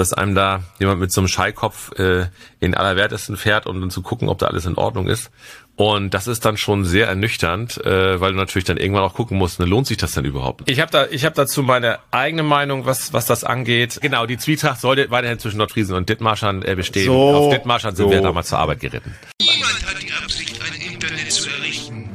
dass 0.00 0.12
einem 0.14 0.34
da 0.34 0.62
jemand 0.78 0.98
mit 0.98 1.12
so 1.12 1.20
einem 1.20 1.28
Scheikopf 1.28 1.92
äh, 1.98 2.26
in 2.58 2.74
allerwertesten 2.74 3.36
fährt, 3.36 3.66
um 3.66 3.80
dann 3.80 3.90
zu 3.90 4.00
gucken, 4.02 4.28
ob 4.28 4.38
da 4.38 4.46
alles 4.46 4.64
in 4.64 4.76
Ordnung 4.76 5.06
ist. 5.08 5.30
Und 5.76 6.14
das 6.14 6.26
ist 6.26 6.44
dann 6.44 6.56
schon 6.56 6.84
sehr 6.84 7.06
ernüchternd, 7.06 7.84
äh, 7.84 8.20
weil 8.20 8.32
du 8.32 8.38
natürlich 8.38 8.64
dann 8.64 8.76
irgendwann 8.76 9.02
auch 9.02 9.14
gucken 9.14 9.38
musst, 9.38 9.60
ne, 9.60 9.66
lohnt 9.66 9.86
sich 9.86 9.98
das 9.98 10.12
denn 10.12 10.24
überhaupt? 10.24 10.68
Ich 10.70 10.80
habe 10.80 10.90
da, 10.90 11.06
ich 11.10 11.24
habe 11.24 11.34
dazu 11.34 11.62
meine 11.62 11.98
eigene 12.10 12.42
Meinung, 12.42 12.86
was 12.86 13.12
was 13.12 13.26
das 13.26 13.44
angeht. 13.44 13.98
Genau, 14.02 14.26
die 14.26 14.38
Zwietracht 14.38 14.80
sollte 14.80 15.10
weiterhin 15.10 15.38
zwischen 15.38 15.58
Nordfriesen 15.58 15.94
und 15.94 16.08
Dithmarschern 16.08 16.62
äh, 16.62 16.74
bestehen. 16.74 17.06
So. 17.06 17.34
Auf 17.34 17.52
Dithmarschern 17.54 17.94
sind 17.94 18.06
So. 18.06 18.10
wir 18.10 18.20
damals 18.22 18.48
zur 18.48 18.58
Arbeit 18.58 18.80
geritten. 18.80 19.14
Niemand 19.40 19.86
hat 19.86 20.02
die 20.02 20.12
Absicht, 20.12 20.58
ein 20.62 20.92
Internet 20.92 21.30
zu 21.32 21.48
errichten. 21.48 22.08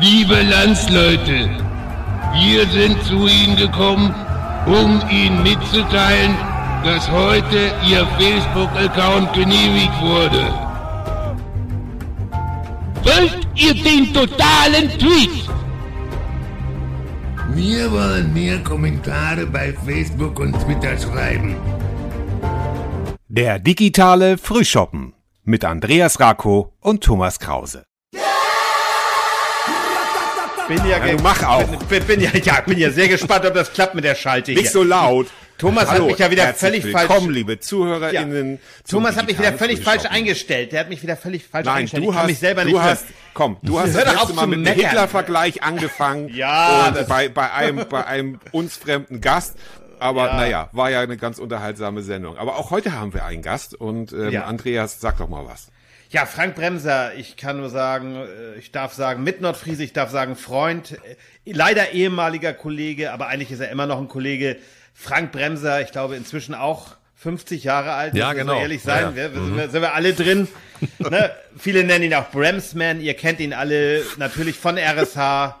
Liebe 0.00 0.42
Landsleute, 0.42 1.50
wir 2.34 2.66
sind 2.68 3.02
zu 3.04 3.26
Ihnen 3.26 3.56
gekommen, 3.56 4.14
um 4.66 5.00
Ihnen 5.10 5.42
mitzuteilen, 5.42 6.36
dass 6.84 7.10
heute 7.10 7.72
Ihr 7.88 8.06
Facebook-Account 8.18 9.32
genehmigt 9.32 10.00
wurde. 10.00 10.66
Wollt 13.04 13.46
ihr 13.54 13.74
den 13.74 14.12
totalen 14.12 14.88
Tweet? 14.98 15.48
Wir 17.54 17.90
wollen 17.90 18.34
mehr 18.34 18.58
Kommentare 18.62 19.46
bei 19.46 19.72
Facebook 19.72 20.38
und 20.40 20.52
Twitter 20.60 20.98
schreiben. 20.98 21.56
Der 23.28 23.58
digitale 23.58 24.36
Frühschoppen 24.36 25.14
mit 25.44 25.64
Andreas 25.64 26.20
Rako 26.20 26.74
und 26.80 27.02
Thomas 27.02 27.38
Krause. 27.38 27.85
Bin 30.68 30.78
ja, 30.86 31.04
Ja, 31.06 31.16
mach 31.22 31.42
auch. 31.44 31.64
Bin, 31.88 32.04
bin, 32.04 32.20
ja, 32.20 32.30
ja, 32.42 32.60
bin 32.60 32.78
ja 32.78 32.90
sehr 32.90 33.08
gespannt, 33.08 33.44
ob 33.46 33.54
das 33.54 33.72
klappt 33.72 33.94
mit 33.94 34.04
der 34.04 34.14
Schalte 34.16 34.52
hier. 34.52 34.60
Nicht 34.62 34.72
so 34.72 34.82
laut. 34.82 35.28
Thomas 35.58 35.88
hat 35.90 36.02
mich 36.04 36.18
ja 36.18 36.30
wieder 36.30 36.52
völlig 36.52 36.84
falsch- 36.84 37.28
liebe 37.30 37.58
ZuhörerInnen. 37.60 38.58
zum 38.84 38.98
Thomas 38.98 39.16
hat 39.16 39.26
mich 39.26 39.38
wieder 39.38 39.52
völlig 39.54 39.82
falsch 39.82 40.04
eingestellt. 40.04 40.72
Der 40.72 40.80
hat 40.80 40.88
mich 40.90 41.02
wieder 41.02 41.16
völlig 41.16 41.46
falsch 41.46 41.64
Nein, 41.64 41.76
eingestellt. 41.76 42.04
du 42.04 42.10
ich 42.10 42.16
hast, 42.16 42.26
mich 42.26 42.38
selber 42.38 42.62
du 42.64 42.70
nicht 42.72 42.80
hast, 42.80 43.04
komm, 43.32 43.56
du 43.62 43.78
hast 43.80 43.94
das 43.94 44.04
letzte 44.04 44.34
Mal 44.34 44.46
mit 44.48 44.54
einem 44.58 44.64
meckern. 44.64 44.84
Hitler-Vergleich 44.90 45.62
angefangen. 45.62 46.28
Ja, 46.34 46.88
und 46.88 47.08
bei, 47.08 47.28
bei 47.30 47.50
einem, 47.52 47.86
bei 47.88 48.04
einem 48.06 48.38
uns 48.52 48.76
fremden 48.76 49.20
Gast. 49.22 49.54
Aber 49.98 50.26
Ja. 50.26 50.36
naja, 50.36 50.68
war 50.72 50.90
ja 50.90 51.00
eine 51.00 51.16
ganz 51.16 51.38
unterhaltsame 51.38 52.02
Sendung. 52.02 52.36
Aber 52.36 52.56
auch 52.58 52.70
heute 52.70 52.92
haben 52.92 53.14
wir 53.14 53.24
einen 53.24 53.40
Gast 53.40 53.74
und 53.74 54.12
ähm, 54.12 54.30
Ja. 54.32 54.44
Andreas, 54.44 55.00
sag 55.00 55.16
doch 55.18 55.28
mal 55.30 55.46
was. 55.46 55.68
Ja, 56.10 56.24
Frank 56.24 56.54
Bremser, 56.54 57.14
ich 57.14 57.36
kann 57.36 57.56
nur 57.58 57.68
sagen, 57.68 58.16
äh, 58.16 58.58
ich 58.58 58.70
darf 58.70 58.92
sagen 58.94 59.24
mit 59.24 59.40
Nordfriese, 59.40 59.82
ich 59.82 59.92
darf 59.92 60.10
sagen 60.10 60.36
Freund, 60.36 60.92
äh, 60.92 61.52
leider 61.52 61.92
ehemaliger 61.92 62.52
Kollege, 62.52 63.12
aber 63.12 63.26
eigentlich 63.26 63.50
ist 63.50 63.60
er 63.60 63.70
immer 63.70 63.86
noch 63.86 63.98
ein 63.98 64.08
Kollege. 64.08 64.56
Frank 64.94 65.32
Bremser, 65.32 65.80
ich 65.80 65.90
glaube 65.90 66.16
inzwischen 66.16 66.54
auch 66.54 66.96
50 67.16 67.64
Jahre 67.64 67.92
alt, 67.92 68.14
Ja, 68.14 68.30
wir 68.30 68.40
genau. 68.40 68.54
so 68.54 68.60
ehrlich 68.60 68.82
sein, 68.82 69.02
Ja, 69.02 69.08
ja. 69.10 69.16
Wir, 69.16 69.34
wir, 69.34 69.42
sind, 69.42 69.56
wir, 69.56 69.68
sind 69.70 69.82
wir 69.82 69.94
alle 69.94 70.12
drin. 70.12 70.48
ne? 70.98 71.30
Viele 71.58 71.82
nennen 71.82 72.04
ihn 72.04 72.14
auch 72.14 72.30
Bremsman, 72.30 73.00
ihr 73.00 73.14
kennt 73.14 73.40
ihn 73.40 73.52
alle 73.52 74.02
natürlich 74.16 74.56
von 74.56 74.78
RSH, 74.78 75.56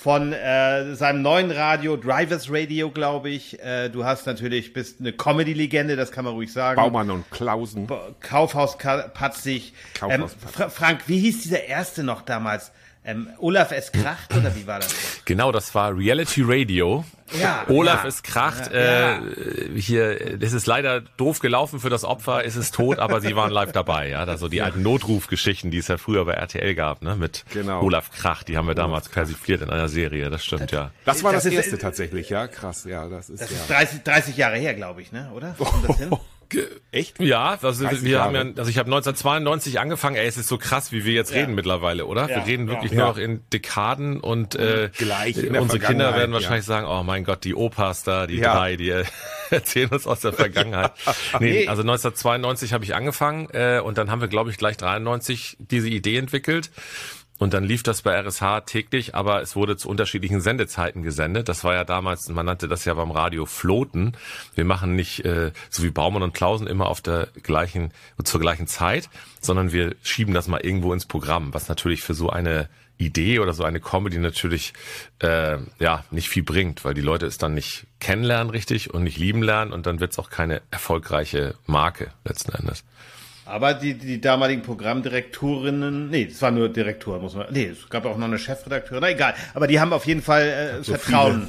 von 0.00 0.32
äh, 0.32 0.94
seinem 0.94 1.22
neuen 1.22 1.50
Radio, 1.50 1.96
Drivers 1.96 2.46
Radio, 2.52 2.88
glaube 2.90 3.30
ich. 3.30 3.60
Äh, 3.60 3.88
du 3.88 4.04
hast 4.04 4.26
natürlich, 4.26 4.72
bist 4.72 5.00
eine 5.00 5.12
Comedy-Legende, 5.12 5.96
das 5.96 6.12
kann 6.12 6.24
man 6.24 6.34
ruhig 6.34 6.52
sagen. 6.52 6.76
Baumann 6.80 7.10
und 7.10 7.28
Klausen. 7.32 7.88
Kaufhaus 8.20 8.78
Ka- 8.78 9.08
Patzig. 9.08 9.72
Kaufhaus 9.98 10.14
Ähm, 10.14 10.20
Patzig. 10.40 10.50
Fra 10.52 10.68
Frank, 10.68 11.00
wie 11.06 11.18
hieß 11.18 11.42
dieser 11.42 11.64
erste 11.64 12.04
noch 12.04 12.22
damals? 12.22 12.70
Ähm, 13.08 13.28
Olaf 13.38 13.72
S. 13.72 13.90
Kracht 13.90 14.36
oder 14.36 14.54
wie 14.54 14.66
war 14.66 14.80
das? 14.80 14.94
Genau, 15.24 15.50
das 15.50 15.74
war 15.74 15.96
Reality 15.96 16.42
Radio. 16.44 17.04
Ja, 17.40 17.64
Olaf 17.68 18.02
ja. 18.02 18.08
ist 18.08 18.22
kracht. 18.22 18.70
Ja, 18.70 19.16
Äh, 19.18 19.20
hier, 19.80 20.36
das 20.38 20.52
ist 20.52 20.66
leider 20.66 21.00
doof 21.00 21.38
gelaufen 21.40 21.80
für 21.80 21.88
das 21.88 22.04
Opfer. 22.04 22.44
Es 22.44 22.54
ist 22.56 22.74
tot, 22.74 22.98
aber 22.98 23.22
sie 23.22 23.34
waren 23.34 23.50
live 23.50 23.72
dabei. 23.72 24.08
Ja, 24.10 24.24
also 24.24 24.48
die 24.48 24.60
alten 24.60 24.82
Notrufgeschichten, 24.82 25.70
die 25.70 25.78
es 25.78 25.88
ja 25.88 25.96
früher 25.96 26.26
bei 26.26 26.34
RTL 26.34 26.74
gab, 26.74 27.00
ne, 27.02 27.16
mit 27.16 27.44
Genau. 27.52 27.82
Olaf 27.82 28.10
Kracht. 28.10 28.48
Die 28.48 28.58
haben 28.58 28.68
wir 28.68 28.74
damals 28.74 29.08
persifliert 29.08 29.62
in 29.62 29.70
einer 29.70 29.88
Serie. 29.88 30.28
Das 30.28 30.44
stimmt 30.44 30.70
ja. 30.72 30.90
Das 31.06 31.24
war 31.24 31.32
das, 31.32 31.44
Das 31.44 31.52
ist- 31.52 31.58
erste 31.58 31.78
tatsächlich, 31.78 32.28
ja, 32.28 32.46
krass, 32.46 32.84
ja, 32.84 33.08
das 33.08 33.30
ist 33.30 33.40
Das 33.40 33.50
ja. 33.50 33.56
ist 33.56 33.70
30, 33.70 34.02
30 34.02 34.36
Jahre 34.36 34.56
her, 34.58 34.74
glaube 34.74 35.00
ich, 35.00 35.12
ne? 35.12 35.30
Oder? 35.34 35.54
Kommt 35.58 35.88
das 35.88 35.96
hin? 35.98 36.10
Echt? 36.90 37.20
Ja, 37.20 37.58
also 37.60 37.84
30 37.84 38.04
wir 38.04 38.22
haben 38.22 38.34
ja, 38.34 38.40
also 38.40 38.70
ich 38.70 38.78
habe 38.78 38.86
1992 38.86 39.80
angefangen. 39.80 40.16
Ey, 40.16 40.26
es 40.26 40.36
ist 40.36 40.48
so 40.48 40.58
krass, 40.58 40.92
wie 40.92 41.04
wir 41.04 41.12
jetzt 41.12 41.32
Ja. 41.32 41.40
reden 41.40 41.54
mittlerweile, 41.54 42.06
oder? 42.06 42.22
Ja, 42.28 42.36
wir 42.36 42.46
reden 42.46 42.68
wirklich 42.68 42.92
ja. 42.92 42.98
nur 42.98 43.08
noch 43.08 43.18
in 43.18 43.42
Dekaden 43.52 44.20
und 44.20 44.54
äh, 44.54 44.90
Gleich 44.96 45.36
unsere 45.50 45.78
Kinder 45.78 46.14
werden 46.14 46.32
wahrscheinlich 46.32 46.64
sagen, 46.64 46.86
oh 46.86 47.02
mein 47.02 47.24
Gott, 47.24 47.44
die 47.44 47.54
Opas 47.54 48.02
da, 48.04 48.26
die 48.26 48.40
drei, 48.40 48.76
die 48.76 48.90
äh, 48.90 49.04
erzählen 49.50 49.88
uns 49.90 50.06
aus 50.06 50.20
der 50.20 50.32
Vergangenheit. 50.34 50.92
Nee, 51.40 51.68
also 51.68 51.82
1992 51.82 52.72
habe 52.72 52.84
ich 52.84 52.94
angefangen 52.94 53.48
äh, 53.52 53.80
und 53.84 53.98
dann 53.98 54.10
haben 54.10 54.20
wir, 54.20 54.28
glaube 54.28 54.50
ich, 54.50 54.56
gleich 54.56 54.76
93 54.76 55.56
diese 55.60 55.88
Idee 55.88 56.16
entwickelt. 56.16 56.70
Und 57.38 57.54
dann 57.54 57.64
lief 57.64 57.82
das 57.84 58.02
bei 58.02 58.20
RSH 58.20 58.62
täglich, 58.66 59.14
aber 59.14 59.40
es 59.40 59.54
wurde 59.54 59.76
zu 59.76 59.88
unterschiedlichen 59.88 60.40
Sendezeiten 60.40 61.02
gesendet. 61.02 61.48
Das 61.48 61.62
war 61.62 61.74
ja 61.74 61.84
damals, 61.84 62.28
man 62.28 62.46
nannte 62.46 62.66
das 62.66 62.84
ja 62.84 62.94
beim 62.94 63.12
Radio 63.12 63.46
Floten. 63.46 64.16
Wir 64.54 64.64
machen 64.64 64.96
nicht 64.96 65.24
äh, 65.24 65.52
so 65.70 65.84
wie 65.84 65.90
Baumann 65.90 66.22
und 66.22 66.34
Klausen 66.34 66.66
immer 66.66 66.86
auf 66.86 67.00
der 67.00 67.28
gleichen, 67.44 67.92
zur 68.24 68.40
gleichen 68.40 68.66
Zeit, 68.66 69.08
sondern 69.40 69.72
wir 69.72 69.94
schieben 70.02 70.34
das 70.34 70.48
mal 70.48 70.60
irgendwo 70.60 70.92
ins 70.92 71.06
Programm, 71.06 71.54
was 71.54 71.68
natürlich 71.68 72.02
für 72.02 72.14
so 72.14 72.28
eine 72.28 72.68
Idee 72.98 73.38
oder 73.38 73.52
so 73.52 73.62
eine 73.62 73.80
Comedy 73.80 74.18
natürlich 74.18 74.72
äh, 75.20 75.58
ja 75.78 76.04
nicht 76.10 76.28
viel 76.28 76.42
bringt, 76.42 76.84
weil 76.84 76.94
die 76.94 77.00
Leute 77.00 77.26
es 77.26 77.38
dann 77.38 77.54
nicht 77.54 77.86
kennenlernen 78.00 78.50
richtig 78.50 78.92
und 78.92 79.04
nicht 79.04 79.18
lieben 79.18 79.42
lernen 79.42 79.72
und 79.72 79.86
dann 79.86 80.00
wird 80.00 80.12
es 80.12 80.18
auch 80.18 80.30
keine 80.30 80.62
erfolgreiche 80.70 81.54
Marke 81.66 82.12
letzten 82.24 82.52
Endes. 82.52 82.84
Aber 83.48 83.74
die, 83.74 83.94
die 83.94 84.20
damaligen 84.20 84.62
Programmdirektorinnen, 84.62 86.10
nee, 86.10 86.28
es 86.30 86.40
war 86.42 86.50
nur 86.50 86.68
Direktor, 86.68 87.18
muss 87.18 87.34
man, 87.34 87.46
nee, 87.50 87.66
es 87.66 87.88
gab 87.88 88.04
auch 88.04 88.16
noch 88.16 88.26
eine 88.26 88.38
Chefredakteurin, 88.38 89.00
na 89.02 89.10
egal. 89.10 89.34
Aber 89.54 89.66
die 89.66 89.80
haben 89.80 89.92
auf 89.92 90.06
jeden 90.06 90.22
Fall 90.22 90.80
äh, 90.80 90.84
Vertrauen, 90.84 91.48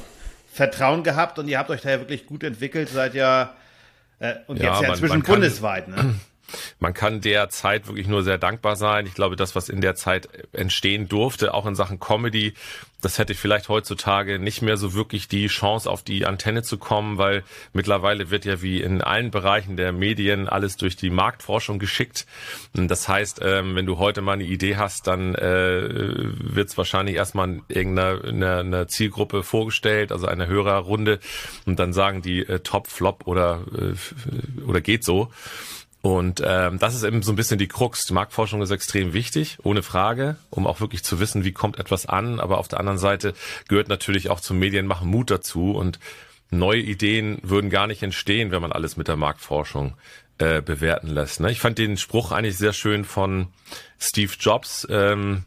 Vertrauen 0.52 1.02
gehabt 1.02 1.38
und 1.38 1.48
ihr 1.48 1.58
habt 1.58 1.70
euch 1.70 1.82
da 1.82 1.90
ja 1.90 1.98
wirklich 2.00 2.26
gut 2.26 2.42
entwickelt, 2.42 2.88
seid 2.88 3.14
ja, 3.14 3.54
äh, 4.18 4.34
und 4.46 4.58
Ja, 4.58 4.66
jetzt 4.72 4.76
ja 4.76 4.82
man- 4.82 4.90
inzwischen 4.92 5.08
man 5.10 5.22
kann- 5.22 5.34
bundesweit, 5.34 5.88
ne? 5.88 6.14
Man 6.80 6.94
kann 6.94 7.20
der 7.20 7.50
Zeit 7.50 7.86
wirklich 7.86 8.08
nur 8.08 8.22
sehr 8.22 8.38
dankbar 8.38 8.74
sein. 8.74 9.06
Ich 9.06 9.14
glaube, 9.14 9.36
das, 9.36 9.54
was 9.54 9.68
in 9.68 9.80
der 9.80 9.94
Zeit 9.94 10.28
entstehen 10.52 11.08
durfte, 11.08 11.54
auch 11.54 11.66
in 11.66 11.74
Sachen 11.74 12.00
Comedy, 12.00 12.54
das 13.02 13.18
hätte 13.18 13.34
vielleicht 13.34 13.68
heutzutage 13.68 14.38
nicht 14.38 14.62
mehr 14.62 14.76
so 14.76 14.94
wirklich 14.94 15.28
die 15.28 15.46
Chance, 15.46 15.88
auf 15.88 16.02
die 16.02 16.26
Antenne 16.26 16.62
zu 16.62 16.78
kommen, 16.78 17.18
weil 17.18 17.44
mittlerweile 17.72 18.30
wird 18.30 18.44
ja 18.44 18.62
wie 18.62 18.80
in 18.80 19.02
allen 19.02 19.30
Bereichen 19.30 19.76
der 19.76 19.92
Medien 19.92 20.48
alles 20.48 20.76
durch 20.76 20.96
die 20.96 21.10
Marktforschung 21.10 21.78
geschickt. 21.78 22.26
Das 22.74 23.08
heißt, 23.08 23.40
ähm, 23.42 23.74
wenn 23.74 23.86
du 23.86 23.98
heute 23.98 24.20
mal 24.20 24.34
eine 24.34 24.44
Idee 24.44 24.76
hast, 24.76 25.06
dann 25.06 25.34
äh, 25.34 25.88
wird 25.88 26.68
es 26.68 26.76
wahrscheinlich 26.76 27.16
erstmal 27.16 27.48
in 27.48 27.62
irgendeiner 27.68 28.24
einer, 28.24 28.58
einer 28.58 28.88
Zielgruppe 28.88 29.42
vorgestellt, 29.42 30.12
also 30.12 30.26
eine 30.26 30.46
Hörerrunde, 30.46 31.20
und 31.66 31.78
dann 31.78 31.92
sagen 31.92 32.22
die 32.22 32.40
äh, 32.40 32.60
Top, 32.60 32.88
Flop 32.88 33.26
oder, 33.26 33.64
äh, 33.76 34.64
oder 34.64 34.80
geht 34.80 35.04
so. 35.04 35.30
Und 36.02 36.42
ähm, 36.44 36.78
das 36.78 36.94
ist 36.94 37.02
eben 37.02 37.22
so 37.22 37.32
ein 37.32 37.36
bisschen 37.36 37.58
die 37.58 37.68
Krux. 37.68 38.06
Die 38.06 38.14
Marktforschung 38.14 38.62
ist 38.62 38.70
extrem 38.70 39.12
wichtig, 39.12 39.58
ohne 39.62 39.82
Frage, 39.82 40.36
um 40.48 40.66
auch 40.66 40.80
wirklich 40.80 41.04
zu 41.04 41.20
wissen, 41.20 41.44
wie 41.44 41.52
kommt 41.52 41.78
etwas 41.78 42.06
an. 42.06 42.40
Aber 42.40 42.58
auf 42.58 42.68
der 42.68 42.80
anderen 42.80 42.98
Seite 42.98 43.34
gehört 43.68 43.88
natürlich 43.88 44.30
auch 44.30 44.40
zum 44.40 44.58
Medienmachen 44.58 45.08
Mut 45.08 45.30
dazu. 45.30 45.72
Und 45.72 45.98
neue 46.50 46.80
Ideen 46.80 47.38
würden 47.42 47.68
gar 47.68 47.86
nicht 47.86 48.02
entstehen, 48.02 48.50
wenn 48.50 48.62
man 48.62 48.72
alles 48.72 48.96
mit 48.96 49.08
der 49.08 49.16
Marktforschung 49.16 49.94
äh, 50.38 50.62
bewerten 50.62 51.08
lässt. 51.08 51.40
Ne? 51.40 51.52
Ich 51.52 51.60
fand 51.60 51.76
den 51.76 51.98
Spruch 51.98 52.32
eigentlich 52.32 52.56
sehr 52.56 52.72
schön 52.72 53.04
von 53.04 53.48
Steve 53.98 54.32
Jobs. 54.40 54.86
Ähm, 54.90 55.44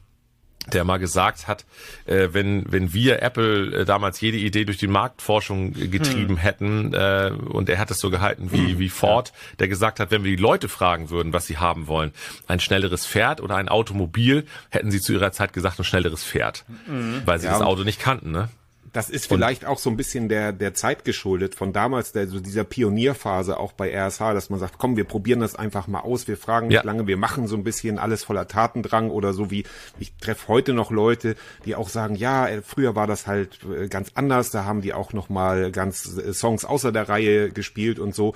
der 0.71 0.83
mal 0.83 0.97
gesagt 0.97 1.47
hat, 1.47 1.65
äh, 2.05 2.29
wenn 2.31 2.71
wenn 2.71 2.93
wir 2.93 3.21
Apple 3.21 3.81
äh, 3.81 3.85
damals 3.85 4.21
jede 4.21 4.37
Idee 4.37 4.63
durch 4.65 4.77
die 4.77 4.87
Marktforschung 4.87 5.75
äh, 5.75 5.87
getrieben 5.87 6.37
hätten 6.37 6.93
äh, 6.93 7.31
und 7.49 7.69
er 7.69 7.79
hat 7.79 7.91
es 7.91 7.99
so 7.99 8.09
gehalten 8.09 8.51
wie 8.51 8.79
wie 8.79 8.89
Ford, 8.89 9.33
der 9.59 9.67
gesagt 9.67 9.99
hat, 9.99 10.11
wenn 10.11 10.23
wir 10.23 10.35
die 10.35 10.41
Leute 10.41 10.69
fragen 10.69 11.09
würden, 11.09 11.33
was 11.33 11.47
sie 11.47 11.57
haben 11.57 11.87
wollen, 11.87 12.11
ein 12.47 12.59
schnelleres 12.59 13.05
Pferd 13.05 13.41
oder 13.41 13.55
ein 13.57 13.67
Automobil, 13.69 14.45
hätten 14.69 14.91
sie 14.91 15.01
zu 15.01 15.13
ihrer 15.13 15.31
Zeit 15.31 15.53
gesagt 15.53 15.79
ein 15.79 15.83
schnelleres 15.83 16.23
Pferd, 16.23 16.63
weil 17.25 17.39
sie 17.39 17.47
Ja, 17.47 17.53
das 17.53 17.61
Auto 17.61 17.83
nicht 17.83 17.99
kannten, 17.99 18.31
ne? 18.31 18.49
Das 18.93 19.09
ist 19.09 19.25
vielleicht 19.27 19.65
auch 19.65 19.79
so 19.79 19.89
ein 19.89 19.97
bisschen 19.97 20.29
der, 20.29 20.53
der 20.53 20.73
Zeit 20.75 21.03
geschuldet 21.03 21.55
von 21.55 21.73
damals, 21.73 22.11
der, 22.11 22.27
so 22.27 22.39
dieser 22.39 22.63
Pionierphase 22.63 23.57
auch 23.59 23.73
bei 23.73 23.91
RSH, 23.91 24.33
dass 24.33 24.49
man 24.51 24.59
sagt, 24.59 24.77
komm, 24.77 24.95
wir 24.97 25.03
probieren 25.03 25.39
das 25.39 25.55
einfach 25.55 25.87
mal 25.87 26.01
aus, 26.01 26.27
wir 26.27 26.37
fragen 26.37 26.67
nicht 26.67 26.75
Ja. 26.75 26.83
lange, 26.83 27.07
wir 27.07 27.17
machen 27.17 27.47
so 27.47 27.55
ein 27.55 27.63
bisschen 27.63 27.97
alles 27.97 28.23
voller 28.23 28.47
Tatendrang 28.47 29.09
oder 29.09 29.33
so 29.33 29.49
wie, 29.49 29.63
ich 29.99 30.15
treffe 30.17 30.47
heute 30.47 30.73
noch 30.73 30.91
Leute, 30.91 31.35
die 31.65 31.75
auch 31.75 31.89
sagen, 31.89 32.15
ja, 32.15 32.47
äh, 32.47 32.61
früher 32.61 32.95
war 32.95 33.07
das 33.07 33.25
halt 33.25 33.59
äh, 33.65 33.87
ganz 33.87 34.11
anders, 34.13 34.51
da 34.51 34.63
haben 34.65 34.81
die 34.81 34.93
auch 34.93 35.11
noch 35.11 35.27
mal 35.27 35.71
ganz 35.71 36.17
äh, 36.17 36.31
Songs 36.31 36.63
außer 36.63 36.91
der 36.91 37.09
Reihe 37.09 37.49
gespielt 37.49 37.97
und 37.99 38.13
so. 38.13 38.35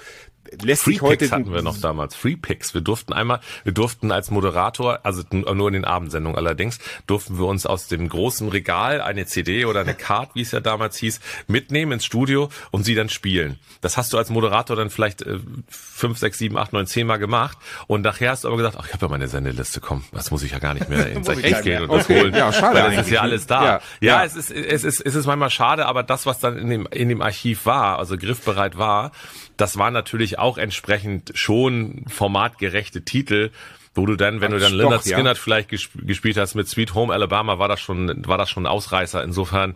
Lässt 0.61 0.83
Free 0.83 0.91
sich 0.93 1.01
heute 1.01 1.17
Picks 1.19 1.31
hatten 1.31 1.53
wir 1.53 1.61
noch 1.61 1.77
damals. 1.79 2.15
Free 2.15 2.35
Picks. 2.35 2.73
Wir 2.73 2.81
durften 2.81 3.13
einmal, 3.13 3.39
wir 3.63 3.73
durften 3.73 4.11
als 4.11 4.31
Moderator, 4.31 4.99
also 5.03 5.23
nur 5.31 5.67
in 5.67 5.73
den 5.73 5.85
Abendsendungen 5.85 6.37
allerdings, 6.37 6.79
durften 7.07 7.37
wir 7.37 7.45
uns 7.45 7.65
aus 7.65 7.87
dem 7.87 8.09
großen 8.09 8.49
Regal 8.49 9.01
eine 9.01 9.25
CD 9.25 9.65
oder 9.65 9.81
eine 9.81 9.93
Card, 9.93 10.31
wie 10.35 10.41
es 10.41 10.51
ja 10.51 10.59
damals 10.59 10.97
hieß, 10.97 11.19
mitnehmen 11.47 11.93
ins 11.93 12.05
Studio 12.05 12.49
und 12.71 12.83
sie 12.83 12.95
dann 12.95 13.09
spielen. 13.09 13.59
Das 13.81 13.97
hast 13.97 14.13
du 14.13 14.17
als 14.17 14.29
Moderator 14.29 14.75
dann 14.75 14.89
vielleicht 14.89 15.21
äh, 15.21 15.39
fünf, 15.69 16.17
sechs, 16.17 16.37
sieben, 16.37 16.57
acht, 16.57 16.73
neun, 16.73 16.87
zehn 16.87 17.07
Mal 17.07 17.17
gemacht 17.17 17.57
und 17.87 18.01
nachher 18.01 18.31
hast 18.31 18.43
du 18.43 18.47
aber 18.47 18.57
gesagt, 18.57 18.77
ach, 18.79 18.87
ich 18.87 18.93
habe 18.93 19.05
ja 19.05 19.09
meine 19.09 19.27
Sendeliste, 19.27 19.79
komm, 19.81 20.03
das 20.11 20.31
muss 20.31 20.43
ich 20.43 20.51
ja 20.51 20.59
gar 20.59 20.73
nicht 20.73 20.89
mehr 20.89 21.07
ins 21.11 21.29
Archiv 21.29 21.61
gehen 21.61 21.83
und 21.83 21.91
das 21.91 22.05
Okay, 22.05 22.21
holen. 22.21 22.33
ja, 22.35 22.51
schade 22.53 22.75
weil 22.81 22.95
das 22.95 23.05
ist 23.07 23.11
ja 23.11 23.21
alles 23.21 23.47
da. 23.47 23.63
Ja, 23.63 23.71
Ja, 23.71 23.81
ja. 24.19 24.23
es 24.25 24.35
ist, 24.35 24.51
es 24.51 24.83
ist, 24.83 25.01
es 25.01 25.15
ist 25.15 25.25
manchmal 25.25 25.49
schade, 25.49 25.85
aber 25.85 26.03
das, 26.03 26.25
was 26.25 26.39
dann 26.39 26.57
in 26.57 26.69
dem, 26.69 26.87
in 26.91 27.09
dem 27.09 27.21
Archiv 27.21 27.65
war, 27.65 27.99
also 27.99 28.17
griffbereit 28.17 28.77
war, 28.77 29.11
das 29.57 29.77
war 29.77 29.89
natürlich 29.91 30.36
auch 30.37 30.57
entsprechend 30.57 31.31
schon 31.35 32.05
formatgerechte 32.07 33.03
Titel, 33.03 33.51
wo 33.93 34.05
du 34.05 34.15
dann, 34.15 34.41
wenn 34.41 34.51
du 34.51 34.59
dann 34.59 34.71
Doch, 34.71 34.77
Leonard 34.77 35.05
ja. 35.05 35.17
Skinner 35.17 35.35
vielleicht 35.35 35.69
gesp 35.69 35.91
gespielt 36.05 36.37
hast 36.37 36.55
mit 36.55 36.67
Sweet 36.67 36.93
Home 36.93 37.13
Alabama, 37.13 37.59
war 37.59 37.67
das 37.67 37.81
schon, 37.81 38.25
war 38.27 38.37
das 38.37 38.49
schon 38.49 38.63
ein 38.63 38.67
Ausreißer. 38.67 39.23
Insofern, 39.23 39.75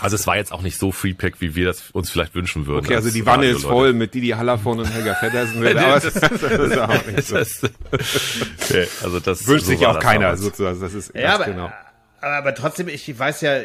also 0.00 0.16
es 0.16 0.26
war 0.26 0.36
jetzt 0.36 0.52
auch 0.52 0.62
nicht 0.62 0.78
so 0.78 0.90
Freepack, 0.90 1.40
wie 1.40 1.54
wir 1.54 1.66
das 1.66 1.90
uns 1.92 2.10
vielleicht 2.10 2.34
wünschen 2.34 2.66
würden. 2.66 2.86
Okay, 2.86 2.96
also 2.96 3.06
als 3.06 3.14
die 3.14 3.26
Wanne 3.26 3.46
ist 3.46 3.62
voll 3.62 3.92
mit 3.92 4.14
Didi 4.14 4.30
Hallervon 4.30 4.80
und 4.80 4.92
Helga 4.92 5.14
Feddersen. 5.14 5.64
aber 5.66 6.00
das, 6.00 6.14
das 6.14 6.42
ist 6.42 6.78
auch 6.78 7.06
nicht 7.06 7.28
so. 7.28 7.36
Das, 7.36 7.62
nee, 8.70 8.86
also 9.02 9.20
das 9.20 9.46
Wünscht 9.46 9.66
so 9.66 9.72
sich 9.72 9.86
auch 9.86 9.94
das 9.94 10.02
keiner 10.02 10.20
damals. 10.22 10.40
sozusagen. 10.40 10.80
Das 10.80 10.94
ist 10.94 11.14
Ja, 11.14 11.34
aber, 11.34 11.44
genau. 11.44 11.70
aber, 12.20 12.36
aber 12.38 12.54
trotzdem, 12.54 12.88
ich 12.88 13.16
weiß 13.16 13.42
ja, 13.42 13.60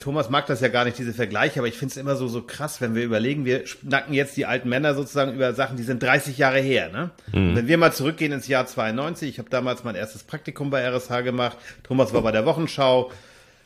Thomas 0.00 0.30
mag 0.30 0.46
das 0.46 0.60
ja 0.60 0.68
gar 0.68 0.84
nicht, 0.84 0.98
diese 0.98 1.12
Vergleiche, 1.12 1.60
aber 1.60 1.68
ich 1.68 1.76
finde 1.76 1.92
es 1.92 1.96
immer 1.96 2.16
so, 2.16 2.28
so 2.28 2.42
krass, 2.42 2.80
wenn 2.80 2.94
wir 2.94 3.04
überlegen, 3.04 3.44
wir 3.44 3.66
schnacken 3.66 4.14
jetzt 4.14 4.36
die 4.36 4.46
alten 4.46 4.68
Männer 4.68 4.94
sozusagen 4.94 5.34
über 5.34 5.54
Sachen, 5.54 5.76
die 5.76 5.82
sind 5.82 6.02
30 6.02 6.38
Jahre 6.38 6.60
her. 6.60 6.90
Ne? 6.90 7.10
Und 7.32 7.56
Wenn 7.56 7.68
wir 7.68 7.78
mal 7.78 7.92
zurückgehen 7.92 8.32
ins 8.32 8.48
Jahr 8.48 8.66
92, 8.66 9.28
ich 9.28 9.38
habe 9.38 9.50
damals 9.50 9.84
mein 9.84 9.94
erstes 9.94 10.24
Praktikum 10.24 10.70
bei 10.70 10.86
RSH 10.88 11.22
gemacht, 11.22 11.56
Thomas 11.82 12.12
war 12.12 12.22
bei 12.22 12.32
der 12.32 12.46
Wochenschau, 12.46 13.10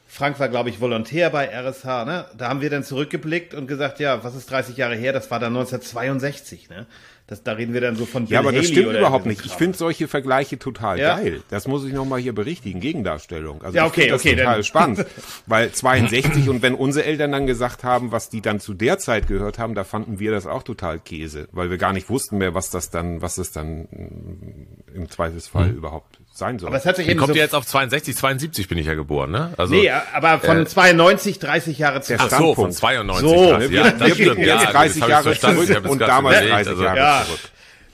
Frank 0.08 0.38
war, 0.38 0.48
glaube 0.48 0.70
ich, 0.70 0.80
Volontär 0.80 1.30
bei 1.30 1.48
RSH. 1.48 2.04
Ne? 2.04 2.26
Da 2.38 2.48
haben 2.48 2.60
wir 2.60 2.70
dann 2.70 2.84
zurückgeblickt 2.84 3.54
und 3.54 3.66
gesagt, 3.66 3.98
ja, 3.98 4.22
was 4.22 4.36
ist 4.36 4.50
30 4.50 4.76
Jahre 4.76 4.94
her? 4.94 5.12
Das 5.12 5.30
war 5.30 5.40
dann 5.40 5.56
1962. 5.56 6.70
Ne? 6.70 6.86
Das, 7.28 7.42
da 7.42 7.52
reden 7.52 7.74
wir 7.74 7.80
dann 7.80 7.96
so 7.96 8.06
von 8.06 8.26
Ja, 8.28 8.38
aber 8.38 8.50
Bill 8.52 8.60
das 8.60 8.70
Haley 8.70 8.82
stimmt 8.82 8.96
überhaupt 8.98 9.26
nicht. 9.26 9.44
Ich 9.44 9.52
finde 9.54 9.76
solche 9.76 10.06
Vergleiche 10.06 10.60
total 10.60 10.98
Ja. 11.00 11.16
geil. 11.16 11.42
Das 11.50 11.66
muss 11.66 11.84
ich 11.84 11.92
nochmal 11.92 12.20
hier 12.20 12.32
berichtigen. 12.32 12.78
Gegendarstellung. 12.78 13.62
Also 13.62 13.76
Ja, 13.76 13.86
ich 13.86 13.90
okay, 13.90 14.00
find 14.02 14.12
das 14.12 14.20
okay, 14.20 14.36
total 14.36 14.54
dann- 14.54 14.62
spannend. 14.64 15.06
Weil 15.46 15.72
62 15.72 16.48
und 16.48 16.62
wenn 16.62 16.74
unsere 16.76 17.04
Eltern 17.04 17.32
dann 17.32 17.48
gesagt 17.48 17.82
haben, 17.82 18.12
was 18.12 18.28
die 18.28 18.42
dann 18.42 18.60
zu 18.60 18.74
der 18.74 18.98
Zeit 18.98 19.26
gehört 19.26 19.58
haben, 19.58 19.74
da 19.74 19.82
fanden 19.82 20.20
wir 20.20 20.30
das 20.30 20.46
auch 20.46 20.62
total 20.62 21.00
Käse. 21.00 21.48
Weil 21.50 21.68
wir 21.68 21.78
gar 21.78 21.92
nicht 21.92 22.08
wussten 22.10 22.38
mehr, 22.38 22.54
was 22.54 22.70
das 22.70 22.90
dann, 22.90 23.20
was 23.22 23.38
es 23.38 23.50
dann 23.50 23.88
mm, 23.90 24.94
im 24.94 25.10
Zweifelsfall 25.10 25.70
überhaupt 25.70 26.20
sein 26.36 26.58
soll. 26.58 26.68
Aber 26.68 26.76
es 26.76 26.86
hat 26.86 26.96
sich 26.96 27.08
eben 27.08 27.18
kommt 27.18 27.30
so 27.32 27.34
ihr 27.36 27.42
jetzt 27.42 27.54
auf 27.54 27.66
62, 27.66 28.16
72 28.16 28.68
bin 28.68 28.78
ich 28.78 28.86
ja 28.86 28.94
geboren, 28.94 29.30
ne? 29.30 29.52
Also, 29.56 29.74
Nee, 29.74 29.90
aber 29.90 30.38
von 30.40 30.66
92, 30.66 31.38
30 31.38 31.78
Jahre 31.78 32.00
zurück. 32.02 32.20
ach 32.22 32.30
so, 32.30 32.54
von 32.54 32.72
Standpunkt. 32.72 32.74
92. 32.74 33.28
So, 33.28 33.48
krass. 33.50 33.70
wir- 33.70 33.70
ja, 33.70 33.90
das 33.90 34.10
stimmt. 34.14 34.38
Ja, 34.38 34.58
gut, 34.64 34.74
30 34.74 35.00
das 35.00 35.10
hab 35.10 35.26
ich 35.26 35.40
Jahre 35.40 35.54
zurück 35.64 35.90
und 35.90 35.98
damals 36.00 36.36
überlegt, 36.36 36.54
30 36.54 36.68
also- 36.72 36.84
Jahre 36.84 36.96
Ja. 36.98 37.22
zurück. 37.26 37.40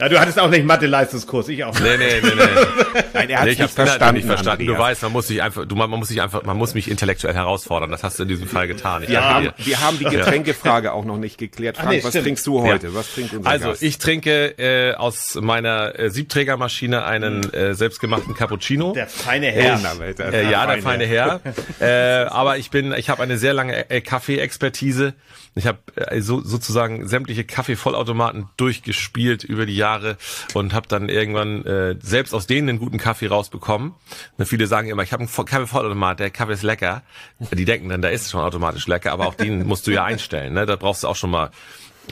Ja, 0.03 0.09
du 0.09 0.19
hattest 0.19 0.41
auch 0.41 0.51
nicht 0.51 0.65
Mathe-Leistungskurs, 0.67 1.49
ich 1.49 1.63
auch. 1.63 1.79
Nee, 1.79 1.97
nee, 1.97 2.21
nee, 2.21 2.31
nee. 2.35 3.01
Nein, 3.15 3.31
er 3.31 3.39
hat 3.39 3.45
Nee, 3.45 3.53
ich 3.53 3.59
nicht 3.59 3.63
hab's 3.63 3.75
verstanden. 3.75 4.17
nicht 4.17 4.27
verstanden. 4.27 4.67
Du 4.67 4.77
weißt, 4.77 5.03
man 5.03 5.13
muss 5.13 5.29
sich 5.29 5.41
einfach, 5.41 5.65
du, 5.65 5.77
man 5.77 5.89
muss 5.91 6.09
sich 6.09 6.21
einfach, 6.21 6.43
man 6.43 6.57
muss 6.57 6.75
mich 6.75 6.91
intellektuell 6.91 7.35
herausfordern. 7.35 7.89
Das 7.93 8.03
hast 8.03 8.19
du 8.19 8.25
in 8.25 8.29
diesem 8.29 8.49
Fall 8.49 8.67
getan. 8.67 9.05
Ich 9.05 9.11
Wir 9.11 9.23
haben, 9.25 9.45
dir. 9.45 9.55
wir 9.59 9.81
haben 9.81 9.99
die 10.01 10.05
Getränkefrage 10.07 10.93
auch 10.93 11.05
noch 11.05 11.19
nicht 11.19 11.39
geklärt. 11.39 11.77
Frank, 11.77 11.91
nee, 11.91 12.03
was 12.03 12.09
stimmt. 12.11 12.25
trinkst 12.25 12.47
du 12.49 12.63
heute? 12.63 12.93
Was 12.97 13.15
trinkt 13.15 13.33
unser 13.33 13.49
Also, 13.49 13.69
Gast? 13.69 13.83
ich 13.83 13.99
trinke 13.99 14.59
äh, 14.59 14.95
aus 14.95 15.39
meiner 15.41 15.97
äh, 15.97 16.11
Siebträgermaschine 16.11 17.05
einen 17.05 17.53
äh, 17.53 17.75
selbstgemachten 17.75 18.35
Cappuccino. 18.35 18.95
Der 18.95 19.07
feine 19.07 19.47
Herr. 19.53 19.79
Welt, 20.01 20.19
der 20.19 20.33
Äh, 20.33 20.51
ja, 20.51 20.67
der 20.67 20.83
feine 20.83 21.05
feine 21.05 21.07
Herr. 21.07 21.41
äh, 21.81 22.25
aber 22.29 22.59
ich 22.59 22.71
bin, 22.71 22.93
ich 22.93 23.09
habe 23.09 23.23
eine 23.23 23.39
sehr 23.39 23.53
lange 23.55 23.89
äh, 23.89 24.01
Kaffee-Expertise. 24.01 25.15
Ich 25.55 25.67
habe 25.67 25.79
äh, 25.95 26.21
so, 26.23 26.41
sozusagen 26.43 27.07
sämtliche 27.07 27.45
Kaffee-Vollautomaten 27.45 28.49
durchgespielt 28.57 29.45
über 29.45 29.65
die 29.67 29.77
Jahre 29.77 29.92
und 30.55 30.73
habe 30.75 30.89
dann 30.89 31.09
irgendwann 31.09 31.65
äh, 31.67 31.97
selbst 32.00 32.35
aus 32.35 32.47
denen 32.47 32.69
einen 32.69 32.79
guten 32.79 32.99
Kaffee 32.99 33.27
rausbekommen. 33.29 33.94
Und 34.39 34.47
viele 34.47 34.67
sagen 34.67 34.89
immer, 34.89 35.03
ich 35.03 35.12
habe 35.12 35.21
einen 35.23 35.29
Vo- 35.29 35.44
Kaffee-Vollautomat, 35.44 36.21
der 36.21 36.31
Kaffee 36.31 36.53
ist 36.55 36.62
lecker. 36.62 37.03
Die 37.53 37.65
denken 37.65 37.89
dann, 37.89 38.03
da 38.03 38.09
ist 38.09 38.23
es 38.23 38.31
schon 38.31 38.41
automatisch 38.41 38.87
lecker, 38.87 39.12
aber 39.12 39.27
auch 39.27 39.35
den 39.35 39.67
musst 39.67 39.87
du 39.87 39.91
ja 39.91 40.05
einstellen. 40.05 40.55
Ne? 40.55 40.67
Da 40.67 40.77
brauchst 40.77 41.03
du 41.05 41.09
auch 41.09 41.17
schon 41.17 41.31
mal 41.31 41.50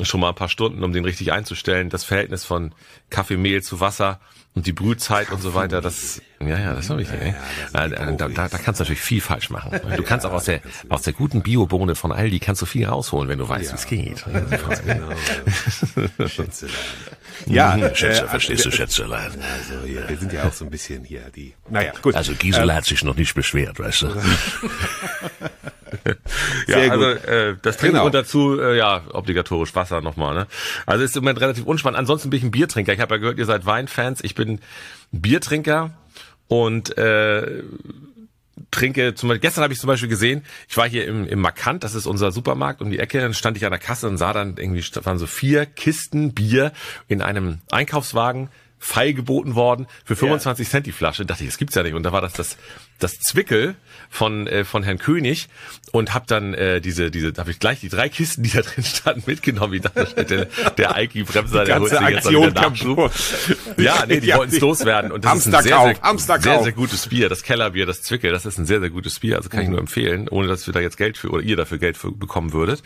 schon 0.03 0.21
mal 0.21 0.29
ein 0.29 0.35
paar 0.37 0.49
Stunden, 0.49 0.85
um 0.85 0.93
den 0.93 1.05
richtig 1.05 1.33
einzustellen. 1.33 1.91
Das 1.91 2.05
Verhältnis 2.05 2.45
von 2.45 2.73
Kaffeemehl 3.11 3.61
zu 3.61 3.81
Wasser 3.81 4.21
und 4.55 4.67
die 4.67 4.73
Brühzeit 4.73 5.33
und 5.33 5.41
so 5.43 5.55
weiter, 5.55 5.81
das, 5.81 6.23
ja, 6.41 6.59
ja, 6.59 6.75
das 6.75 6.89
ist 6.91 6.97
wichtig. 6.97 7.21
ey. 7.21 7.35
da, 7.73 7.89
da, 7.89 8.13
da, 8.13 8.29
da 8.29 8.59
kannst 8.59 8.79
du 8.79 8.85
natürlich 8.85 9.01
viel 9.01 9.21
falsch 9.21 9.51
machen. 9.51 9.81
Du 9.97 10.03
kannst 10.05 10.25
auch 10.27 10.33
aus 10.33 10.45
der, 10.45 10.61
aus 10.89 11.03
der 11.03 11.13
guten 11.13 11.43
Biobohne 11.43 11.97
von 11.97 12.13
Aldi 12.13 12.39
kannst 12.39 12.63
du 12.63 12.67
viel 12.67 12.87
rausholen, 12.87 13.29
wenn 13.29 13.39
du 13.41 13.49
weißt, 13.49 13.73
wie 13.73 13.77
es 13.77 13.87
geht. 13.87 14.25
ja, 14.87 16.27
Mhm, 17.47 17.95
Schätze, 17.95 18.25
äh, 18.25 18.29
verstehst 18.29 18.65
du, 18.65 18.69
also, 18.69 18.77
Schätzelein? 18.77 19.33
Also, 19.33 19.87
ja, 19.87 20.09
wir 20.09 20.17
sind 20.17 20.33
ja 20.33 20.45
auch 20.45 20.53
so 20.53 20.65
ein 20.65 20.71
bisschen 20.71 21.05
hier 21.05 21.23
die. 21.35 21.55
Naja, 21.69 21.93
gut. 22.03 22.15
Also 22.15 22.33
Gisela 22.35 22.75
hat 22.75 22.85
sich 22.85 23.03
noch 23.05 23.17
nicht 23.17 23.35
beschwert, 23.35 23.79
weißt 23.79 24.03
du? 24.03 24.09
Ja, 26.69 26.79
Sehr 26.79 26.93
also 26.93 27.05
gut. 27.05 27.25
äh, 27.25 27.57
das 27.63 27.77
Trinken 27.77 27.95
Genau. 27.97 28.07
und 28.07 28.15
dazu, 28.15 28.59
äh, 28.61 28.77
ja, 28.79 29.03
obligatorisch 29.13 29.75
Wasser 29.75 30.01
nochmal. 30.01 30.35
Ne? 30.35 30.47
Also 30.87 31.03
ist 31.05 31.17
im 31.17 31.25
Moment 31.25 31.41
relativ 31.41 31.65
unspannend. 31.65 31.99
Ansonsten 31.99 32.31
bin 32.31 32.39
ich 32.39 32.45
ein 32.45 32.53
Biertrinker. 32.53 32.93
Ich 32.93 33.01
habe 33.01 33.15
ja 33.17 33.21
gehört, 33.21 33.39
ihr 33.39 33.45
seid 33.45 33.67
Weinfans. 33.67 34.23
Ich 34.23 34.37
bin 34.37 34.61
Biertrinker 35.11 35.91
und 36.47 36.97
äh, 36.97 37.63
trinke 38.71 39.15
zum 39.15 39.29
Beispiel, 39.29 39.41
gestern 39.41 39.65
habe 39.65 39.73
ich 39.73 39.81
zum 39.81 39.89
Beispiel 39.89 40.09
gesehen, 40.09 40.43
ich 40.69 40.77
war 40.77 40.89
hier 40.89 41.07
im, 41.07 41.27
im 41.27 41.41
Markant, 41.41 41.85
das 41.85 41.95
ist 41.95 42.07
unser 42.07 42.33
Supermarkt 42.33 42.83
um 42.83 42.91
die 42.91 42.99
Ecke, 42.99 43.21
dann 43.21 43.35
stand 43.35 43.57
ich 43.57 43.65
an 43.65 43.71
der 43.71 43.81
Kasse 43.81 44.09
und 44.09 44.17
sah 44.17 44.33
dann 44.33 44.57
irgendwie, 44.57 44.85
da 44.93 45.05
waren 45.05 45.19
so 45.19 45.27
vier 45.27 45.67
Kisten 45.67 46.35
Bier 46.35 46.73
in 47.09 47.23
einem 47.23 47.59
Einkaufswagen 47.71 48.49
feilgeboten 48.79 49.55
worden 49.55 49.87
für 50.05 50.17
25 50.17 50.69
Cent 50.69 50.87
die 50.87 50.93
Flasche. 50.93 51.27
dachte 51.27 51.45
ich, 51.45 51.51
das 51.51 51.59
gibt's 51.59 51.75
ja 51.75 51.83
nicht. 51.83 51.95
Und 51.95 52.03
da 52.03 52.13
war 52.13 52.23
das 52.23 52.33
das, 52.33 52.57
das 53.01 53.19
Zwickel 53.19 53.75
von, 54.09 54.47
äh, 54.47 54.65
von 54.65 54.83
Herrn 54.83 54.99
König 54.99 55.49
und 55.93 56.15
habe 56.15 56.25
dann 56.29 56.55
äh, 56.55 56.81
diese, 56.81 57.11
diese, 57.11 57.33
da 57.33 57.41
habe 57.43 57.51
ich 57.51 57.59
gleich 57.59 57.81
die 57.81 57.89
drei 57.89 58.09
Kisten, 58.09 58.43
die 58.43 58.51
da 58.51 58.63
drin 58.63 58.85
standen, 58.85 59.23
mitgenommen. 59.27 59.75
Ich 59.75 59.83
dachte, 59.83 60.01
da 60.01 60.07
steht 60.07 60.31
der, 60.31 60.45
der 60.79 60.95
Eiki-Bremser, 60.97 61.65
der 61.65 61.81
holt 61.81 61.91
sich 61.91 62.01
jetzt 62.01 62.17
Aktion 62.27 62.51
wieder 62.51 62.61
Nachschub. 62.71 62.97
kaputt. 62.97 63.13
Ja, 63.79 64.05
nee, 64.07 64.21
die 64.21 64.33
wollten 64.35 64.55
es 64.55 64.61
loswerden. 64.61 65.11
Und 65.13 65.25
das 65.25 65.39
ist 65.47 65.47
ein 65.55 65.63
sehr, 65.63 65.81
sehr, 65.81 66.01
Hamsterkauf. 66.03 66.43
sehr, 66.45 66.63
sehr 66.63 66.73
gutes 66.73 67.07
Bier. 67.09 67.29
Das 67.29 67.43
Kellerbier, 67.43 67.87
das 67.87 68.03
Zwickel, 68.03 68.31
das 68.33 68.47
ist 68.47 68.59
ein 68.59 68.67
sehr, 68.67 68.81
sehr 68.81 68.91
gutes 68.91 69.19
Bier. 69.21 69.37
Also 69.37 69.49
kann 69.49 69.63
ich 69.63 69.69
nur 69.69 69.79
empfehlen, 69.81 70.29
ohne 70.29 70.49
dass 70.49 70.67
wir 70.67 70.75
da 70.75 70.81
jetzt 70.81 70.97
Geld 70.97 71.17
für 71.19 71.31
oder 71.31 71.43
ihr 71.43 71.57
dafür 71.57 71.79
Geld 71.79 71.97
für 71.97 72.13
bekommen 72.13 72.53
würdet. 72.53 72.83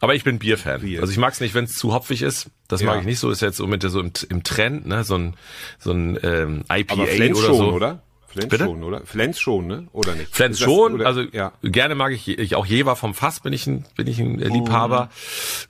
Aber 0.00 0.14
ich 0.14 0.24
bin 0.24 0.38
Bierfan. 0.38 0.80
Bier. 0.82 1.00
Also 1.00 1.12
ich 1.12 1.18
mag 1.18 1.32
es 1.32 1.40
nicht, 1.40 1.54
wenn 1.54 1.64
es 1.64 1.72
zu 1.74 1.92
hopfig 1.94 2.22
ist. 2.22 2.48
Das 2.68 2.80
Ja. 2.80 2.86
mag 2.88 3.00
ich 3.00 3.06
nicht 3.06 3.18
so. 3.18 3.30
Ist 3.30 3.42
jetzt 3.42 3.56
so 3.56 3.66
mit 3.66 3.82
der 3.82 3.90
so 3.90 4.00
im, 4.00 4.12
im 4.28 4.42
Trend, 4.42 4.86
ne? 4.86 5.04
So 5.04 5.16
ein 5.16 5.34
so 5.78 5.92
ein 5.92 6.18
ähm, 6.22 6.64
IPA 6.70 6.94
oder 6.94 7.34
schon, 7.34 7.56
so. 7.56 7.72
oder? 7.72 8.02
Flens 8.34 8.48
Bitte? 8.50 8.64
schon, 8.64 8.82
oder? 8.82 9.00
Flens 9.06 9.38
schon, 9.40 9.66
ne? 9.66 9.86
Oder 9.92 10.14
nicht? 10.14 10.34
Flens 10.34 10.58
das- 10.58 10.64
schon, 10.64 10.94
oder- 10.94 11.06
also 11.06 11.22
ja. 11.22 11.52
gerne 11.62 11.94
mag 11.94 12.12
ich, 12.12 12.28
ich 12.28 12.54
auch 12.56 12.66
Jever 12.66 12.96
vom 12.96 13.14
Fass 13.14 13.40
bin 13.40 13.52
ich 13.52 13.66
ein 13.66 13.84
bin 13.96 14.06
ich 14.06 14.18
ein 14.18 14.40
äh, 14.42 14.48
Liebhaber. 14.48 15.08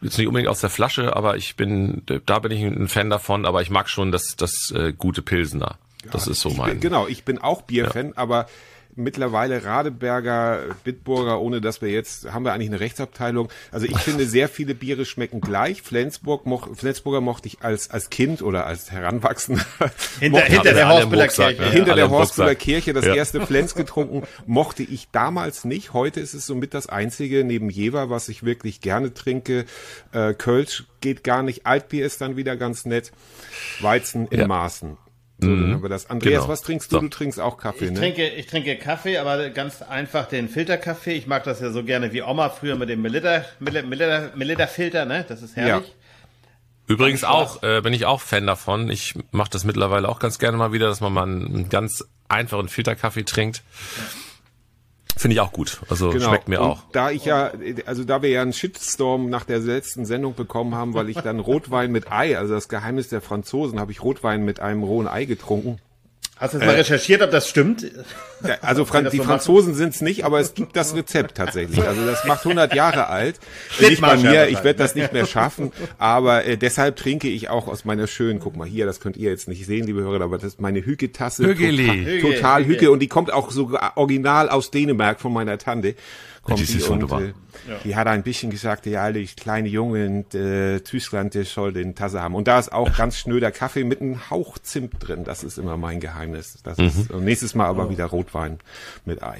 Jetzt 0.00 0.18
nicht 0.18 0.26
unbedingt 0.26 0.49
aus 0.49 0.61
der 0.61 0.71
Flasche, 0.71 1.14
aber 1.14 1.37
ich 1.37 1.56
bin 1.56 2.02
da 2.26 2.38
bin 2.38 2.50
ich 2.52 2.62
ein 2.62 2.88
Fan 2.88 3.11
davon, 3.11 3.44
aber 3.47 3.62
ich 3.62 3.71
mag 3.71 3.88
schon 3.88 4.11
das 4.12 4.37
das 4.37 4.73
äh, 4.75 4.92
gute 4.97 5.23
Pilsener. 5.23 5.76
Das 6.11 6.26
ist 6.26 6.40
so 6.40 6.50
mein. 6.50 6.71
bin, 6.73 6.80
genau, 6.80 7.06
ich 7.06 7.25
bin 7.25 7.38
auch 7.38 7.62
Bierfan, 7.62 8.12
aber 8.16 8.47
mittlerweile 8.97 9.65
Radeberger, 9.65 10.61
Bitburger, 10.85 11.41
ohne 11.41 11.61
dass 11.61 11.83
wir 11.83 11.91
jetzt, 11.91 12.33
haben 12.33 12.45
wir 12.45 12.53
eigentlich 12.53 12.69
eine 12.71 12.81
Rechtsabteilung. 12.81 13.49
Also 13.73 13.87
ich 13.87 13.99
finde, 13.99 14.27
sehr 14.27 14.49
viele 14.49 14.75
Biere 14.75 15.05
schmecken 15.05 15.41
gleich. 15.41 15.83
Flensburg, 15.83 16.47
moch, 16.47 16.69
Flensburger 16.77 17.21
mochte 17.21 17.49
ich 17.49 17.63
als, 17.63 17.91
als 17.91 18.11
Kind 18.11 18.43
oder 18.43 18.67
als 18.67 18.91
Heranwachsender. 18.91 19.65
Hinter, 20.21 20.41
hinter 20.43 20.73
der 20.75 20.87
Rucksack, 20.89 21.57
Kirche. 21.57 21.63
ne? 21.63 21.71
hinter 21.71 21.95
der 21.95 22.07
Rucksack. 22.07 22.59
Kirche 22.59 22.93
das 22.93 23.05
Ja. 23.05 23.15
erste 23.15 23.45
Flens 23.47 23.75
getrunken, 23.75 24.23
mochte 24.47 24.83
ich 24.83 25.09
damals 25.11 25.65
nicht. 25.65 25.93
Heute 25.93 26.21
ist 26.21 26.35
es 26.35 26.47
somit 26.47 26.75
das 26.75 26.89
einzige 26.89 27.45
neben 27.45 27.71
Jever, 27.71 28.11
was 28.11 28.29
ich 28.29 28.45
wirklich 28.45 28.81
gerne 28.81 29.13
trinke. 29.15 29.65
Äh, 30.13 30.35
Kölsch 30.35 30.85
geht 31.01 31.25
gar 31.25 31.43
nicht. 31.43 31.67
Altbier 31.67 32.07
ist 32.07 32.21
dann 32.21 32.37
wieder 32.37 32.57
ganz 32.57 32.85
nett. 32.87 33.13
Weizen 33.81 34.27
in 34.29 34.41
Ja. 34.41 34.47
Maßen. 34.47 34.97
So, 35.41 35.49
dann 35.49 35.75
haben 35.75 35.83
wir 35.83 35.88
das. 35.88 36.09
Andreas, 36.11 36.43
Genau. 36.43 36.49
was 36.53 36.62
trinkst 36.62 36.93
du? 36.93 36.97
So. 36.97 37.00
Du 37.03 37.09
trinkst 37.09 37.41
auch 37.41 37.57
Kaffee, 37.59 37.87
Ich 37.87 37.91
ne? 37.91 37.99
trinke, 37.99 38.29
ich 38.29 38.47
trinke 38.47 38.76
Kaffee, 38.76 39.19
aber 39.19 39.50
ganz 39.50 39.83
einfach 39.83 40.26
den 40.26 40.49
Filterkaffee. 40.49 41.12
Ich 41.14 41.26
mag 41.26 41.43
das 41.45 41.61
ja 41.61 41.71
so 41.71 41.83
gerne 41.83 42.12
wie 42.12 42.23
Oma 42.23 42.50
früher 42.50 42.76
mit 42.76 42.88
dem 42.88 43.03
Melita, 43.03 43.45
Melita, 43.59 44.31
Melita 44.37 44.67
Filter, 44.69 45.05
ne? 45.05 45.25
Das 45.29 45.43
ist 45.43 45.57
herrlich. 45.57 45.93
Übrigens 46.87 47.25
auch, 47.25 47.62
äh, 47.62 47.81
bin 47.81 47.93
ich 47.95 48.05
auch 48.07 48.21
Fan 48.21 48.47
davon. 48.47 48.91
Ich 48.91 49.14
mache 49.33 49.50
das 49.50 49.64
mittlerweile 49.64 50.09
auch 50.09 50.19
ganz 50.19 50.38
gerne 50.38 50.57
mal 50.59 50.73
wieder, 50.73 50.87
dass 50.87 51.00
man 51.00 51.12
mal 51.12 51.23
einen, 51.23 51.47
einen 51.47 51.69
ganz 51.69 52.05
einfachen 52.29 52.69
Filterkaffee 52.69 53.25
trinkt. 53.25 53.62
Finde 55.16 55.35
ich 55.35 55.40
auch 55.40 55.52
gut. 55.52 55.80
Also 55.88 56.11
Genau. 56.11 56.28
schmeckt 56.28 56.49
mir 56.49 56.61
und 56.61 56.66
auch. 56.66 56.83
Da 56.92 57.11
ich 57.11 57.25
ja, 57.25 57.52
also 57.87 58.04
da 58.04 58.23
wir 58.23 58.30
ja 58.30 58.42
einen 58.42 58.52
Shitstorm 58.52 59.30
nach 59.30 59.44
der 59.44 59.61
letzten 59.61 60.04
Sendung 60.04 60.35
bekommen 60.35 60.75
haben, 60.75 60.94
weil 60.94 61.09
ich 61.09 61.18
dann 61.18 61.38
Rotwein 61.40 61.92
mit 61.92 62.11
Ei, 62.11 62.37
also 62.37 62.54
das 62.54 62.68
Geheimnis 62.68 63.09
der 63.09 63.21
Franzosen, 63.21 63.78
habe 63.80 63.92
ich 63.92 64.02
Rotwein 64.02 64.44
mit 64.44 64.61
einem 64.61 64.83
rohen 64.83 65.06
Ei 65.09 65.25
getrunken. 65.25 65.78
Hast 66.37 66.53
du 66.53 66.59
jetzt 66.59 66.67
mal 66.67 66.75
recherchiert, 66.75 67.23
ob 67.23 67.31
das 67.31 67.49
stimmt? 67.49 67.87
Also 68.61 68.85
Fran 68.85 69.05
das 69.05 69.12
die 69.12 69.19
so 69.19 69.23
Franzosen 69.23 69.73
sind's 69.73 70.00
nicht, 70.00 70.25
aber 70.25 70.41
es 70.41 70.55
gibt 70.55 70.76
das 70.76 70.95
Rezept 70.95 71.37
tatsächlich. 71.37 71.83
Also 71.87 72.05
das 72.05 72.25
macht 72.25 72.45
100 72.45 72.75
Jahre 72.75 73.07
alt. 73.07 73.38
Nicht 73.81 74.00
bei 74.00 74.17
mir, 74.17 74.49
ich 74.49 74.64
werde 74.64 74.75
das 74.75 74.95
nicht 74.95 75.12
mehr 75.12 75.26
schaffen. 75.26 75.73
Aber 75.99 76.45
äh, 76.45 76.57
deshalb 76.57 76.97
trinke 76.97 77.29
ich 77.29 77.49
auch 77.49 77.69
aus 77.69 77.85
meiner 77.85 78.09
schönen, 78.09 78.41
guck 78.41 78.57
mal 78.57 78.67
hier, 78.67 78.85
das 78.85 79.00
könnt 79.00 79.17
ihr 79.17 79.31
jetzt 79.31 79.49
nicht 79.49 79.64
sehen, 79.64 79.87
liebe 79.87 80.03
Hörer, 80.03 80.25
aber 80.25 80.37
das 80.37 80.55
ist 80.55 80.61
meine 80.61 80.85
Hügge-Tasse. 80.85 81.47
Hügeli. 81.47 82.21
Total, 82.21 82.64
total. 82.64 82.88
Und 82.88 82.99
die 82.99 83.09
kommt 83.09 83.33
auch 83.33 83.50
sogar 83.50 83.97
original 83.97 84.49
aus 84.49 84.71
Dänemark 84.71 85.21
von 85.21 85.33
meiner 85.33 85.57
Tante. 85.59 85.95
Kommt 86.45 86.61
Das 86.61 86.67
die, 86.69 86.77
ist 86.77 86.89
und, 86.89 87.03
wunderbar. 87.03 87.23
äh, 87.23 87.33
die 87.85 87.97
hat 87.97 88.07
ein 88.07 88.23
bisschen 88.23 88.51
gesagt, 88.51 88.85
ja, 88.87 89.03
alle 89.03 89.25
kleine 89.25 89.69
Junge 89.69 90.05
in 90.05 90.31
äh, 90.39 90.81
Tyskland, 90.81 91.33
der 91.35 91.45
soll 91.45 91.73
den 91.73 91.95
Tasse 91.95 92.21
haben. 92.21 92.35
Und 92.35 92.47
da 92.47 92.59
ist 92.59 92.71
auch 92.73 92.95
ganz 92.97 93.19
schnöder 93.19 93.51
Kaffee 93.51 93.83
mit 93.85 94.03
einem 94.03 94.29
Hauch 94.31 94.59
Zimt 94.59 94.95
drin. 95.01 95.25
Das 95.25 95.43
ist 95.43 95.57
immer 95.59 95.77
mein 95.79 96.01
Geheimnis. 96.01 96.59
Das 96.63 96.79
ist, 96.79 97.11
und 97.11 97.25
nächstes 97.25 97.55
Mal 97.55 97.67
aber 97.67 97.89
wieder 97.89 98.05
Rotwein 98.07 98.59
mit 99.07 99.23
Ei. 99.23 99.39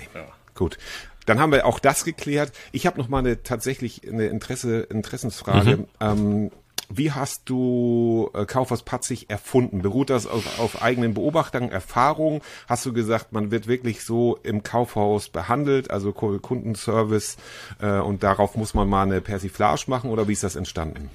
Gut. 0.55 0.79
Dann 1.27 1.41
haben 1.41 1.53
wir 1.53 1.67
auch 1.67 1.79
das 1.79 2.05
geklärt. 2.05 2.53
Ich 2.73 2.87
habe 2.87 2.99
noch 2.99 3.09
mal 3.09 3.19
eine 3.19 3.43
tatsächlich 3.43 4.07
eine 4.09 4.27
Interesse, 4.27 4.81
Interessensfrage. 4.81 5.87
Ähm, 6.01 6.51
wie 6.89 7.13
hast 7.13 7.43
du 7.47 8.31
äh, 8.35 8.45
Kaufhaus 8.45 8.83
Patzig 8.83 9.31
erfunden? 9.31 9.83
Beruht 9.83 10.11
das 10.11 10.27
auf, 10.27 10.59
auf 10.59 10.83
eigenen 10.83 11.15
Beobachtungen, 11.15 11.71
Erfahrungen? 11.71 12.41
Hast 12.69 12.85
du 12.87 12.93
gesagt, 12.93 13.33
man 13.33 13.51
wird 13.51 13.67
wirklich 13.67 14.05
so 14.05 14.39
im 14.43 14.63
Kaufhaus 14.63 15.29
behandelt, 15.29 15.91
also 15.91 16.13
Ku- 16.13 16.39
Kundenservice, 16.39 17.37
äh, 17.81 17.99
und 17.99 18.23
darauf 18.23 18.57
muss 18.57 18.75
man 18.75 18.89
mal 18.89 19.03
eine 19.03 19.21
Persiflage 19.21 19.85
machen 19.87 20.11
oder 20.11 20.29
wie 20.29 20.33
ist 20.33 20.43
das 20.45 20.57
entstanden? 20.57 21.11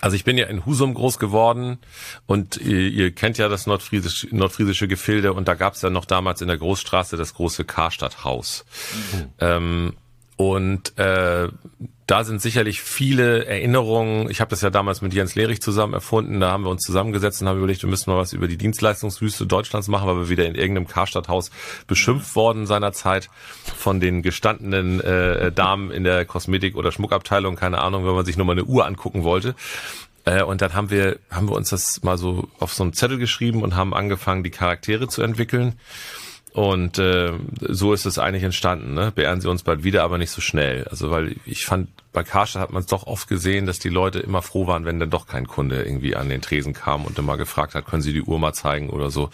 Also 0.00 0.16
ich 0.16 0.24
bin 0.24 0.36
ja 0.36 0.46
in 0.46 0.66
Husum 0.66 0.94
groß 0.94 1.18
geworden 1.18 1.78
und 2.26 2.56
ihr, 2.56 2.90
ihr 2.90 3.12
kennt 3.12 3.38
ja 3.38 3.48
das 3.48 3.66
nordfriesisch, 3.66 4.26
nordfriesische 4.32 4.88
Gefilde 4.88 5.32
und 5.32 5.46
da 5.46 5.54
gab 5.54 5.74
es 5.74 5.82
ja 5.82 5.90
noch 5.90 6.04
damals 6.04 6.42
in 6.42 6.48
der 6.48 6.58
Großstraße 6.58 7.16
das 7.16 7.34
große 7.34 7.64
Karstadthaus. 7.64 8.64
Ähm, 9.38 9.94
und 10.36 10.98
äh, 10.98 11.48
da 12.06 12.22
sind 12.22 12.40
sicherlich 12.40 12.82
viele 12.82 13.46
Erinnerungen. 13.46 14.30
Ich 14.30 14.40
habe 14.40 14.48
das 14.48 14.60
ja 14.60 14.70
damals 14.70 15.02
mit 15.02 15.12
Jens 15.12 15.34
Lehrich 15.34 15.60
zusammen 15.60 15.92
erfunden. 15.92 16.38
Da 16.38 16.52
haben 16.52 16.62
wir 16.62 16.70
uns 16.70 16.82
zusammengesetzt 16.82 17.42
und 17.42 17.48
haben 17.48 17.58
überlegt, 17.58 17.82
wir 17.82 17.90
müssen 17.90 18.10
mal 18.10 18.16
was 18.16 18.32
über 18.32 18.46
die 18.46 18.56
Dienstleistungswüste 18.56 19.46
Deutschlands 19.46 19.88
machen, 19.88 20.06
weil 20.06 20.16
wir 20.16 20.28
wieder 20.28 20.46
in 20.46 20.54
irgendeinem 20.54 20.86
Karstadthaus 20.86 21.50
beschimpft 21.88 22.36
worden 22.36 22.66
seinerzeit 22.66 23.28
von 23.76 23.98
den 23.98 24.22
gestandenen 24.22 25.00
äh, 25.00 25.50
Damen 25.50 25.90
in 25.90 26.04
der 26.04 26.24
Kosmetik- 26.24 26.76
oder 26.76 26.92
Schmuckabteilung, 26.92 27.56
keine 27.56 27.80
Ahnung, 27.80 28.06
wenn 28.06 28.14
man 28.14 28.24
sich 28.24 28.36
nur 28.36 28.46
mal 28.46 28.52
eine 28.52 28.64
Uhr 28.64 28.86
angucken 28.86 29.24
wollte. 29.24 29.56
Äh, 30.24 30.44
und 30.44 30.62
dann 30.62 30.74
haben 30.74 30.90
wir, 30.90 31.18
haben 31.30 31.48
wir 31.48 31.56
uns 31.56 31.70
das 31.70 32.04
mal 32.04 32.18
so 32.18 32.48
auf 32.60 32.72
so 32.72 32.84
einen 32.84 32.92
Zettel 32.92 33.18
geschrieben 33.18 33.62
und 33.62 33.74
haben 33.74 33.92
angefangen, 33.92 34.44
die 34.44 34.50
Charaktere 34.50 35.08
zu 35.08 35.22
entwickeln. 35.22 35.74
Und 36.56 36.98
äh, 36.98 37.34
so 37.60 37.92
ist 37.92 38.06
es 38.06 38.18
eigentlich 38.18 38.42
entstanden. 38.42 38.94
Ne? 38.94 39.12
Beehren 39.14 39.42
Sie 39.42 39.50
uns 39.50 39.62
bald 39.62 39.84
wieder, 39.84 40.02
aber 40.04 40.16
nicht 40.16 40.30
so 40.30 40.40
schnell. 40.40 40.84
Also 40.88 41.10
weil 41.10 41.36
ich 41.44 41.66
fand, 41.66 41.90
bei 42.14 42.24
Karstadt 42.24 42.62
hat 42.62 42.72
man 42.72 42.80
es 42.80 42.86
doch 42.86 43.06
oft 43.06 43.28
gesehen, 43.28 43.66
dass 43.66 43.78
die 43.78 43.90
Leute 43.90 44.20
immer 44.20 44.40
froh 44.40 44.66
waren, 44.66 44.86
wenn 44.86 44.98
dann 44.98 45.10
doch 45.10 45.26
kein 45.26 45.46
Kunde 45.46 45.82
irgendwie 45.82 46.16
an 46.16 46.30
den 46.30 46.40
Tresen 46.40 46.72
kam 46.72 47.04
und 47.04 47.18
dann 47.18 47.26
mal 47.26 47.36
gefragt 47.36 47.74
hat, 47.74 47.84
können 47.84 48.00
Sie 48.00 48.14
die 48.14 48.22
Uhr 48.22 48.38
mal 48.38 48.54
zeigen 48.54 48.88
oder 48.88 49.10
so. 49.10 49.28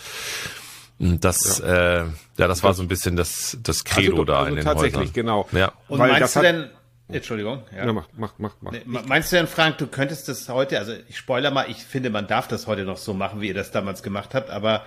Das, 0.98 1.60
ja, 1.60 2.00
äh, 2.00 2.06
ja 2.38 2.48
das 2.48 2.64
war 2.64 2.74
so 2.74 2.82
ein 2.82 2.88
bisschen 2.88 3.14
das, 3.14 3.56
das 3.62 3.84
Credo 3.84 4.14
Also, 4.14 4.24
da 4.24 4.38
also 4.38 4.48
in 4.48 4.56
den 4.56 4.64
tatsächlich, 4.64 4.96
Häusern. 4.96 5.12
genau. 5.12 5.48
Ja. 5.52 5.72
Und 5.86 6.00
Weil 6.00 6.10
meinst 6.10 6.34
du 6.34 6.40
denn, 6.40 6.70
Entschuldigung, 7.06 7.62
ja. 7.70 7.86
Ja, 7.86 7.92
mach, 7.92 8.08
mach, 8.16 8.34
mach, 8.38 8.56
mach. 8.60 8.72
Meinst 8.84 9.30
du 9.30 9.36
denn, 9.36 9.46
Frank, 9.46 9.78
du 9.78 9.86
könntest 9.86 10.28
das 10.28 10.48
heute, 10.48 10.80
also 10.80 10.92
ich 11.08 11.18
spoiler 11.18 11.52
mal, 11.52 11.66
ich 11.70 11.84
finde, 11.84 12.10
man 12.10 12.26
darf 12.26 12.48
das 12.48 12.66
heute 12.66 12.82
noch 12.82 12.96
so 12.96 13.14
machen, 13.14 13.40
wie 13.40 13.46
ihr 13.46 13.54
das 13.54 13.70
damals 13.70 14.02
gemacht 14.02 14.34
habt, 14.34 14.50
aber 14.50 14.84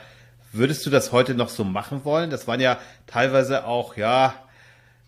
würdest 0.57 0.85
du 0.85 0.89
das 0.89 1.11
heute 1.11 1.33
noch 1.35 1.49
so 1.49 1.63
machen 1.63 2.05
wollen? 2.05 2.29
Das 2.29 2.47
waren 2.47 2.59
ja 2.59 2.77
teilweise 3.07 3.65
auch, 3.65 3.97
ja, 3.97 4.33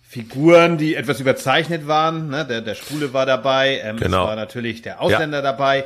Figuren, 0.10 0.78
die 0.78 0.96
etwas 0.96 1.20
überzeichnet 1.20 1.86
waren. 1.88 2.30
Ne? 2.30 2.46
Der, 2.46 2.62
der 2.62 2.76
Schwule 2.76 3.12
war 3.14 3.26
dabei, 3.26 3.82
ähm, 3.84 3.98
Genau. 3.98 4.24
es 4.24 4.28
war 4.30 4.36
natürlich 4.38 4.82
der 4.82 5.02
Ausländer 5.02 5.42
dabei. 5.42 5.86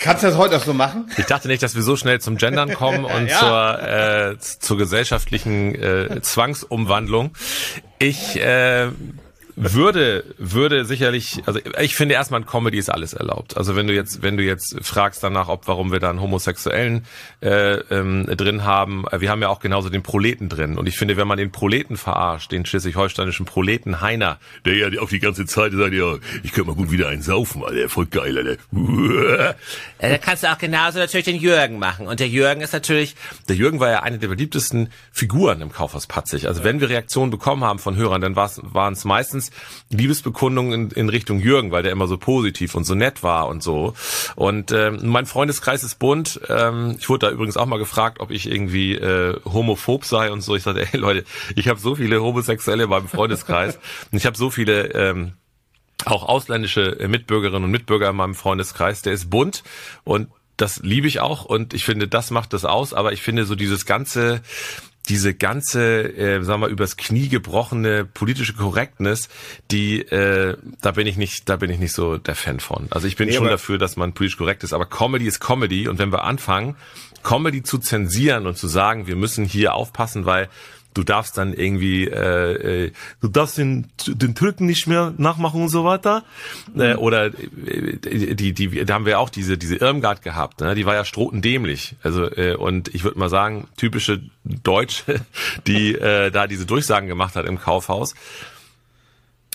Kannst 0.00 0.24
du 0.24 0.26
das 0.26 0.36
heute 0.36 0.56
auch 0.56 0.64
so 0.64 0.74
machen? 0.74 1.08
Ich 1.16 1.26
dachte 1.26 1.46
nicht, 1.46 1.62
dass 1.62 1.76
wir 1.76 1.82
so 1.82 1.94
schnell 1.94 2.20
zum 2.20 2.36
Gendern 2.38 2.74
kommen 2.74 3.04
und 3.04 3.28
Ja. 3.28 3.38
zur, 3.38 4.32
äh, 4.32 4.38
zur 4.38 4.76
gesellschaftlichen 4.78 5.76
äh, 5.76 6.20
Zwangsumwandlung. 6.22 7.30
Ich 8.00 8.36
äh, 8.40 8.88
würde 9.62 10.24
würde 10.38 10.84
sicherlich, 10.84 11.42
also 11.46 11.60
ich 11.80 11.94
finde 11.94 12.14
erstmal 12.14 12.40
in 12.40 12.46
Comedy 12.46 12.78
ist 12.78 12.90
alles 12.90 13.12
erlaubt. 13.12 13.56
Also 13.56 13.76
wenn 13.76 13.86
du 13.86 13.94
jetzt 13.94 14.22
wenn 14.22 14.36
du 14.36 14.42
jetzt 14.42 14.76
fragst 14.82 15.22
danach, 15.22 15.48
ob 15.48 15.68
warum 15.68 15.92
wir 15.92 16.00
da 16.00 16.10
einen 16.10 16.20
Homosexuellen 16.20 17.04
äh, 17.40 17.74
ähm, 17.90 18.26
drin 18.26 18.64
haben, 18.64 19.04
äh, 19.10 19.20
wir 19.20 19.30
haben 19.30 19.40
ja 19.42 19.48
auch 19.48 19.60
genauso 19.60 19.88
den 19.88 20.02
Proleten 20.02 20.48
drin. 20.48 20.76
Und 20.78 20.88
ich 20.88 20.96
finde, 20.96 21.16
wenn 21.16 21.28
man 21.28 21.38
den 21.38 21.52
Proleten 21.52 21.96
verarscht, 21.96 22.50
den 22.52 22.66
schleswig-holsteinischen 22.66 23.46
Proleten 23.46 24.00
Heiner, 24.00 24.38
Der 24.64 24.76
ja 24.76 25.00
auch 25.00 25.08
die 25.08 25.20
ganze 25.20 25.46
Zeit 25.46 25.72
sagt, 25.72 25.92
ja, 25.92 26.16
ich 26.42 26.52
könnte 26.52 26.70
mal 26.70 26.76
gut 26.76 26.90
wieder 26.90 27.08
einen 27.08 27.22
saufen, 27.22 27.62
Alter, 27.64 27.88
voll 27.88 28.06
geil, 28.06 28.36
Alter. 28.36 29.54
Äh, 29.98 30.10
Da 30.10 30.18
kannst 30.18 30.42
du 30.42 30.50
auch 30.50 30.58
genauso 30.58 30.98
natürlich 30.98 31.26
den 31.26 31.36
Jürgen 31.36 31.78
machen. 31.78 32.06
Und 32.06 32.20
der 32.20 32.28
Jürgen 32.28 32.60
ist 32.60 32.72
natürlich, 32.72 33.14
Der 33.48 33.56
Jürgen 33.56 33.80
war 33.80 33.90
ja 33.90 34.02
eine 34.02 34.18
der 34.18 34.28
beliebtesten 34.28 34.90
Figuren 35.12 35.60
im 35.60 35.72
Kaufhaus 35.72 36.06
Patzig. 36.06 36.48
Also 36.48 36.64
wenn 36.64 36.80
wir 36.80 36.88
Reaktionen 36.88 37.30
bekommen 37.30 37.64
haben 37.64 37.78
von 37.78 37.96
Hörern, 37.96 38.20
dann 38.20 38.34
waren 38.36 38.92
es 38.92 39.04
meistens 39.04 39.51
Liebesbekundungen 39.90 40.72
in, 40.72 40.90
in 40.90 41.08
Richtung 41.08 41.40
Jürgen, 41.40 41.70
weil 41.70 41.82
der 41.82 41.92
immer 41.92 42.06
so 42.06 42.16
positiv 42.16 42.74
und 42.74 42.84
so 42.84 42.94
nett 42.94 43.22
war 43.22 43.48
und 43.48 43.62
so. 43.62 43.94
Und 44.36 44.72
ähm, 44.72 45.00
mein 45.02 45.26
Freundeskreis 45.26 45.84
ist 45.84 45.98
bunt. 45.98 46.40
Ähm, 46.48 46.96
ich 46.98 47.08
wurde 47.08 47.26
da 47.26 47.32
übrigens 47.32 47.56
auch 47.56 47.66
mal 47.66 47.78
gefragt, 47.78 48.20
ob 48.20 48.30
ich 48.30 48.50
irgendwie 48.50 48.94
äh, 48.94 49.38
homophob 49.44 50.04
sei 50.04 50.30
und 50.30 50.40
so. 50.40 50.56
Ich 50.56 50.62
sagte, 50.62 50.86
ey 50.92 50.98
Leute, 50.98 51.24
ich 51.56 51.68
habe 51.68 51.80
so 51.80 51.94
viele 51.94 52.22
Homosexuelle 52.22 52.84
in 52.84 52.90
meinem 52.90 53.08
Freundeskreis 53.08 53.76
und 54.10 54.18
ich 54.18 54.26
habe 54.26 54.36
so 54.36 54.50
viele 54.50 54.92
ähm, 54.94 55.32
auch 56.04 56.28
ausländische 56.28 56.98
äh, 57.00 57.08
Mitbürgerinnen 57.08 57.64
und 57.64 57.70
Mitbürger 57.70 58.10
in 58.10 58.16
meinem 58.16 58.34
Freundeskreis. 58.34 59.02
Der 59.02 59.12
ist 59.12 59.30
bunt 59.30 59.62
und 60.04 60.28
das 60.56 60.80
liebe 60.82 61.08
ich 61.08 61.20
auch 61.20 61.44
und 61.44 61.74
ich 61.74 61.84
finde, 61.84 62.08
das 62.08 62.30
macht 62.30 62.52
das 62.52 62.64
aus. 62.64 62.94
Aber 62.94 63.12
ich 63.12 63.22
finde 63.22 63.44
so 63.44 63.54
dieses 63.54 63.86
ganze, 63.86 64.42
diese 65.08 65.34
ganze, 65.34 66.16
äh, 66.16 66.42
sagen 66.42 66.60
wir, 66.60 66.68
übers 66.68 66.96
Knie 66.96 67.28
gebrochene 67.28 68.04
politische 68.04 68.54
Korrektness, 68.54 69.28
die, 69.70 70.00
äh, 70.00 70.56
da 70.80 70.92
bin 70.92 71.06
ich 71.06 71.16
nicht, 71.16 71.48
da 71.48 71.56
bin 71.56 71.70
ich 71.70 71.78
nicht 71.78 71.92
so 71.92 72.18
der 72.18 72.34
Fan 72.34 72.60
von. 72.60 72.86
Also 72.90 73.06
ich 73.08 73.16
bin 73.16 73.28
Nee, 73.28 73.34
schon 73.34 73.48
dafür, 73.48 73.78
dass 73.78 73.96
man 73.96 74.12
politisch 74.12 74.36
korrekt 74.36 74.62
ist, 74.62 74.72
aber 74.72 74.86
Comedy 74.86 75.26
ist 75.26 75.40
Comedy 75.40 75.88
und 75.88 75.98
wenn 75.98 76.12
wir 76.12 76.24
anfangen, 76.24 76.76
Comedy 77.22 77.62
zu 77.62 77.78
zensieren 77.78 78.46
und 78.46 78.56
zu 78.56 78.68
sagen, 78.68 79.06
wir 79.06 79.16
müssen 79.16 79.44
hier 79.44 79.74
aufpassen, 79.74 80.24
weil 80.24 80.48
du 80.94 81.02
darfst 81.02 81.38
dann 81.38 81.52
irgendwie, 81.52 82.04
äh, 82.06 82.86
äh, 82.86 82.92
du 83.20 83.28
darfst 83.28 83.58
den, 83.58 83.88
den 84.06 84.34
Türken 84.34 84.66
nicht 84.66 84.86
mehr 84.86 85.14
nachmachen 85.16 85.62
und 85.62 85.68
so 85.68 85.84
weiter. 85.84 86.24
Äh, 86.76 86.94
oder 86.94 87.26
äh, 87.26 87.96
die, 88.34 88.52
die, 88.52 88.84
da 88.84 88.94
haben 88.94 89.06
wir 89.06 89.18
auch 89.18 89.30
diese, 89.30 89.58
diese 89.58 89.76
Irmgard 89.76 90.22
gehabt, 90.22 90.60
ne? 90.60 90.74
die 90.74 90.86
war 90.86 90.94
ja 90.94 91.04
strotendämlich. 91.04 91.96
Also, 92.02 92.30
äh, 92.30 92.54
und 92.54 92.94
ich 92.94 93.04
würde 93.04 93.18
mal 93.18 93.28
sagen, 93.28 93.68
typische 93.76 94.22
Deutsche, 94.44 95.20
die 95.66 95.94
äh, 95.94 96.30
da 96.30 96.46
diese 96.46 96.66
Durchsagen 96.66 97.08
gemacht 97.08 97.36
hat 97.36 97.46
im 97.46 97.58
Kaufhaus. 97.58 98.14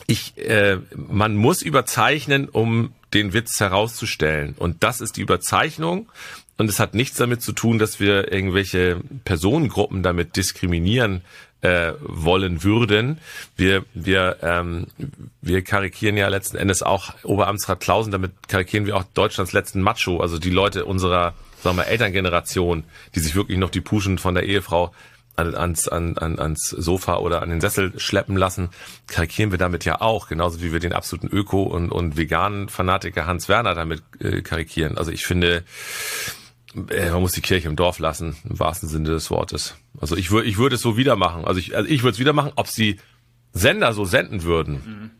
Ich, 0.05 0.37
äh, 0.37 0.77
man 0.95 1.35
muss 1.35 1.61
überzeichnen, 1.61 2.47
um 2.47 2.93
den 3.13 3.33
Witz 3.33 3.59
herauszustellen. 3.59 4.55
Und 4.57 4.83
das 4.83 5.01
ist 5.01 5.17
die 5.17 5.21
Überzeichnung. 5.21 6.07
Und 6.57 6.69
es 6.69 6.79
hat 6.79 6.95
nichts 6.95 7.17
damit 7.17 7.41
zu 7.41 7.53
tun, 7.53 7.77
dass 7.77 7.99
wir 7.99 8.31
irgendwelche 8.31 8.99
Personengruppen 9.23 10.01
damit 10.01 10.35
diskriminieren 10.35 11.21
äh, 11.61 11.93
wollen 11.99 12.63
würden. 12.63 13.19
Wir, 13.55 13.85
wir, 13.93 14.37
ähm, 14.41 14.87
wir 15.41 15.63
karikieren 15.63 16.17
ja 16.17 16.27
letzten 16.27 16.57
Endes 16.57 16.83
auch 16.83 17.13
Oberamtsrat 17.23 17.79
Klausen, 17.79 18.11
damit 18.11 18.31
karikieren 18.47 18.85
wir 18.85 18.95
auch 18.95 19.03
Deutschlands 19.13 19.53
letzten 19.53 19.81
Macho, 19.81 20.19
also 20.19 20.39
die 20.39 20.49
Leute 20.49 20.85
unserer, 20.85 21.33
sagen 21.61 21.77
wir, 21.77 21.87
Elterngeneration, 21.87 22.83
die 23.15 23.19
sich 23.19 23.35
wirklich 23.35 23.57
noch 23.57 23.69
die 23.69 23.81
Puschen 23.81 24.17
von 24.17 24.35
der 24.35 24.43
Ehefrau 24.43 24.93
an, 25.35 25.55
ans, 25.55 25.87
an, 25.87 26.17
an, 26.17 26.39
ans 26.39 26.69
Sofa 26.69 27.17
oder 27.17 27.43
an 27.43 27.49
den 27.49 27.61
Sessel 27.61 27.99
schleppen 27.99 28.35
lassen, 28.35 28.69
karikieren 29.07 29.51
wir 29.51 29.59
damit 29.59 29.85
ja 29.85 30.01
auch, 30.01 30.27
genauso 30.27 30.61
wie 30.61 30.73
wir 30.73 30.79
den 30.79 30.93
absoluten 30.93 31.27
Öko- 31.27 31.63
und, 31.63 31.91
und 31.91 32.17
veganen 32.17 32.69
Fanatiker 32.69 33.27
Hans 33.27 33.47
Werner 33.47 33.75
damit 33.75 34.01
äh, 34.19 34.41
karikieren. 34.41 34.97
Also 34.97 35.11
ich 35.11 35.25
finde, 35.25 35.63
man 36.77 37.21
muss 37.21 37.31
die 37.31 37.41
Kirche 37.41 37.67
im 37.67 37.75
Dorf 37.75 37.99
lassen, 37.99 38.35
im 38.47 38.59
wahrsten 38.59 38.87
Sinne 38.87 39.09
des 39.09 39.29
Wortes. 39.31 39.75
Also 39.99 40.15
ich 40.15 40.31
würde 40.31 40.47
ich 40.47 40.57
würde 40.57 40.75
es 40.75 40.81
so 40.81 40.97
wieder 40.97 41.15
machen. 41.15 41.45
Also 41.45 41.59
ich, 41.59 41.75
also 41.75 41.89
ich 41.89 42.03
würde 42.03 42.13
es 42.13 42.19
wieder 42.19 42.33
machen, 42.33 42.51
ob 42.55 42.67
sie 42.67 42.99
Sender 43.53 43.93
so 43.93 44.05
senden 44.05 44.43
würden. 44.43 45.11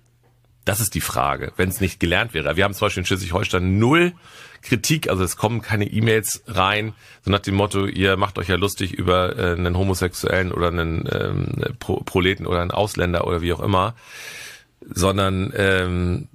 Das 0.65 0.79
ist 0.81 0.95
die 0.95 1.01
Frage, 1.01 1.53
wenn 1.55 1.69
es 1.69 1.79
nicht 1.79 1.99
gelernt 1.99 2.33
wäre. 2.33 2.57
Wir 2.57 2.65
haben 2.65 2.73
zum 2.73 2.85
Beispiel 2.85 3.01
in 3.01 3.05
Schleswig-Holstein 3.05 3.79
null 3.79 4.13
Kritik, 4.61 5.09
also 5.09 5.23
es 5.23 5.37
kommen 5.37 5.61
keine 5.61 5.85
E-Mails 5.85 6.43
rein, 6.47 6.93
so 7.23 7.31
nach 7.31 7.39
dem 7.39 7.55
Motto, 7.55 7.85
ihr 7.85 8.17
macht 8.17 8.37
euch 8.37 8.49
ja 8.49 8.55
lustig 8.55 8.91
über 8.91 9.37
äh, 9.37 9.53
einen 9.53 9.77
Homosexuellen 9.77 10.51
oder 10.51 10.67
einen 10.67 11.07
ähm, 11.11 11.75
Pro 11.79 12.01
Proleten 12.01 12.45
oder 12.45 12.61
einen 12.61 12.71
Ausländer 12.71 13.25
oder 13.27 13.41
wie 13.41 13.53
auch 13.53 13.61
immer, 13.61 13.95
sondern 14.81 15.53
ähm, 15.55 16.27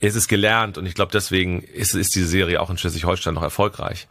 es 0.00 0.16
ist 0.16 0.28
gelernt 0.28 0.76
und 0.76 0.86
ich 0.86 0.94
glaube 0.94 1.12
deswegen 1.12 1.62
ist, 1.62 1.94
ist 1.94 2.14
diese 2.14 2.26
Serie 2.26 2.60
auch 2.60 2.70
in 2.70 2.76
Schleswig-Holstein 2.78 3.34
noch 3.34 3.42
erfolgreich. 3.42 4.08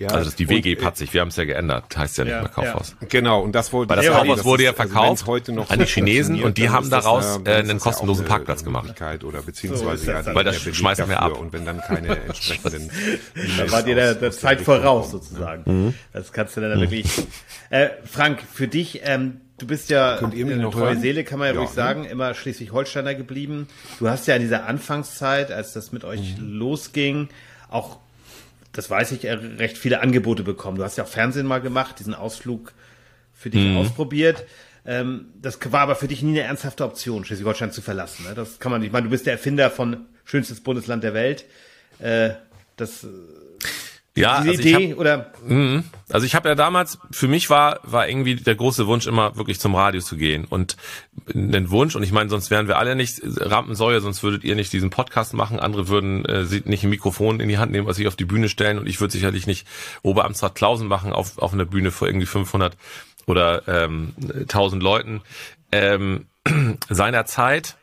Ja, 0.00 0.08
Also 0.08 0.24
das, 0.30 0.34
die 0.34 0.46
und, 0.46 0.50
WG 0.54 0.76
Patzig, 0.76 1.12
wir 1.12 1.20
haben 1.20 1.28
es 1.28 1.36
ja 1.36 1.44
geändert, 1.44 1.94
heißt 1.96 2.16
ja 2.18 2.24
nicht 2.24 2.32
Ja, 2.32 2.40
mehr 2.40 2.48
Kaufhaus. 2.50 2.96
Genau, 3.10 3.42
und 3.42 3.52
das 3.52 3.70
wollte 3.72 3.90
Weil 3.90 3.96
das 3.98 4.06
Kaufhaus 4.06 4.36
das 4.38 4.44
wurde 4.46 4.62
ist- 4.62 4.64
ja 4.64 4.70
also 4.70 4.92
verkauft 4.94 5.48
noch 5.48 5.70
an 5.70 5.78
die 5.78 5.84
Chinesen 5.84 6.42
und 6.42 6.56
die 6.56 6.70
haben 6.70 6.84
ist 6.84 6.92
das 6.92 7.04
daraus, 7.04 7.36
eine- 7.36 7.48
äh, 7.50 7.52
ist 7.52 7.58
einen 7.68 7.78
ja 7.78 7.84
kostenlosen 7.84 8.24
auch 8.24 8.28
Parkplatz 8.30 8.60
eine 8.60 8.64
gemacht. 8.64 9.00
Oder 9.24 9.40
So 9.40 9.46
beziehungsweise 9.46 10.10
ist 10.12 10.26
ja. 10.26 10.34
Weil 10.34 10.44
das 10.44 10.56
schmeißen 10.60 11.06
wir 11.08 11.20
ab. 11.22 11.38
Und 11.38 11.52
wenn 11.52 11.66
dann 11.66 11.80
keine 11.82 12.18
entsprechenden 12.26 12.90
Da 13.58 13.70
wart 13.70 13.86
ihr 13.86 13.94
der, 13.94 14.14
der 14.14 14.30
Zeit 14.32 14.62
voraus 14.62 15.10
kommen. 15.10 15.22
sozusagen. 15.22 15.94
Das 16.14 16.32
kannst 16.32 16.56
du 16.56 16.62
dann 16.62 16.80
wirklich. 16.80 17.04
Äh, 17.68 17.90
Frank, 18.04 18.40
für 18.52 18.68
dich, 18.68 19.02
ähm, 19.04 19.42
du 19.58 19.66
bist 19.66 19.90
ja 19.90 20.16
Könnt 20.16 20.32
ihr 20.34 20.44
mich 20.46 20.54
eine 20.54 20.62
noch 20.64 20.72
treue 20.72 20.84
hören? 20.92 21.00
Seele, 21.02 21.24
kann 21.24 21.38
man 21.38 21.48
ja, 21.48 21.52
Ja, 21.54 21.60
ruhig 21.60 21.70
ne? 21.70 21.76
sagen, 21.76 22.04
immer 22.04 22.32
Schleswig-Holsteiner 22.34 23.14
geblieben. 23.14 23.68
Du 23.98 24.08
hast 24.08 24.26
ja 24.26 24.34
in 24.34 24.40
dieser 24.42 24.64
Anfangszeit, 24.66 25.52
als 25.52 25.74
das 25.74 25.92
mit 25.92 26.04
euch 26.04 26.36
losging, 26.38 27.28
auch, 27.68 27.98
das 28.72 28.90
weiß 28.90 29.12
ich, 29.12 29.24
äh, 29.24 29.32
recht 29.32 29.78
viele 29.78 30.00
Angebote 30.00 30.42
bekommen. 30.42 30.78
Du 30.78 30.84
hast 30.84 30.96
ja 30.96 31.04
auch 31.04 31.08
Fernsehen 31.08 31.46
mal 31.46 31.60
gemacht, 31.60 31.98
diesen 31.98 32.14
Ausflug 32.14 32.72
für 33.32 33.50
dich 33.50 33.76
ausprobiert. 33.76 34.44
Ähm, 34.86 35.26
das 35.40 35.58
war 35.72 35.80
aber 35.80 35.96
für 35.96 36.08
dich 36.08 36.22
nie 36.22 36.38
eine 36.38 36.42
ernsthafte 36.42 36.84
Option, 36.84 37.24
Schleswig-Holstein 37.24 37.72
zu 37.72 37.82
verlassen. 37.82 38.24
Ne? 38.26 38.34
Das 38.34 38.58
kann 38.58 38.72
man 38.72 38.80
nicht. 38.80 38.88
Ich 38.88 38.92
meine, 38.92 39.04
du 39.04 39.10
bist 39.10 39.26
der 39.26 39.34
Erfinder 39.34 39.70
von 39.70 40.06
schönstes 40.24 40.60
Bundesland 40.60 41.04
der 41.04 41.14
Welt. 41.14 41.44
Äh, 41.98 42.30
das, 42.76 43.06
Ja, 44.16 44.40
diese 44.40 44.50
also 44.50 44.62
ich 44.62 44.74
hab, 44.74 44.80
Idee 44.80 44.94
oder 44.94 45.32
Also 46.10 46.26
ich 46.26 46.34
habe 46.34 46.48
ja 46.48 46.54
damals, 46.56 46.98
für 47.12 47.28
mich 47.28 47.48
war 47.48 47.78
war 47.84 48.08
irgendwie 48.08 48.34
der 48.34 48.56
große 48.56 48.86
Wunsch 48.88 49.06
immer 49.06 49.36
wirklich 49.36 49.60
zum 49.60 49.74
Radio 49.76 50.00
zu 50.00 50.16
gehen 50.16 50.46
und 50.46 50.76
den 51.32 51.70
Wunsch 51.70 51.94
und 51.94 52.02
ich 52.02 52.10
meine, 52.10 52.28
sonst 52.28 52.50
wären 52.50 52.66
wir 52.66 52.78
alle 52.78 52.96
nicht 52.96 53.20
Rampensäue, 53.24 54.00
sonst 54.00 54.22
würdet 54.24 54.42
ihr 54.42 54.56
nicht 54.56 54.72
diesen 54.72 54.90
Podcast 54.90 55.32
machen, 55.34 55.60
andere 55.60 55.86
würden 55.86 56.24
äh, 56.24 56.44
nicht 56.64 56.82
ein 56.82 56.90
Mikrofon 56.90 57.38
in 57.38 57.48
die 57.48 57.58
Hand 57.58 57.70
nehmen, 57.70 57.86
was 57.86 57.96
sich 57.96 58.08
auf 58.08 58.16
die 58.16 58.24
Bühne 58.24 58.48
stellen 58.48 58.78
und 58.78 58.88
ich 58.88 59.00
würde 59.00 59.12
sicherlich 59.12 59.46
nicht 59.46 59.66
Oberamtsrat 60.02 60.56
Klausen 60.56 60.88
machen 60.88 61.12
auf 61.12 61.38
auf 61.38 61.52
einer 61.52 61.64
Bühne 61.64 61.92
vor 61.92 62.08
irgendwie 62.08 62.26
500 62.26 62.76
oder 63.26 63.68
ähm, 63.68 64.14
1000 64.40 64.82
Leuten. 64.82 65.20
Ähm, 65.70 66.26
seinerzeit 66.88 67.76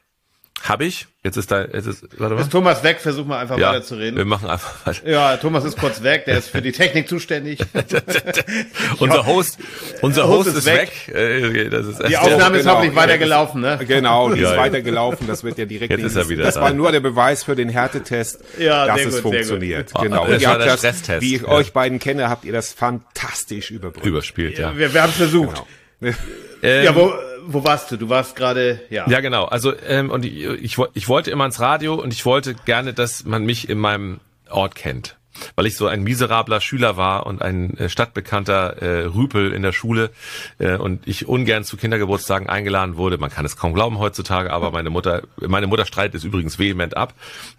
habe 0.64 0.86
ich, 0.86 1.08
jetzt 1.24 1.38
ist 1.38 1.52
da, 1.52 1.62
jetzt 1.66 1.86
ist, 1.88 2.04
warte 2.20 2.36
mal. 2.36 2.42
Ist 2.42 2.52
Thomas 2.52 2.84
weg? 2.84 3.00
Versuch 3.00 3.26
mal 3.26 3.40
einfach 3.40 3.58
Ja, 3.58 3.70
weiter 3.72 3.84
zu 3.84 3.96
wir 3.98 4.04
reden. 4.06 4.28
machen 4.28 4.50
einfach 4.50 4.86
weiter. 4.86 5.08
Ja, 5.08 5.38
Thomas 5.38 5.64
ist 5.64 5.78
kurz 5.78 6.02
weg, 6.04 6.26
der 6.26 6.38
ist 6.40 6.50
für 6.50 6.62
die 6.62 6.72
Technik 6.72 7.08
zuständig. 7.08 7.60
Unser 9.00 9.26
Host, 9.26 9.60
unser 10.02 10.28
Host 10.28 10.48
Host, 10.48 10.58
ist 10.58 10.58
ist 10.58 10.66
weg. 10.66 10.92
Äh, 11.14 11.70
Das 11.70 11.86
ist 11.86 12.02
Die 12.08 12.18
Aufnahme 12.18 12.58
ist 12.58 12.64
genau. 12.64 12.76
hoffentlich 12.76 12.96
weitergelaufen, 12.96 13.62
ne? 13.62 13.80
Genau, 13.88 14.30
die 14.34 14.42
Ja, 14.42 14.50
ist 14.50 14.56
ja. 14.56 14.62
weitergelaufen, 14.62 15.28
das 15.28 15.44
wird 15.44 15.58
ja 15.58 15.66
direkt. 15.66 15.92
Jetzt 15.92 16.04
ist 16.04 16.16
er 16.16 16.30
wieder 16.30 16.44
das 16.44 16.56
da. 16.56 16.62
war 16.62 16.74
nur 16.74 16.92
der 16.92 17.00
Beweis 17.02 17.44
für 17.44 17.56
den 17.56 17.70
Härtetest, 17.70 18.40
Ja, 18.58 18.88
dass 18.88 18.98
sehr 18.98 19.08
es 19.08 19.22
gut, 19.22 19.32
sehr 19.34 19.44
funktioniert. 19.46 19.94
gut. 19.94 20.02
Genau. 20.04 20.26
Das 20.26 20.34
Und 20.36 20.42
ihr 20.42 20.48
war 20.48 20.54
habt 20.54 20.62
der 20.64 20.72
das, 20.72 20.80
Stresstest, 20.80 21.22
wie 21.22 21.36
ich 21.36 21.42
ja. 21.44 21.48
euch 21.50 21.72
beiden 21.74 22.00
kenne, 22.00 22.30
habt 22.30 22.46
ihr 22.46 22.54
das 22.54 22.74
fantastisch 22.74 23.72
überbrückt. 23.72 24.06
überspielt, 24.06 24.58
ja. 24.58 24.76
Wir, 24.78 24.94
wir 24.94 25.02
haben 25.04 25.10
es 25.12 25.16
versucht. 25.18 25.64
Genau. 26.00 26.16
Ähm, 26.62 26.84
Ja, 26.86 26.96
wo, 26.96 27.14
wo 27.48 27.64
warst 27.64 27.92
du? 27.92 27.98
Du 27.98 28.10
warst 28.10 28.36
gerade, 28.36 28.82
ja. 28.90 29.10
Ja, 29.10 29.20
genau. 29.22 29.46
Also 29.46 29.74
ähm, 29.88 30.12
und 30.12 30.26
ich, 30.26 30.44
ich, 30.44 30.78
ich 30.94 31.08
wollte 31.08 31.32
immer 31.32 31.46
ins 31.46 31.60
Radio 31.60 31.96
und 31.96 32.14
ich 32.14 32.26
wollte 32.26 32.54
gerne, 32.54 32.94
dass 32.94 33.26
man 33.26 33.46
mich 33.46 33.70
in 33.70 33.80
meinem 33.80 34.20
Ort 34.50 34.76
kennt. 34.76 35.18
Weil 35.56 35.68
ich 35.68 35.76
so 35.76 35.88
ein 35.88 36.04
miserabler 36.04 36.62
Schüler 36.62 36.98
war 36.98 37.26
und 37.26 37.42
ein 37.42 37.78
äh, 37.78 37.90
stadtbekannter 37.90 38.82
äh, 38.82 39.06
Rüpel 39.06 39.54
in 39.54 39.62
der 39.62 39.74
Schule 39.74 40.12
äh, 40.60 40.76
und 40.76 41.08
ich 41.08 41.28
ungern 41.28 41.64
zu 41.64 41.78
Kindergeburtstagen 41.78 42.50
eingeladen 42.50 42.98
wurde. 42.98 43.18
Man 43.18 43.30
kann 43.30 43.46
es 43.46 43.58
kaum 43.58 43.74
glauben 43.74 44.00
heutzutage, 44.00 44.52
aber 44.52 44.72
meine 44.72 44.90
Mutter, 44.90 45.24
meine 45.40 45.68
Mutter 45.68 45.86
streitet 45.86 46.16
es 46.16 46.24
übrigens 46.24 46.60
vehement 46.60 46.96
ab. 46.96 47.14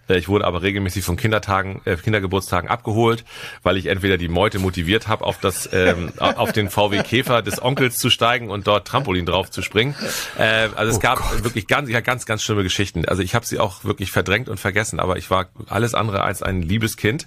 Äh, 0.09 0.19
ich 0.19 0.29
wurde 0.29 0.45
aber 0.45 0.63
regelmäßig 0.63 1.05
von 1.05 1.17
Kindertagen, 1.17 1.81
äh, 1.85 1.97
Kindergeburtstagen 1.97 2.69
abgeholt, 2.69 3.25
weil 3.63 3.77
ich 3.77 3.87
entweder 3.87 4.17
die 4.17 4.29
Meute 4.29 4.59
motiviert 4.59 5.09
habe, 5.09 5.25
auf 5.25 5.39
das, 5.39 5.69
ähm, 5.73 6.13
auf 6.19 6.53
den 6.53 6.71
VW 6.71 7.03
Käfer 7.03 7.43
des 7.43 7.63
Onkels 7.63 7.99
zu 7.99 8.11
steigen 8.11 8.51
und 8.51 8.67
dort 8.67 8.87
Trampolin 8.87 9.27
drauf 9.27 9.51
zu 9.51 9.63
springen. 9.63 9.95
Äh, 10.39 10.69
also 10.75 10.93
es 10.93 11.01
gab 11.01 11.45
wirklich 11.45 11.67
ganz, 11.67 11.89
ja, 11.89 12.01
ganz, 12.01 12.27
ganz 12.27 12.43
schlimme 12.43 12.63
Geschichten. 12.63 13.05
Also 13.05 13.23
ich 13.23 13.35
habe 13.35 13.47
sie 13.47 13.59
auch 13.59 13.85
wirklich 13.85 14.11
verdrängt 14.11 14.49
und 14.49 14.59
vergessen, 14.59 15.01
aber 15.01 15.17
ich 15.17 15.31
war 15.31 15.47
alles 15.69 15.95
andere 15.95 16.23
als 16.23 16.43
ein 16.43 16.63
liebes 16.63 16.97
Kind. 16.97 17.27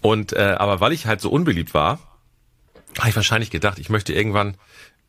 Und 0.00 0.32
äh, 0.32 0.56
aber 0.58 0.80
weil 0.80 0.92
ich 0.92 1.06
halt 1.06 1.20
so 1.20 1.30
unbeliebt 1.30 1.74
war, 1.74 1.98
habe 2.98 3.10
ich 3.10 3.16
wahrscheinlich 3.16 3.50
gedacht, 3.50 3.78
ich 3.78 3.90
möchte 3.90 4.12
irgendwann 4.12 4.56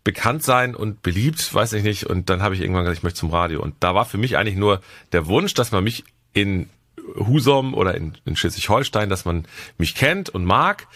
bekannt 0.03 0.43
sein 0.43 0.75
und 0.75 1.03
beliebt, 1.03 1.53
weiß 1.53 1.73
ich 1.73 1.83
nicht. 1.83 2.05
Und 2.05 2.29
dann 2.29 2.41
habe 2.41 2.55
ich 2.55 2.61
irgendwann 2.61 2.83
gesagt, 2.83 2.97
ich 2.97 3.03
möchte 3.03 3.19
zum 3.19 3.31
Radio. 3.31 3.61
Und 3.61 3.75
da 3.79 3.93
war 3.95 4.05
für 4.05 4.17
mich 4.17 4.37
eigentlich 4.37 4.57
nur 4.57 4.81
der 5.11 5.27
Wunsch, 5.27 5.53
dass 5.53 5.71
man 5.71 5.83
mich 5.83 6.03
in 6.33 6.69
Husum 7.15 7.73
oder 7.73 7.95
in, 7.95 8.17
in 8.25 8.35
Schleswig-Holstein, 8.35 9.09
dass 9.09 9.25
man 9.25 9.45
mich 9.77 9.95
kennt 9.95 10.29
und 10.29 10.45
mag. 10.45 10.87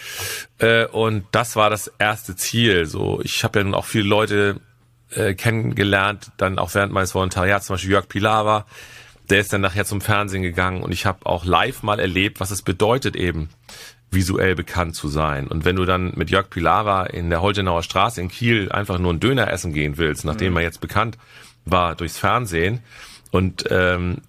Äh, 0.60 0.86
und 0.86 1.26
das 1.32 1.56
war 1.56 1.70
das 1.70 1.92
erste 2.00 2.36
Ziel. 2.36 2.86
So, 2.86 3.22
ich 3.24 3.44
habe 3.44 3.60
ja 3.60 3.64
nun 3.64 3.74
auch 3.74 3.86
viele 3.86 4.08
Leute 4.08 4.60
äh, 5.12 5.34
kennengelernt, 5.34 6.32
dann 6.38 6.60
auch 6.60 6.74
während 6.74 6.92
meines 6.94 7.14
Volontariats, 7.14 7.68
zum 7.68 7.76
Beispiel 7.76 7.92
Jörg 7.92 8.08
Pilawa, 8.08 8.66
der 9.30 9.40
ist 9.40 9.54
dann 9.54 9.62
nachher 9.62 9.86
zum 9.86 10.02
Fernsehen 10.02 10.42
gegangen 10.42 10.84
und 10.84 10.92
ich 10.92 11.06
habe 11.06 11.26
auch 11.26 11.46
live 11.46 11.84
mal 11.84 12.00
erlebt, 12.00 12.40
was 12.40 12.52
es 12.52 12.62
bedeutet 12.62 13.16
eben 13.16 13.50
visuell 14.12 14.56
bekannt 14.56 14.96
zu 14.96 15.08
sein. 15.08 15.48
Und 15.48 15.66
wenn 15.66 15.76
du 15.76 15.86
dann 15.86 16.14
mit 16.16 16.30
Jörg 16.30 16.50
Pilawa 16.50 17.06
in 17.06 17.30
der 17.30 17.42
Holtenauer 17.42 17.84
Straße 17.84 18.22
in 18.22 18.30
Kiel 18.30 18.72
einfach 18.72 18.98
nur 19.00 19.12
einen 19.12 19.20
Döner 19.20 19.52
essen 19.52 19.74
gehen 19.74 19.98
willst, 19.98 20.26
nachdem 20.26 20.56
er 20.56 20.64
jetzt 20.64 20.82
bekannt 20.82 21.18
war 21.66 21.96
durchs 21.96 22.18
Fernsehen 22.18 22.80
und 23.32 23.66
ähm, 23.70 24.22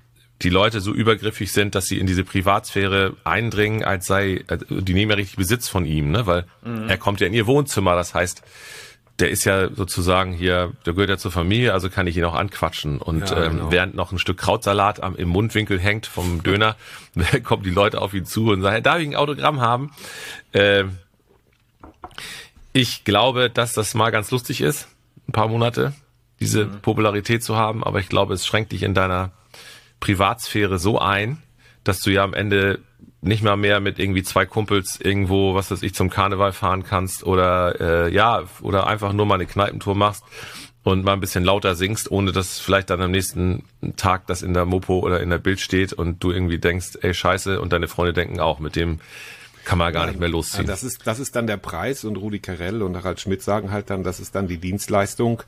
die 0.42 0.50
Leute 0.50 0.80
so 0.80 0.92
übergriffig 0.92 1.52
sind, 1.52 1.74
dass 1.74 1.86
sie 1.86 1.98
in 1.98 2.06
diese 2.06 2.24
Privatsphäre 2.24 3.16
eindringen, 3.24 3.84
als 3.84 4.06
sei, 4.06 4.44
äh, 4.48 4.58
die 4.68 4.92
nehmen 4.92 5.10
ja 5.10 5.16
richtig 5.16 5.36
Besitz 5.36 5.68
von 5.68 5.86
ihm, 5.86 6.10
ne? 6.10 6.26
weil 6.26 6.44
er 6.88 6.98
kommt 6.98 7.20
ja 7.20 7.26
in 7.26 7.32
ihr 7.32 7.46
Wohnzimmer, 7.46 7.94
das 7.94 8.14
heißt, 8.14 8.42
der 9.18 9.30
ist 9.30 9.44
ja 9.44 9.72
sozusagen 9.74 10.32
hier, 10.32 10.72
der 10.84 10.92
gehört 10.92 11.08
ja 11.08 11.16
zur 11.16 11.30
Familie, 11.30 11.72
also 11.72 11.88
kann 11.88 12.06
ich 12.06 12.16
ihn 12.16 12.24
auch 12.24 12.34
anquatschen. 12.34 12.98
Und 12.98 13.30
Ja, 13.30 13.44
ähm, 13.44 13.52
genau. 13.52 13.70
während 13.70 13.94
noch 13.94 14.12
ein 14.12 14.18
Stück 14.18 14.38
Krautsalat 14.38 15.02
am, 15.02 15.16
im 15.16 15.28
Mundwinkel 15.28 15.78
hängt 15.80 16.06
vom 16.06 16.42
Döner, 16.42 16.76
kommen 17.42 17.62
die 17.62 17.70
Leute 17.70 18.00
auf 18.02 18.12
ihn 18.12 18.26
zu 18.26 18.50
und 18.50 18.62
sagen, 18.62 18.82
darf 18.82 18.98
ich 18.98 19.08
ein 19.08 19.16
Autogramm 19.16 19.60
haben? 19.60 19.92
Ähm, 20.52 20.98
ich 22.72 23.04
glaube, 23.04 23.48
dass 23.48 23.72
das 23.72 23.94
mal 23.94 24.10
ganz 24.10 24.30
lustig 24.30 24.60
ist, 24.60 24.88
ein 25.28 25.32
paar 25.32 25.48
Monate, 25.48 25.94
diese 26.40 26.66
Popularität 26.66 27.42
zu 27.42 27.56
haben, 27.56 27.82
aber 27.82 28.00
ich 28.00 28.10
glaube, 28.10 28.34
es 28.34 28.44
schränkt 28.44 28.72
dich 28.72 28.82
in 28.82 28.92
deiner 28.92 29.32
Privatsphäre 30.00 30.78
so 30.78 30.98
ein, 30.98 31.42
dass 31.84 32.00
du 32.00 32.10
ja 32.10 32.22
am 32.22 32.34
Ende 32.34 32.80
nicht 33.26 33.42
mal 33.42 33.56
mehr 33.56 33.80
mit 33.80 33.98
irgendwie 33.98 34.22
zwei 34.22 34.46
Kumpels 34.46 34.98
irgendwo, 35.00 35.54
was 35.54 35.70
weiß 35.70 35.82
ich, 35.82 35.94
zum 35.94 36.10
Karneval 36.10 36.52
fahren 36.52 36.84
kannst 36.84 37.24
oder 37.24 38.06
äh, 38.06 38.12
ja, 38.14 38.44
oder 38.62 38.86
einfach 38.86 39.12
nur 39.12 39.26
mal 39.26 39.34
eine 39.34 39.46
Kneipentour 39.46 39.94
machst 39.94 40.24
und 40.82 41.04
mal 41.04 41.12
ein 41.14 41.20
bisschen 41.20 41.44
lauter 41.44 41.74
singst, 41.74 42.10
ohne 42.10 42.32
dass 42.32 42.58
vielleicht 42.60 42.90
dann 42.90 43.00
am 43.02 43.10
nächsten 43.10 43.64
Tag 43.96 44.26
das 44.28 44.42
in 44.42 44.54
der 44.54 44.64
Mopo 44.64 45.00
oder 45.00 45.20
in 45.20 45.30
der 45.30 45.38
Bild 45.38 45.60
steht 45.60 45.92
und 45.92 46.22
du 46.22 46.30
irgendwie 46.30 46.58
denkst, 46.58 46.98
ey 47.02 47.12
scheiße, 47.12 47.60
und 47.60 47.72
deine 47.72 47.88
Freunde 47.88 48.12
denken 48.12 48.38
auch, 48.40 48.60
mit 48.60 48.76
dem 48.76 49.00
kann 49.64 49.78
man 49.78 49.92
gar 49.92 50.06
nicht 50.06 50.20
mehr 50.20 50.28
Ja, 50.28 50.32
losziehen. 50.32 50.66
das 50.68 50.84
ist, 50.84 51.04
das 51.08 51.18
ist 51.18 51.34
dann 51.34 51.48
der 51.48 51.56
Preis 51.56 52.04
und 52.04 52.14
Rudi 52.14 52.38
Carell 52.38 52.82
und 52.82 52.96
Harald 52.96 53.18
Schmidt 53.20 53.42
sagen 53.42 53.72
halt 53.72 53.90
dann, 53.90 54.04
das 54.04 54.20
ist 54.20 54.36
dann 54.36 54.46
die 54.46 54.58
Dienstleistung, 54.58 55.42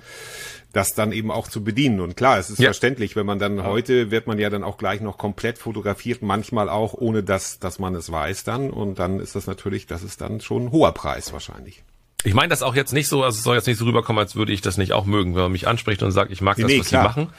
das 0.72 0.94
dann 0.94 1.12
eben 1.12 1.31
auch 1.31 1.48
zu 1.48 1.64
bedienen. 1.64 2.00
Und 2.00 2.16
klar, 2.16 2.38
es 2.38 2.50
ist 2.50 2.59
Ja. 2.59 2.66
verständlich, 2.66 3.16
wenn 3.16 3.26
man 3.26 3.38
dann 3.38 3.62
heute 3.64 4.11
wird 4.11 4.26
man 4.26 4.38
ja 4.38 4.50
dann 4.50 4.64
auch 4.64 4.76
gleich 4.78 5.00
noch 5.00 5.16
komplett 5.18 5.59
fotografiert, 5.59 6.22
manchmal 6.22 6.68
auch 6.68 6.94
ohne 6.94 7.22
dass, 7.22 7.59
dass 7.59 7.78
man 7.78 7.94
es 7.94 8.12
weiß 8.12 8.44
dann. 8.44 8.70
Und 8.70 8.98
dann 8.98 9.18
ist 9.20 9.35
das 9.35 9.46
natürlich, 9.46 9.87
das 9.87 10.02
ist 10.02 10.20
dann 10.20 10.40
schon 10.40 10.66
ein 10.66 10.70
hoher 10.72 10.92
Preis 10.92 11.33
wahrscheinlich. 11.33 11.83
Ich 12.24 12.35
meine 12.35 12.48
das 12.48 12.62
auch 12.64 12.74
jetzt 12.74 12.92
nicht 12.92 13.07
so, 13.07 13.22
also 13.22 13.37
es 13.38 13.44
soll 13.44 13.54
jetzt 13.54 13.68
nicht 13.68 13.78
so 13.78 13.85
rüberkommen, 13.85 14.18
als 14.18 14.35
würde 14.35 14.52
ich 14.52 14.61
das 14.61 14.76
nicht 14.76 14.92
auch 14.92 15.04
mögen, 15.04 15.37
wenn 15.37 15.42
man 15.42 15.52
mich 15.52 15.68
anspricht 15.68 16.02
und 16.02 16.11
sagt, 16.11 16.33
ich 16.33 16.40
mag 16.40 16.57
das, 16.57 16.66
Nee, 16.66 16.81
was 16.81 16.88
klar. 16.88 17.12
sie 17.14 17.20
machen 17.20 17.33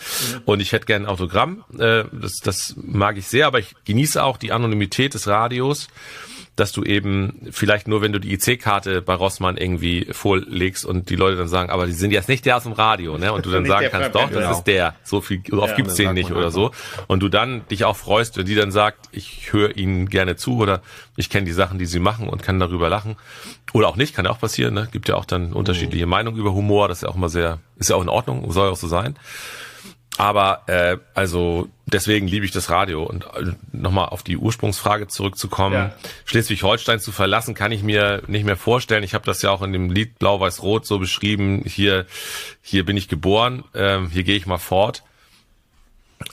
und 0.45 0.61
ich 0.61 0.71
hätte 0.71 0.85
gerne 0.85 1.05
ein 1.05 1.09
Autogramm. 1.09 1.65
Äh, 1.77 2.05
das, 2.13 2.37
das 2.41 2.75
mag 2.77 3.17
ich 3.17 3.27
sehr, 3.27 3.45
aber 3.47 3.59
ich 3.59 3.75
genieße 3.83 4.23
auch 4.23 4.37
die 4.37 4.53
Anonymität 4.53 5.13
des 5.15 5.27
Radios, 5.27 5.89
dass 6.59 6.71
du 6.71 6.83
eben 6.83 7.47
vielleicht 7.51 7.87
nur, 7.87 8.01
wenn 8.01 8.11
du 8.11 8.19
die 8.19 8.33
IC-Karte 8.33 9.01
bei 9.01 9.13
Rossmann 9.13 9.57
irgendwie 9.57 10.07
vorlegst 10.11 10.85
und 10.85 11.09
die 11.09 11.15
Leute 11.15 11.37
dann 11.37 11.47
sagen, 11.47 11.69
aber 11.69 11.85
die 11.85 11.93
sind 11.93 12.11
jetzt 12.11 12.27
nicht 12.27 12.45
der 12.45 12.57
aus 12.57 12.63
dem 12.63 12.73
Radio, 12.73 13.17
ne? 13.17 13.31
Und 13.31 13.45
du 13.45 13.51
dann 13.51 13.65
sagen 13.65 13.87
kannst, 13.89 14.13
doch, 14.13 14.29
das 14.29 14.31
genau. 14.31 14.51
ist 14.51 14.63
der. 14.63 14.95
So 15.03 15.21
viel, 15.21 15.41
so 15.47 15.61
oft 15.61 15.71
Ja, 15.71 15.75
gibt's 15.77 15.95
den 15.95 16.13
nicht 16.13 16.31
oder 16.31 16.51
so. 16.51 16.71
Und 17.07 17.21
du 17.21 17.29
dann 17.29 17.67
dich 17.69 17.85
auch 17.85 17.95
freust, 17.95 18.37
wenn 18.37 18.45
die 18.45 18.55
dann 18.55 18.71
sagt, 18.71 19.07
ich 19.11 19.53
höre 19.53 19.77
ihnen 19.77 20.09
gerne 20.09 20.35
zu 20.35 20.57
oder 20.57 20.81
ich 21.15 21.29
kenne 21.29 21.45
die 21.45 21.53
Sachen, 21.53 21.79
die 21.79 21.85
sie 21.85 21.99
machen 21.99 22.27
und 22.27 22.43
kann 22.43 22.59
darüber 22.59 22.89
lachen. 22.89 23.15
Oder 23.73 23.87
auch 23.87 23.95
nicht, 23.95 24.15
kann 24.15 24.25
ja 24.25 24.31
auch 24.31 24.39
passieren, 24.39 24.73
ne? 24.73 24.87
Gibt 24.91 25.07
ja 25.07 25.15
auch 25.15 25.25
dann 25.25 25.53
unterschiedliche 25.53 26.05
Meinungen 26.05 26.37
über 26.37 26.53
Humor, 26.53 26.87
das 26.87 26.99
ist 26.99 27.01
ja 27.03 27.09
auch 27.09 27.15
immer 27.15 27.29
sehr, 27.29 27.59
ist 27.77 27.89
ja 27.89 27.95
auch 27.95 28.01
in 28.01 28.09
Ordnung, 28.09 28.51
soll 28.51 28.67
ja 28.67 28.71
auch 28.71 28.77
so 28.77 28.87
sein. 28.87 29.15
Aber 30.17 30.63
äh, 30.67 30.97
also 31.13 31.69
deswegen 31.93 32.27
liebe 32.27 32.45
ich 32.45 32.51
das 32.51 32.69
Radio. 32.69 33.03
Und 33.03 33.25
äh, 33.25 33.53
nochmal 33.71 34.09
auf 34.09 34.23
die 34.23 34.37
Ursprungsfrage 34.37 35.07
zurückzukommen, 35.07 35.75
Ja. 35.75 35.93
Schleswig-Holstein 36.25 36.99
zu 36.99 37.11
verlassen, 37.11 37.53
kann 37.55 37.71
ich 37.71 37.83
mir 37.83 38.23
nicht 38.27 38.45
mehr 38.45 38.57
vorstellen. 38.57 39.03
Ich 39.03 39.13
habe 39.13 39.25
das 39.25 39.41
ja 39.41 39.51
auch 39.51 39.61
in 39.61 39.73
dem 39.73 39.91
Lied 39.91 40.19
Blau-Weiß-Rot 40.19 40.85
so 40.85 40.99
beschrieben. 40.99 41.63
Hier, 41.65 42.05
hier 42.61 42.85
bin 42.85 42.97
ich 42.97 43.07
geboren, 43.07 43.63
ähm, 43.73 44.09
hier 44.09 44.23
gehe 44.23 44.35
ich 44.35 44.45
mal 44.45 44.57
fort. 44.57 45.03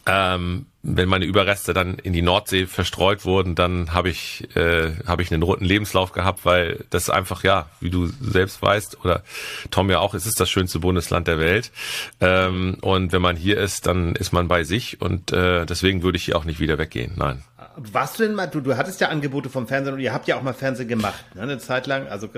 Ähm, 0.07 0.66
wenn 0.88 1.09
meine 1.09 1.25
Überreste 1.25 1.75
dann 1.75 1.99
in 1.99 2.12
die 2.12 2.22
Nordsee 2.22 2.66
verstreut 2.66 3.25
wurden, 3.25 3.57
dann 3.57 3.92
habe 3.92 4.09
ich 4.09 4.49
äh, 4.57 4.92
habe 5.07 5.22
ich 5.22 5.33
einen 5.33 5.42
roten 5.42 5.64
Lebenslauf 5.64 6.12
gehabt, 6.12 6.44
weil 6.44 6.85
das 6.90 7.11
einfach 7.11 7.42
ja, 7.42 7.68
wie 7.81 7.90
du 7.90 8.07
selbst 8.07 8.62
weißt 8.62 9.05
oder 9.05 9.22
Tom 9.70 9.90
ja 9.90 9.99
auch, 9.99 10.14
es 10.14 10.27
ist 10.27 10.38
das 10.38 10.49
schönste 10.49 10.79
Bundesland 10.79 11.27
der 11.27 11.40
Welt. 11.40 11.72
Ähm, 12.20 12.79
und 12.83 13.12
wenn 13.12 13.22
man 13.22 13.37
hier 13.37 13.59
ist, 13.59 13.87
dann 13.87 14.14
ist 14.14 14.33
man 14.33 14.46
bei 14.46 14.62
sich 14.62 15.01
und 15.01 15.33
äh, 15.33 15.66
deswegen 15.66 16.05
würde 16.05 16.18
ich 16.18 16.25
hier 16.25 16.37
auch 16.37 16.44
nicht 16.44 16.61
wieder 16.61 16.79
weggehen. 16.79 17.14
Nein. 17.16 17.42
Warst 17.77 18.18
du 18.18 18.22
denn 18.22 18.35
mal, 18.35 18.46
du, 18.46 18.61
du 18.61 18.77
hattest 18.77 19.01
ja 19.01 19.09
Angebote 19.09 19.51
vom 19.51 19.66
Fernsehen 19.66 19.94
und 19.94 20.01
ihr 20.01 20.12
habt 20.12 20.29
ja 20.29 20.37
auch 20.37 20.42
mal 20.42 20.55
Fernsehen 20.55 20.88
gemacht, 20.88 21.25
ne, 21.35 21.42
eine 21.42 21.59
Zeit 21.59 21.87
lang. 21.87 22.07
Also 22.07 22.29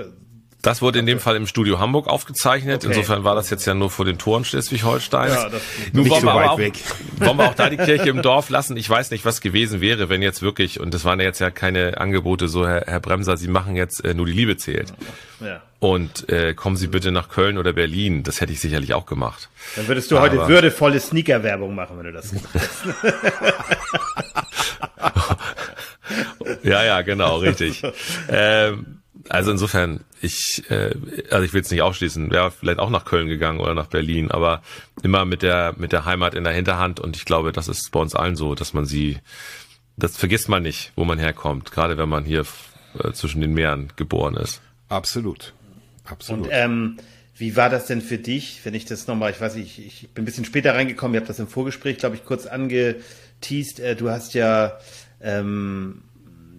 Das 0.61 0.81
wurde 0.81 0.99
in 0.99 1.05
dem 1.05 1.19
Fall 1.21 1.37
im 1.37 1.47
Studio 1.47 1.79
Hamburg 1.79 2.07
aufgezeichnet. 2.07 2.83
Okay. 2.83 2.87
Insofern 2.93 3.23
war 3.23 3.33
das 3.33 3.49
jetzt 3.49 3.65
ja 3.65 3.73
nur 3.73 3.89
vor 3.89 4.03
den 4.03 4.17
Toren 4.17 4.43
Schleswig-Holsteins. 4.43 5.33
Ja, 5.33 5.49
das- 5.49 5.61
Nun 5.93 6.03
Nicht 6.03 6.11
wollen 6.11 6.21
so 6.21 6.27
wir 6.27 6.51
auch, 6.51 6.57
weg. 6.57 6.73
wollen 7.17 7.37
wir 7.37 7.49
auch 7.49 7.55
da 7.55 7.69
die 7.69 7.77
Kirche 7.77 8.09
im 8.09 8.21
Dorf 8.21 8.49
lassen. 8.49 8.75
Ich 8.75 8.89
weiß 8.89 9.11
nicht, 9.11 9.23
was 9.23 9.39
gewesen 9.39 9.79
wäre, 9.79 10.09
wenn 10.09 10.21
jetzt 10.21 10.41
wirklich, 10.41 10.79
und 10.81 10.93
das 10.93 11.05
waren 11.05 11.19
ja 11.19 11.25
jetzt 11.27 11.39
ja 11.39 11.49
keine 11.49 11.97
Angebote, 12.01 12.49
so 12.49 12.67
Herr, 12.67 12.83
Herr 12.87 12.99
Bremser, 12.99 13.37
Sie 13.37 13.47
machen 13.47 13.77
jetzt 13.77 14.03
äh, 14.03 14.13
nur 14.13 14.25
die 14.25 14.33
Liebe 14.33 14.57
zählt. 14.57 14.93
ja. 15.39 15.61
Und 15.81 16.27
äh, 16.27 16.53
kommen 16.55 16.75
Sie 16.75 16.87
bitte 16.87 17.13
nach 17.13 17.29
Köln 17.29 17.57
oder 17.57 17.71
Berlin. 17.71 18.23
Das 18.23 18.41
hätte 18.41 18.51
ich 18.51 18.59
sicherlich 18.59 18.93
auch 18.93 19.05
gemacht. 19.05 19.47
Dann 19.77 19.87
würdest 19.87 20.11
du 20.11 20.19
heute 20.19 20.35
Aber- 20.41 20.49
würdevolle 20.49 20.99
Sneaker-Werbung 20.99 21.73
machen, 21.73 21.97
wenn 21.97 22.05
du 22.07 22.11
das 22.11 22.31
gemacht 22.31 22.49
hättest. 22.53 22.79
Ja, 26.63 26.83
ja, 26.83 27.01
genau, 27.01 27.37
richtig. 27.37 27.81
ähm, 28.29 28.97
also 29.29 29.51
insofern, 29.51 30.03
ich, 30.21 30.69
äh, 30.69 30.95
also 31.29 31.45
ich 31.45 31.53
will 31.53 31.61
es 31.61 31.71
nicht 31.71 31.81
ausschließen, 31.81 32.31
wäre 32.31 32.51
vielleicht 32.51 32.79
auch 32.79 32.89
nach 32.89 33.05
Köln 33.05 33.27
gegangen 33.27 33.59
oder 33.59 33.73
nach 33.73 33.87
Berlin, 33.87 34.31
aber 34.31 34.61
immer 35.03 35.25
mit 35.25 35.41
der 35.41 35.75
mit 35.77 35.91
der 35.91 36.05
Heimat 36.05 36.33
in 36.33 36.43
der 36.43 36.53
Hinterhand 36.53 36.99
und 36.99 37.15
ich 37.15 37.25
glaube, 37.25 37.51
das 37.51 37.67
ist 37.67 37.91
bei 37.91 37.99
uns 37.99 38.15
allen 38.15 38.35
so, 38.35 38.55
dass 38.55 38.73
man 38.73 38.85
sie, 38.85 39.19
das 39.97 40.17
vergisst 40.17 40.49
man 40.49 40.63
nicht, 40.63 40.91
wo 40.95 41.05
man 41.05 41.19
herkommt, 41.19 41.71
gerade 41.71 41.97
wenn 41.97 42.09
man 42.09 42.25
hier 42.25 42.45
äh, 43.01 43.11
zwischen 43.11 43.41
den 43.41 43.53
Meeren 43.53 43.93
geboren 43.95 44.35
ist. 44.35 44.61
Absolut. 44.89 45.53
Absolut. 46.05 46.45
Und 46.45 46.51
ähm, 46.51 46.97
wie 47.35 47.55
war 47.55 47.69
das 47.69 47.85
denn 47.85 48.01
für 48.01 48.17
dich, 48.17 48.61
wenn 48.63 48.73
ich 48.73 48.85
das 48.85 49.07
nochmal, 49.07 49.31
ich 49.31 49.39
weiß 49.39 49.55
nicht, 49.55 49.79
ich, 49.79 50.03
ich 50.03 50.09
bin 50.09 50.23
ein 50.23 50.25
bisschen 50.25 50.43
später 50.43 50.73
reingekommen, 50.73 51.13
ihr 51.13 51.21
habt 51.21 51.29
das 51.29 51.39
im 51.39 51.47
Vorgespräch, 51.47 51.97
glaube 51.97 52.15
ich, 52.15 52.25
kurz 52.25 52.45
angeteased. 52.45 53.79
Äh, 53.79 53.95
du 53.95 54.09
hast 54.09 54.33
ja 54.33 54.79
ähm, 55.21 56.01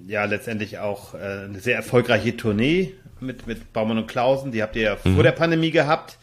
ja 0.06 0.24
letztendlich 0.24 0.78
auch 0.78 1.14
äh, 1.14 1.18
eine 1.18 1.60
sehr 1.60 1.76
erfolgreiche 1.76 2.36
Tournee 2.36 2.94
mit, 3.22 3.46
mit 3.46 3.72
Baumann 3.72 3.98
und 3.98 4.06
Klausen, 4.06 4.52
die 4.52 4.62
habt 4.62 4.76
ihr 4.76 4.82
ja 4.82 4.96
vor 4.96 5.22
der 5.22 5.32
Pandemie 5.32 5.70
gehabt. 5.70 6.18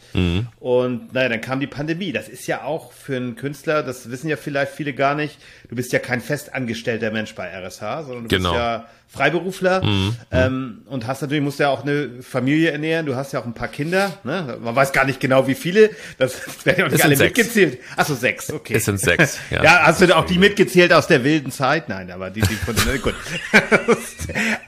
Und 0.58 1.12
naja, 1.12 1.28
dann 1.28 1.40
kam 1.40 1.60
die 1.60 1.66
Pandemie. 1.66 2.12
Das 2.12 2.28
ist 2.28 2.46
ja 2.46 2.62
auch 2.64 2.92
für 2.92 3.16
einen 3.16 3.36
Künstler, 3.36 3.82
das 3.82 4.10
wissen 4.10 4.28
ja 4.28 4.36
vielleicht 4.36 4.72
viele 4.72 4.92
gar 4.94 5.14
nicht, 5.14 5.38
du 5.68 5.76
bist 5.76 5.92
ja 5.92 5.98
kein 5.98 6.20
festangestellter 6.20 7.10
Mensch 7.10 7.34
bei 7.34 7.46
RSH, 7.48 8.04
sondern 8.04 8.22
du 8.24 8.28
Genau. 8.28 8.50
bist 8.50 8.60
ja 8.60 8.86
Freiberufler 9.10 9.82
ähm, 10.30 10.82
und 10.86 11.06
hast 11.06 11.22
natürlich, 11.22 11.42
musst 11.42 11.58
ja 11.60 11.70
auch 11.70 11.82
eine 11.82 12.22
Familie 12.22 12.72
ernähren, 12.72 13.06
du 13.06 13.16
hast 13.16 13.32
ja 13.32 13.40
auch 13.40 13.46
ein 13.46 13.54
paar 13.54 13.68
Kinder, 13.68 14.12
ne? 14.22 14.58
man 14.60 14.76
weiß 14.76 14.92
gar 14.92 15.06
nicht 15.06 15.18
genau 15.18 15.46
wie 15.46 15.54
viele, 15.54 15.90
das 16.18 16.34
werden 16.66 16.80
ja 16.80 16.86
auch 16.86 16.90
nicht 16.90 17.04
alle 17.04 17.16
sechs. 17.16 17.38
mitgezählt. 17.38 17.78
Achso, 17.96 18.14
sechs, 18.14 18.52
okay. 18.52 18.74
Es 18.74 18.84
sind 18.84 19.00
sechs, 19.00 19.38
ja. 19.50 19.62
Ja, 19.64 19.80
hast 19.86 20.02
du 20.02 20.14
auch 20.16 20.26
die 20.26 20.38
mitgezählt 20.38 20.92
aus 20.92 21.06
der 21.06 21.24
wilden 21.24 21.50
Zeit? 21.52 21.88
Nein, 21.88 22.10
aber 22.10 22.28
die, 22.30 22.40
die 22.42 22.54
von 22.54 22.74
den, 22.76 23.00
gut. 23.02 23.14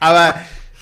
aber. 0.01 0.35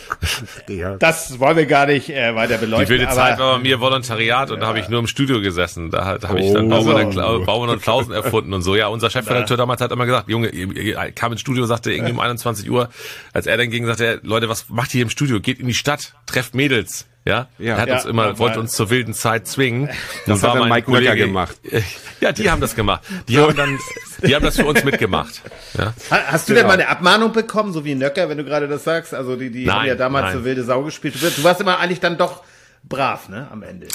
das 0.98 1.38
wollen 1.38 1.56
wir 1.56 1.66
gar 1.66 1.86
nicht 1.86 2.10
äh, 2.10 2.34
weiter 2.34 2.58
beleuchten. 2.58 2.86
Die 2.86 2.90
wilde 2.92 3.06
aber, 3.06 3.14
Zeit 3.16 3.38
war 3.38 3.56
bei 3.56 3.62
mir 3.62 3.80
Volontariat 3.80 4.50
und 4.50 4.60
da 4.60 4.66
habe 4.66 4.80
ich 4.80 4.88
nur 4.88 5.00
im 5.00 5.06
Studio 5.06 5.40
gesessen. 5.40 5.90
Da, 5.90 6.18
da 6.18 6.28
habe 6.28 6.40
ich 6.40 6.52
dann 6.52 6.66
Oh. 6.66 6.68
Baumann, 6.84 7.06
und 7.06 7.14
Kla- 7.14 7.44
Baumann 7.44 7.70
und 7.70 7.82
Klausen 7.82 8.12
erfunden 8.14 8.52
und 8.52 8.62
so. 8.62 8.76
Ja, 8.76 8.88
unser 8.88 9.10
Chefredakteur 9.10 9.56
damals 9.56 9.80
hat 9.80 9.92
immer 9.92 10.06
gesagt, 10.06 10.28
Junge, 10.28 10.48
ihr, 10.48 10.70
ihr 10.76 11.12
kam 11.12 11.32
ins 11.32 11.40
Studio, 11.40 11.66
sagte 11.66 11.92
irgendwie 11.92 12.12
um 12.12 12.20
21 12.20 12.70
Uhr, 12.70 12.88
als 13.32 13.46
er 13.46 13.56
dann 13.56 13.70
ging, 13.70 13.86
sagte 13.86 14.04
er, 14.04 14.18
Leute, 14.22 14.48
was 14.48 14.68
macht 14.68 14.90
ihr 14.90 14.98
hier 14.98 15.02
im 15.02 15.10
Studio? 15.10 15.40
Geht 15.40 15.60
in 15.60 15.66
die 15.66 15.74
Stadt, 15.74 16.14
trefft 16.26 16.54
Mädels. 16.54 17.06
Ja, 17.24 17.48
Ja. 17.58 17.74
er 17.74 17.80
hat 17.82 17.88
Ja, 17.88 17.94
uns 17.96 18.04
immer, 18.06 18.38
wollte 18.38 18.58
uns 18.60 18.72
zur 18.72 18.88
wilden 18.90 19.12
Zeit 19.12 19.46
zwingen. 19.46 19.88
Das 20.26 20.42
hat 20.42 20.48
war 20.50 20.56
dann 20.58 20.68
mein 20.68 20.78
Mike 20.84 20.90
Nöcker 20.90 21.16
gemacht. 21.16 21.56
Ja, 22.20 22.32
die 22.32 22.50
haben 22.50 22.60
das 22.60 22.74
gemacht. 22.74 23.02
Die 23.28 23.38
haben 23.38 23.54
dann, 23.54 23.78
die 24.26 24.34
haben 24.34 24.44
das 24.44 24.56
für 24.56 24.66
uns 24.66 24.82
mitgemacht. 24.82 25.40
Ja. 25.78 25.94
Ha- 26.10 26.22
Hast 26.32 26.48
du 26.48 26.54
denn 26.54 26.66
mal 26.66 26.72
eine 26.72 26.88
Abmahnung 26.88 27.32
bekommen, 27.32 27.72
so 27.72 27.84
wie 27.84 27.94
Nöcker, 27.94 28.28
wenn 28.28 28.38
du 28.38 28.42
gerade 28.44 28.66
das 28.66 28.82
sagst? 28.82 29.14
Also 29.14 29.36
die, 29.36 29.50
die 29.52 29.70
haben 29.70 29.78
Nein, 29.82 29.86
ja 29.86 29.94
damals 29.94 30.24
nein. 30.26 30.38
so 30.38 30.44
wilde 30.44 30.64
Sau 30.64 30.82
gespielt. 30.82 31.14
Du, 31.14 31.30
du 31.30 31.44
warst 31.44 31.60
immer 31.60 31.78
eigentlich 31.78 32.00
dann 32.00 32.18
doch 32.18 32.42
brav, 32.82 33.28
ne, 33.28 33.46
am 33.52 33.62
Ende. 33.62 33.86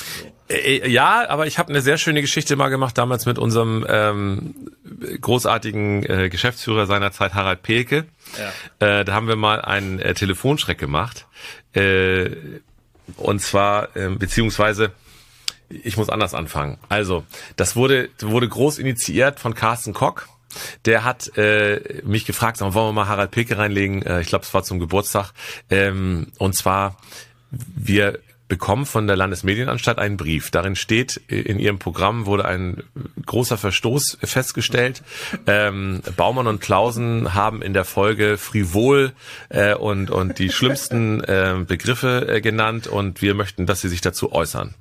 So. 0.49 0.55
Äh, 0.55 0.87
Ja, 0.89 1.27
aber 1.27 1.47
ich 1.47 1.59
habe 1.59 1.67
eine 1.69 1.81
sehr 1.81 1.97
schöne 1.97 2.21
Geschichte 2.21 2.55
mal 2.55 2.69
gemacht 2.69 2.97
damals 2.97 3.25
mit 3.25 3.37
unserem 3.37 3.85
ähm, 3.89 4.55
großartigen 5.19 6.03
äh, 6.09 6.29
Geschäftsführer 6.29 6.85
seiner 6.85 7.11
Zeit, 7.11 7.33
Harald 7.33 7.61
Pelke. 7.61 8.05
Äh, 8.79 9.03
da 9.03 9.13
haben 9.13 9.27
wir 9.27 9.35
mal 9.35 9.59
einen 9.61 9.99
äh, 9.99 10.13
Telefonschreck 10.13 10.77
gemacht. 10.77 11.25
Äh, 11.73 12.29
und 13.17 13.39
zwar, 13.41 13.95
äh, 13.95 14.09
beziehungsweise, 14.09 14.91
ich 15.69 15.97
muss 15.97 16.09
anders 16.09 16.33
anfangen. 16.33 16.77
Also, 16.89 17.23
das 17.55 17.75
wurde, 17.75 18.09
wurde 18.19 18.47
groß 18.47 18.77
initiiert 18.77 19.39
von 19.39 19.55
Carsten 19.55 19.93
Kock. 19.93 20.27
Der 20.85 21.03
hat 21.03 21.35
äh, 21.37 22.01
mich 22.03 22.25
gefragt, 22.25 22.57
sag 22.57 22.67
mal, 22.67 22.73
wollen 22.75 22.89
wir 22.89 22.93
mal 22.93 23.07
Harald 23.07 23.31
Pilke 23.31 23.57
reinlegen? 23.57 24.03
Äh, 24.03 24.21
ich 24.21 24.27
glaube, 24.27 24.45
es 24.45 24.53
war 24.53 24.63
zum 24.63 24.79
Geburtstag. 24.79 25.31
Ähm, 25.69 26.27
und 26.37 26.53
zwar, 26.53 26.97
wir 27.49 28.19
bekommen 28.53 28.85
von 28.85 29.07
der 29.07 29.15
Landesmedienanstalt 29.15 29.97
einen 29.97 30.15
Brief. 30.15 30.51
Darin 30.51 30.75
steht, 30.75 31.21
äh, 31.27 31.41
in 31.41 31.57
ihrem 31.57 31.79
Programm 31.79 32.27
wurde 32.27 32.45
ein 32.45 32.83
großer 33.25 33.57
Verstoß 33.57 34.19
festgestellt. 34.21 35.01
Ähm, 35.47 36.03
Baumann 36.15 36.45
und 36.45 36.61
Klausen 36.61 37.33
haben 37.33 37.63
in 37.63 37.73
der 37.73 37.83
Folge 37.83 38.37
frivol 38.37 39.13
äh, 39.49 39.73
und, 39.73 40.11
und 40.11 40.37
die 40.37 40.51
schlimmsten 40.51 41.23
äh, 41.23 41.65
Begriffe 41.65 42.27
äh, 42.27 42.41
genannt 42.41 42.85
und 42.85 43.23
wir 43.23 43.33
möchten, 43.33 43.65
dass 43.65 43.81
sie 43.81 43.89
sich 43.89 44.01
dazu 44.01 44.31
äußern. 44.31 44.75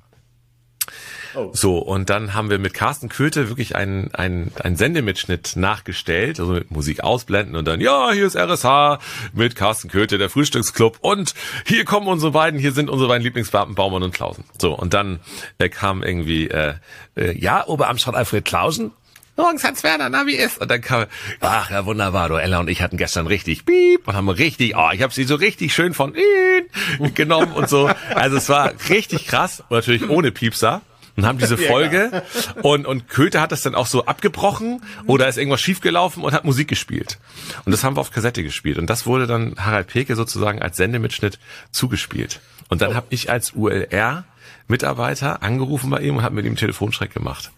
So, 1.53 1.77
und 1.79 2.09
dann 2.09 2.33
haben 2.33 2.49
wir 2.49 2.59
mit 2.59 2.73
Carsten 2.73 3.09
Köthe 3.09 3.49
wirklich 3.49 3.75
einen, 3.75 4.13
einen, 4.13 4.51
einen 4.61 4.75
Sendemitschnitt 4.75 5.55
nachgestellt, 5.55 6.39
also 6.39 6.53
mit 6.53 6.71
Musik 6.71 7.03
ausblenden 7.03 7.55
und 7.55 7.65
dann, 7.65 7.81
ja, 7.81 8.11
hier 8.11 8.25
ist 8.25 8.35
RSH 8.35 8.99
mit 9.33 9.55
Carsten 9.55 9.89
Köthe, 9.89 10.17
der 10.17 10.29
Frühstücksclub 10.29 10.97
und 11.01 11.33
hier 11.65 11.85
kommen 11.85 12.07
unsere 12.07 12.31
beiden, 12.31 12.59
hier 12.59 12.71
sind 12.71 12.89
unsere 12.89 13.09
beiden 13.09 13.23
Lieblingsbeamten 13.23 13.75
Baumann 13.75 14.03
und 14.03 14.13
Klausen. 14.13 14.43
So, 14.59 14.73
und 14.73 14.93
dann 14.93 15.19
äh, 15.57 15.69
kam 15.69 16.03
irgendwie, 16.03 16.47
äh, 16.47 16.75
äh, 17.15 17.37
ja, 17.37 17.67
Oberamtsrat 17.67 18.15
Alfred 18.15 18.45
Klausen, 18.45 18.91
Morgens 19.35 19.63
Hans 19.63 19.83
Werner, 19.83 20.09
na 20.09 20.27
wie 20.27 20.35
ist? 20.35 20.61
Und 20.61 20.69
dann 20.69 20.81
kam, 20.81 21.05
ach 21.39 21.71
ja 21.71 21.87
wunderbar, 21.87 22.29
du 22.29 22.35
Ella 22.35 22.59
und 22.59 22.67
ich 22.67 22.83
hatten 22.83 22.97
gestern 22.97 23.25
richtig 23.25 23.65
piep 23.65 24.07
und 24.07 24.13
haben 24.13 24.29
richtig, 24.29 24.75
oh, 24.77 24.89
ich 24.93 25.01
habe 25.01 25.11
sie 25.11 25.23
so 25.23 25.33
richtig 25.33 25.73
schön 25.73 25.95
von 25.95 26.13
ihnen 26.13 27.15
genommen 27.15 27.51
und 27.53 27.67
so. 27.67 27.89
Also 28.13 28.37
es 28.37 28.47
war 28.49 28.73
richtig 28.89 29.25
krass 29.25 29.63
natürlich 29.71 30.07
ohne 30.07 30.31
Piepser 30.31 30.83
und 31.15 31.25
haben 31.25 31.37
diese 31.37 31.57
Folge 31.69 32.23
und 32.61 32.85
und 32.85 33.07
Köthe 33.09 33.41
hat 33.41 33.51
das 33.51 33.61
dann 33.61 33.75
auch 33.75 33.87
so 33.87 34.05
abgebrochen 34.05 34.81
oder 35.05 35.27
ist 35.27 35.37
irgendwas 35.37 35.61
schiefgelaufen 35.61 36.23
und 36.23 36.33
hat 36.33 36.45
Musik 36.45 36.67
gespielt. 36.67 37.19
Und 37.65 37.71
das 37.71 37.83
haben 37.83 37.95
wir 37.95 38.01
auf 38.01 38.11
Kassette 38.11 38.43
gespielt 38.43 38.77
und 38.77 38.89
das 38.89 39.05
wurde 39.05 39.27
dann 39.27 39.55
Harald 39.57 39.87
Peke 39.87 40.15
sozusagen 40.15 40.61
als 40.61 40.77
Sendemitschnitt 40.77 41.39
zugespielt. 41.71 42.39
Und 42.69 42.81
dann 42.81 42.95
habe 42.95 43.07
ich 43.09 43.29
als 43.29 43.53
ULR 43.53 44.25
Mitarbeiter 44.67 45.43
angerufen 45.43 45.89
bei 45.89 45.99
ihm 45.99 46.17
und 46.17 46.23
habe 46.23 46.35
mit 46.35 46.45
ihm 46.45 46.55
Telefonschreck 46.55 47.13
gemacht. 47.13 47.51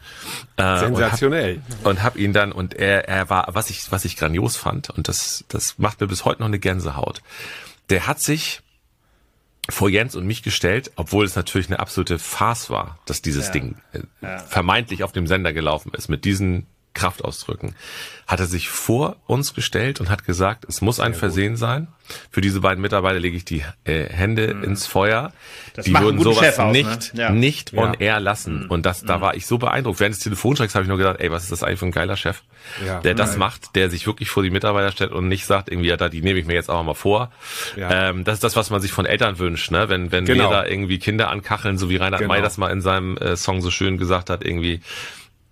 Äh, 0.57 0.79
Sensationell. 0.79 1.55
Und 1.55 1.61
hab, 1.61 1.85
und 1.85 2.03
hab 2.03 2.17
ihn 2.17 2.33
dann 2.33 2.51
und 2.51 2.73
er 2.73 3.07
er 3.07 3.29
war 3.29 3.47
was 3.53 3.69
ich 3.69 3.91
was 3.91 4.05
ich 4.05 4.17
grandios 4.17 4.57
fand 4.57 4.89
und 4.89 5.07
das 5.07 5.45
das 5.47 5.77
macht 5.77 6.01
mir 6.01 6.07
bis 6.07 6.25
heute 6.25 6.41
noch 6.41 6.47
eine 6.47 6.59
Gänsehaut. 6.59 7.21
Der 7.89 8.07
hat 8.07 8.19
sich 8.19 8.61
vor 9.69 9.89
Jens 9.89 10.15
und 10.15 10.25
mich 10.25 10.43
gestellt, 10.43 10.91
obwohl 10.95 11.25
es 11.25 11.35
natürlich 11.35 11.67
eine 11.67 11.79
absolute 11.79 12.19
Farce 12.19 12.69
war, 12.69 12.99
dass 13.05 13.21
dieses 13.21 13.51
Ding 13.51 13.77
äh, 13.93 13.99
vermeintlich 14.47 15.03
auf 15.03 15.11
dem 15.11 15.27
Sender 15.27 15.53
gelaufen 15.53 15.91
ist 15.95 16.07
mit 16.07 16.25
diesen 16.25 16.67
Kraftausdrücken, 16.95 17.75
hat 18.25 18.39
er 18.39 18.47
sich 18.47 18.69
vor 18.69 19.17
uns 19.27 19.53
gestellt 19.53 19.99
und 19.99 20.09
hat 20.09 20.25
gesagt, 20.25 20.65
es 20.67 20.81
muss 20.81 20.99
ein 20.99 21.13
Versehen 21.13 21.57
sein. 21.57 21.87
Für 22.29 22.41
diese 22.41 22.59
beiden 22.61 22.81
Mitarbeiter 22.83 23.19
lege 23.19 23.35
ich 23.35 23.45
die 23.45 23.63
äh, 23.83 24.05
Hände 24.05 24.43
ins 24.45 24.85
Feuer. 24.85 25.29
Mhm. 25.29 25.71
Das 25.75 25.85
die 25.85 25.93
würden 25.93 26.21
sowas 26.21 26.37
Chef 26.39 26.59
aus, 26.59 26.73
ne? 26.73 26.83
nicht, 26.83 27.13
Ja. 27.15 27.29
Mhm. 27.31 27.39
nicht 27.39 27.73
on 27.73 27.93
air 27.95 28.19
lassen. 28.19 28.67
Und 28.67 28.85
das, 28.85 29.01
da 29.03 29.21
war 29.21 29.35
ich 29.35 29.45
so 29.47 29.57
beeindruckt. 29.57 29.99
Während 29.99 30.15
des 30.15 30.23
Telefonstrecks 30.23 30.75
habe 30.75 30.83
ich 30.83 30.87
nur 30.89 30.97
gedacht, 30.99 31.17
ey, 31.19 31.31
was 31.31 31.43
ist 31.43 31.51
das 31.51 31.63
eigentlich 31.63 31.79
für 31.79 31.85
ein 31.87 31.91
geiler 31.91 32.15
Chef, 32.15 32.43
Ja. 32.85 32.99
der 33.01 33.15
das 33.15 33.37
macht, 33.37 33.75
der 33.75 33.89
sich 33.89 34.05
wirklich 34.07 34.29
vor 34.29 34.43
die 34.43 34.51
Mitarbeiter 34.51 34.91
stellt 34.91 35.11
und 35.11 35.27
nicht 35.27 35.45
sagt, 35.47 35.69
irgendwie, 35.69 35.89
ja, 35.89 35.97
da, 35.97 36.09
die 36.09 36.21
nehme 36.21 36.39
ich 36.39 36.45
mir 36.45 36.53
jetzt 36.53 36.69
auch 36.69 36.83
mal 36.83 36.93
vor. 36.93 37.31
Ja. 37.75 38.09
Ähm, 38.09 38.23
das 38.23 38.35
ist 38.35 38.43
das, 38.43 38.55
was 38.55 38.69
man 38.69 38.81
sich 38.81 38.91
von 38.91 39.05
Eltern 39.07 39.39
wünscht, 39.39 39.71
ne? 39.71 39.89
Wenn, 39.89 40.11
wenn 40.11 40.25
Genau. 40.25 40.45
wir 40.45 40.49
da 40.57 40.65
irgendwie 40.65 40.99
Kinder 40.99 41.29
ankacheln, 41.31 41.77
so 41.79 41.89
wie 41.89 41.97
Reinhard 41.97 42.21
Genau. 42.21 42.33
May 42.33 42.41
das 42.41 42.57
mal 42.57 42.69
in 42.71 42.81
seinem 42.81 43.17
äh, 43.17 43.35
Song 43.35 43.61
so 43.61 43.71
schön 43.71 43.97
gesagt 43.97 44.29
hat, 44.29 44.45
irgendwie, 44.45 44.79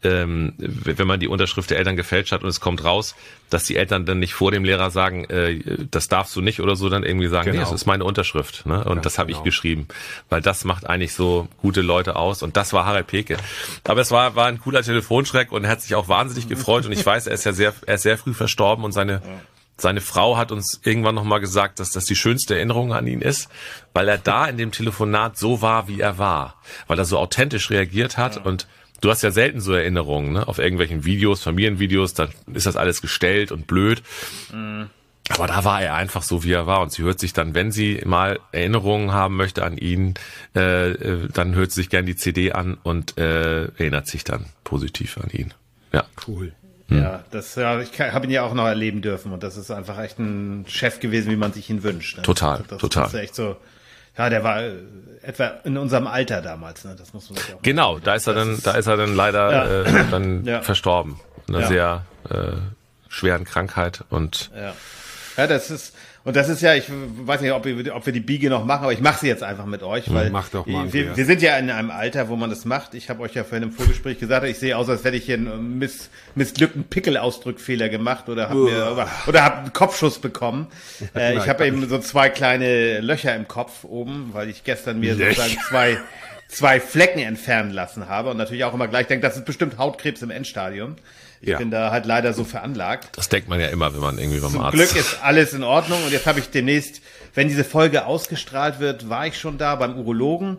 ähm, 0.03 0.53
wenn 0.57 1.07
man 1.07 1.19
die 1.19 1.27
Unterschrift 1.27 1.69
der 1.69 1.77
Eltern 1.77 1.95
gefälscht 1.95 2.31
hat 2.31 2.43
und 2.43 2.49
es 2.49 2.59
kommt 2.59 2.83
raus, 2.83 3.15
dass 3.49 3.63
die 3.63 3.75
Eltern 3.75 4.05
dann 4.05 4.19
nicht 4.19 4.33
vor 4.33 4.51
dem 4.51 4.63
Lehrer 4.63 4.91
sagen, 4.91 5.25
äh, 5.25 5.59
das 5.89 6.07
darfst 6.07 6.35
du 6.35 6.41
nicht 6.41 6.59
oder 6.59 6.75
so, 6.75 6.89
dann 6.89 7.03
irgendwie 7.03 7.27
sagen, 7.27 7.51
Genau. 7.51 7.57
nee, 7.57 7.63
das 7.63 7.73
ist 7.73 7.85
meine 7.85 8.03
Unterschrift. 8.03 8.65
Ne? 8.65 8.83
Und 8.83 9.05
das 9.05 9.17
habe 9.17 9.31
ich 9.31 9.37
genau. 9.37 9.45
geschrieben, 9.45 9.87
weil 10.29 10.41
das 10.41 10.65
macht 10.65 10.87
eigentlich 10.87 11.13
so 11.13 11.47
gute 11.61 11.81
Leute 11.81 12.15
aus. 12.15 12.43
Und 12.43 12.57
das 12.57 12.73
war 12.73 12.85
Harald 12.85 13.07
Peke. 13.07 13.37
Aber 13.83 14.01
es 14.01 14.11
war, 14.11 14.35
war 14.35 14.47
ein 14.47 14.59
cooler 14.59 14.81
Telefonschreck 14.81 15.51
und 15.51 15.63
er 15.63 15.69
hat 15.71 15.81
sich 15.81 15.95
auch 15.95 16.07
wahnsinnig 16.07 16.47
gefreut. 16.47 16.85
Und 16.85 16.91
ich 16.91 17.05
weiß, 17.05 17.27
er 17.27 17.33
ist 17.33 17.43
ja 17.43 17.53
sehr, 17.53 17.73
er 17.85 17.95
ist 17.95 18.03
sehr 18.03 18.17
früh 18.17 18.33
verstorben 18.33 18.83
und 18.83 18.91
seine 18.91 19.21
seine 19.75 20.01
Frau 20.01 20.37
hat 20.37 20.51
uns 20.51 20.79
irgendwann 20.83 21.15
nochmal 21.15 21.39
gesagt, 21.39 21.79
dass 21.79 21.89
das 21.89 22.05
die 22.05 22.15
schönste 22.15 22.55
Erinnerung 22.55 22.93
an 22.93 23.07
ihn 23.07 23.21
ist, 23.21 23.49
weil 23.93 24.07
er 24.07 24.17
da 24.17 24.45
in 24.45 24.57
dem 24.57 24.71
Telefonat 24.71 25.37
so 25.37 25.61
war, 25.61 25.87
wie 25.87 25.99
er 25.99 26.17
war. 26.17 26.55
Weil 26.87 26.99
er 26.99 27.05
so 27.05 27.17
authentisch 27.17 27.71
reagiert 27.71 28.17
hat 28.17 28.45
und 28.45 28.67
du 29.03 29.09
hast 29.09 29.21
ja 29.21 29.31
selten 29.31 29.59
so 29.61 29.73
Erinnerungen, 29.73 30.33
ne? 30.33 30.47
Auf 30.47 30.59
irgendwelchen 30.59 31.05
Videos, 31.05 31.41
Familienvideos, 31.43 32.13
dann 32.13 32.29
ist 32.53 32.65
das 32.65 32.75
alles 32.75 33.01
gestellt 33.01 33.51
und 33.51 33.67
blöd. 33.67 34.01
Aber 35.29 35.47
da 35.47 35.63
war 35.63 35.81
er 35.81 35.95
einfach 35.95 36.21
so, 36.21 36.43
wie 36.43 36.51
er 36.51 36.67
war. 36.67 36.81
Und 36.81 36.91
sie 36.91 37.03
hört 37.03 37.19
sich 37.19 37.33
dann, 37.33 37.53
wenn 37.55 37.71
sie 37.71 38.01
mal 38.05 38.39
Erinnerungen 38.51 39.13
haben 39.13 39.35
möchte 39.35 39.63
an 39.63 39.77
ihn, 39.77 40.15
äh, 40.55 40.91
äh, 40.91 41.29
dann 41.33 41.55
hört 41.55 41.71
sie 41.71 41.81
sich 41.81 41.89
gern 41.89 42.05
die 42.05 42.15
CD 42.15 42.51
an 42.51 42.77
und 42.83 43.17
äh, 43.17 43.65
erinnert 43.65 44.07
sich 44.07 44.23
dann 44.23 44.47
positiv 44.63 45.17
an 45.17 45.29
ihn. 45.31 45.53
Ja. 45.93 46.05
Cool. 46.27 46.53
Ja, 46.89 47.23
das 47.31 47.55
ja, 47.55 47.79
ich 47.79 47.99
habe 47.99 48.25
ihn 48.25 48.31
ja 48.31 48.43
auch 48.43 48.53
noch 48.53 48.65
erleben 48.65 49.01
dürfen 49.01 49.31
und 49.31 49.41
das 49.41 49.57
ist 49.57 49.71
einfach 49.71 49.97
echt 49.99 50.19
ein 50.19 50.65
Chef 50.67 50.99
gewesen, 50.99 51.31
wie 51.31 51.37
man 51.37 51.53
sich 51.53 51.69
ihn 51.69 51.81
wünscht. 51.81 52.17
Ne? 52.17 52.23
Total, 52.23 52.63
das, 52.67 52.79
total. 52.79 53.03
Das 53.03 53.13
ist 53.13 53.19
echt 53.19 53.35
so. 53.35 53.55
Ja, 54.17 54.29
der 54.29 54.43
war 54.43 54.61
äh, 54.61 54.73
etwa 55.23 55.47
in 55.63 55.77
unserem 55.77 56.05
Alter 56.07 56.41
damals. 56.41 56.85
Ne? 56.85 56.95
Das 56.97 57.13
muss 57.13 57.29
man 57.29 57.39
sich 57.39 57.53
auch. 57.55 57.61
Genau, 57.61 57.99
da 57.99 58.15
ist 58.15 58.27
er 58.27 58.33
dann, 58.33 58.59
da 58.63 58.71
ist 58.73 58.87
er 58.87 58.97
dann 58.97 59.15
leider 59.15 59.51
Ja. 59.51 59.81
äh, 59.83 60.05
dann 60.11 60.45
Ja. 60.45 60.61
verstorben. 60.61 61.19
Einer 61.49 61.61
Ja. 61.61 61.67
sehr 61.67 62.05
äh, 62.29 62.51
schweren 63.09 63.43
Krankheit 63.45 64.03
und 64.09 64.51
Ja. 64.55 64.73
ja, 65.37 65.47
das 65.47 65.71
ist 65.71 65.95
und 66.25 66.35
das 66.35 66.47
ist 66.47 66.61
ja, 66.61 66.73
ich 66.73 66.85
weiß 66.89 67.41
nicht, 67.41 67.51
ob 67.51 67.65
wir, 67.65 67.95
ob 67.95 68.05
wir 68.05 68.13
die 68.13 68.21
Biege 68.21 68.49
noch 68.49 68.63
machen, 68.63 68.83
aber 68.83 68.93
ich 68.93 69.01
mache 69.01 69.19
sie 69.19 69.27
jetzt 69.27 69.43
einfach 69.43 69.65
mit 69.65 69.83
euch, 69.83 70.13
weil 70.13 70.29
mach 70.29 70.47
doch 70.49 70.65
mal, 70.65 70.91
wir, 70.93 71.17
wir 71.17 71.25
sind 71.25 71.41
ja 71.41 71.57
in 71.57 71.69
einem 71.69 71.91
Alter, 71.91 72.29
wo 72.29 72.37
man 72.37 72.49
das 72.49 72.63
macht. 72.63 72.93
Ich 72.93 73.09
habe 73.09 73.21
euch 73.21 73.33
ja 73.33 73.43
vorhin 73.43 73.63
im 73.63 73.71
Vorgespräch 73.71 74.19
gesagt, 74.19 74.45
ich 74.45 74.57
sehe 74.57 74.77
aus, 74.77 74.87
als 74.87 75.03
hätte 75.03 75.17
ich 75.17 75.25
hier 75.25 75.35
einen 75.35 75.79
miss, 75.79 76.09
missglückten 76.35 76.85
Pickelausdrückfehler 76.85 77.89
gemacht 77.89 78.29
oder 78.29 78.49
habe 78.49 78.61
oder, 78.61 79.07
oder 79.27 79.43
hab 79.43 79.57
einen 79.59 79.73
Kopfschuss 79.73 80.19
bekommen. 80.19 80.67
Äh, 81.15 81.37
ich 81.37 81.47
habe 81.47 81.67
eben 81.67 81.87
so 81.89 81.99
zwei 81.99 82.29
kleine 82.29 82.99
Löcher 83.01 83.35
im 83.35 83.47
Kopf 83.47 83.83
oben, 83.83 84.29
weil 84.31 84.49
ich 84.49 84.63
gestern 84.63 84.99
mir 84.99 85.15
sozusagen 85.15 85.57
zwei 85.67 85.97
zwei 86.47 86.79
Flecken 86.79 87.19
entfernen 87.19 87.71
lassen 87.71 88.07
habe 88.07 88.29
und 88.29 88.37
natürlich 88.37 88.63
auch 88.63 88.73
immer 88.73 88.87
gleich 88.87 89.07
denke, 89.07 89.25
das 89.25 89.37
ist 89.37 89.45
bestimmt 89.45 89.77
Hautkrebs 89.77 90.21
im 90.21 90.31
Endstadium. 90.31 90.95
Ich 91.43 91.49
Ja. 91.49 91.57
bin 91.57 91.71
da 91.71 91.91
halt 91.91 92.05
leider 92.05 92.33
so 92.33 92.45
veranlagt. 92.45 93.09
das 93.17 93.27
denkt 93.27 93.49
man 93.49 93.59
ja 93.59 93.67
immer, 93.67 93.93
wenn 93.93 93.99
man 93.99 94.17
irgendwie 94.17 94.39
beim 94.39 94.51
Zum 94.51 94.61
Arzt 94.61 94.75
Glück 94.77 94.95
ist 94.95 95.17
alles 95.21 95.51
in 95.53 95.63
Ordnung 95.63 96.01
und 96.05 96.11
jetzt 96.13 96.25
habe 96.25 96.39
ich 96.39 96.49
demnächst, 96.49 97.01
wenn 97.35 97.49
diese 97.49 97.65
Folge 97.65 98.05
ausgestrahlt 98.05 98.79
wird, 98.79 99.09
war 99.09 99.27
ich 99.27 99.37
schon 99.37 99.57
da 99.57 99.75
beim 99.75 99.97
Urologen. 99.97 100.57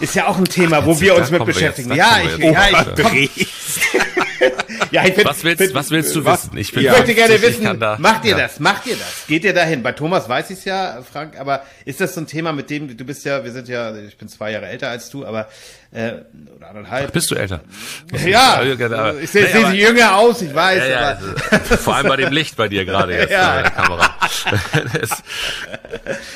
Ist 0.00 0.14
ja 0.14 0.26
auch 0.26 0.36
ein 0.36 0.44
Thema, 0.44 0.84
wo 0.84 0.90
jetzt- 0.90 1.00
wir 1.00 1.14
uns 1.16 1.30
mit 1.30 1.40
wir 1.40 1.46
beschäftigen. 1.46 1.88
jetzt, 1.90 1.98
ja, 1.98 2.18
ich, 2.24 2.38
ja, 2.38 2.68
ich, 2.68 3.02
komm, 3.02 3.16
ja, 4.90 5.04
ich 5.06 5.14
find, 5.14 5.26
Was 5.26 5.44
willst, 5.44 5.62
find, 5.62 5.74
was 5.74 5.90
willst 5.90 6.14
du 6.14 6.24
wissen? 6.24 6.56
Ich, 6.56 6.72
bin 6.72 6.84
ich 6.84 6.90
möchte 6.90 7.14
gerne 7.14 7.38
50, 7.38 7.50
ich 7.60 7.60
wissen, 7.64 7.80
da- 7.80 7.96
macht 7.98 8.24
ihr 8.24 8.32
ja. 8.32 8.36
das? 8.38 8.60
Macht 8.60 8.86
ihr 8.86 8.96
das? 8.96 9.26
Geht 9.28 9.44
ihr 9.44 9.52
dahin? 9.54 9.82
Bei 9.82 9.92
Thomas 9.92 10.28
weiß 10.28 10.50
ich 10.50 10.58
es 10.58 10.64
ja, 10.64 11.02
Frank, 11.10 11.38
aber 11.38 11.62
ist 11.84 12.00
das 12.00 12.14
so 12.14 12.20
ein 12.20 12.26
Thema, 12.26 12.52
mit 12.52 12.70
dem 12.70 12.96
du 12.96 13.04
bist 13.04 13.24
ja, 13.24 13.44
wir 13.44 13.52
sind 13.52 13.68
ja, 13.68 13.94
ich 13.96 14.16
bin 14.18 14.28
zwei 14.28 14.52
Jahre 14.52 14.66
älter 14.66 14.88
als 14.88 15.10
du, 15.10 15.24
aber 15.26 15.48
äh, 15.92 16.12
oder 16.56 16.68
anderthalb. 16.68 17.12
Bist 17.12 17.30
du 17.30 17.34
älter? 17.34 17.60
ja, 18.24 18.60
aber- 18.60 19.20
ich 19.20 19.30
sehe 19.30 19.48
seh 19.48 19.76
jünger 19.76 20.16
aus, 20.16 20.40
ich 20.42 20.54
weiß, 20.54 20.78
Ja, 20.78 20.86
ja, 20.86 20.98
aber 21.10 21.18
also, 21.50 21.76
vor 21.78 21.96
allem 21.96 22.08
bei 22.08 22.16
dem 22.16 22.32
Licht 22.32 22.56
bei 22.56 22.68
dir 22.68 22.84
gerade 22.84 23.14
jetzt 23.16 23.30
Ja. 23.32 23.62
der 23.62 23.70
Kamera. 23.72 24.14
Das- 24.94 25.22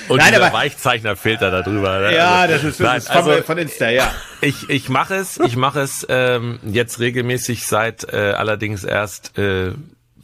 Und 0.09 0.19
Nein, 0.19 0.33
dieser 0.33 0.47
aber- 0.47 0.57
Weichzeichnerfilter 0.57 1.51
da 1.51 1.63
drüber. 1.63 2.01
ne? 2.01 2.15
ja, 2.17 2.41
Also, 2.43 2.55
das 2.55 2.65
ist, 2.65 2.81
das 2.81 2.87
nein, 2.87 2.99
ist 2.99 3.07
von, 3.09 3.17
also, 3.31 3.43
von 3.43 3.59
Insta, 3.59 3.89
ja. 3.91 4.13
Ich, 4.41 4.69
ich 4.69 4.89
mache 4.89 5.15
es, 5.15 5.39
ich 5.39 5.57
mache 5.57 5.81
es 5.81 6.05
ähm, 6.09 6.59
jetzt 6.65 6.99
regelmäßig 6.99 7.67
seit 7.67 8.13
äh, 8.13 8.33
allerdings 8.37 8.83
erst 8.85 9.39
äh, 9.39 9.73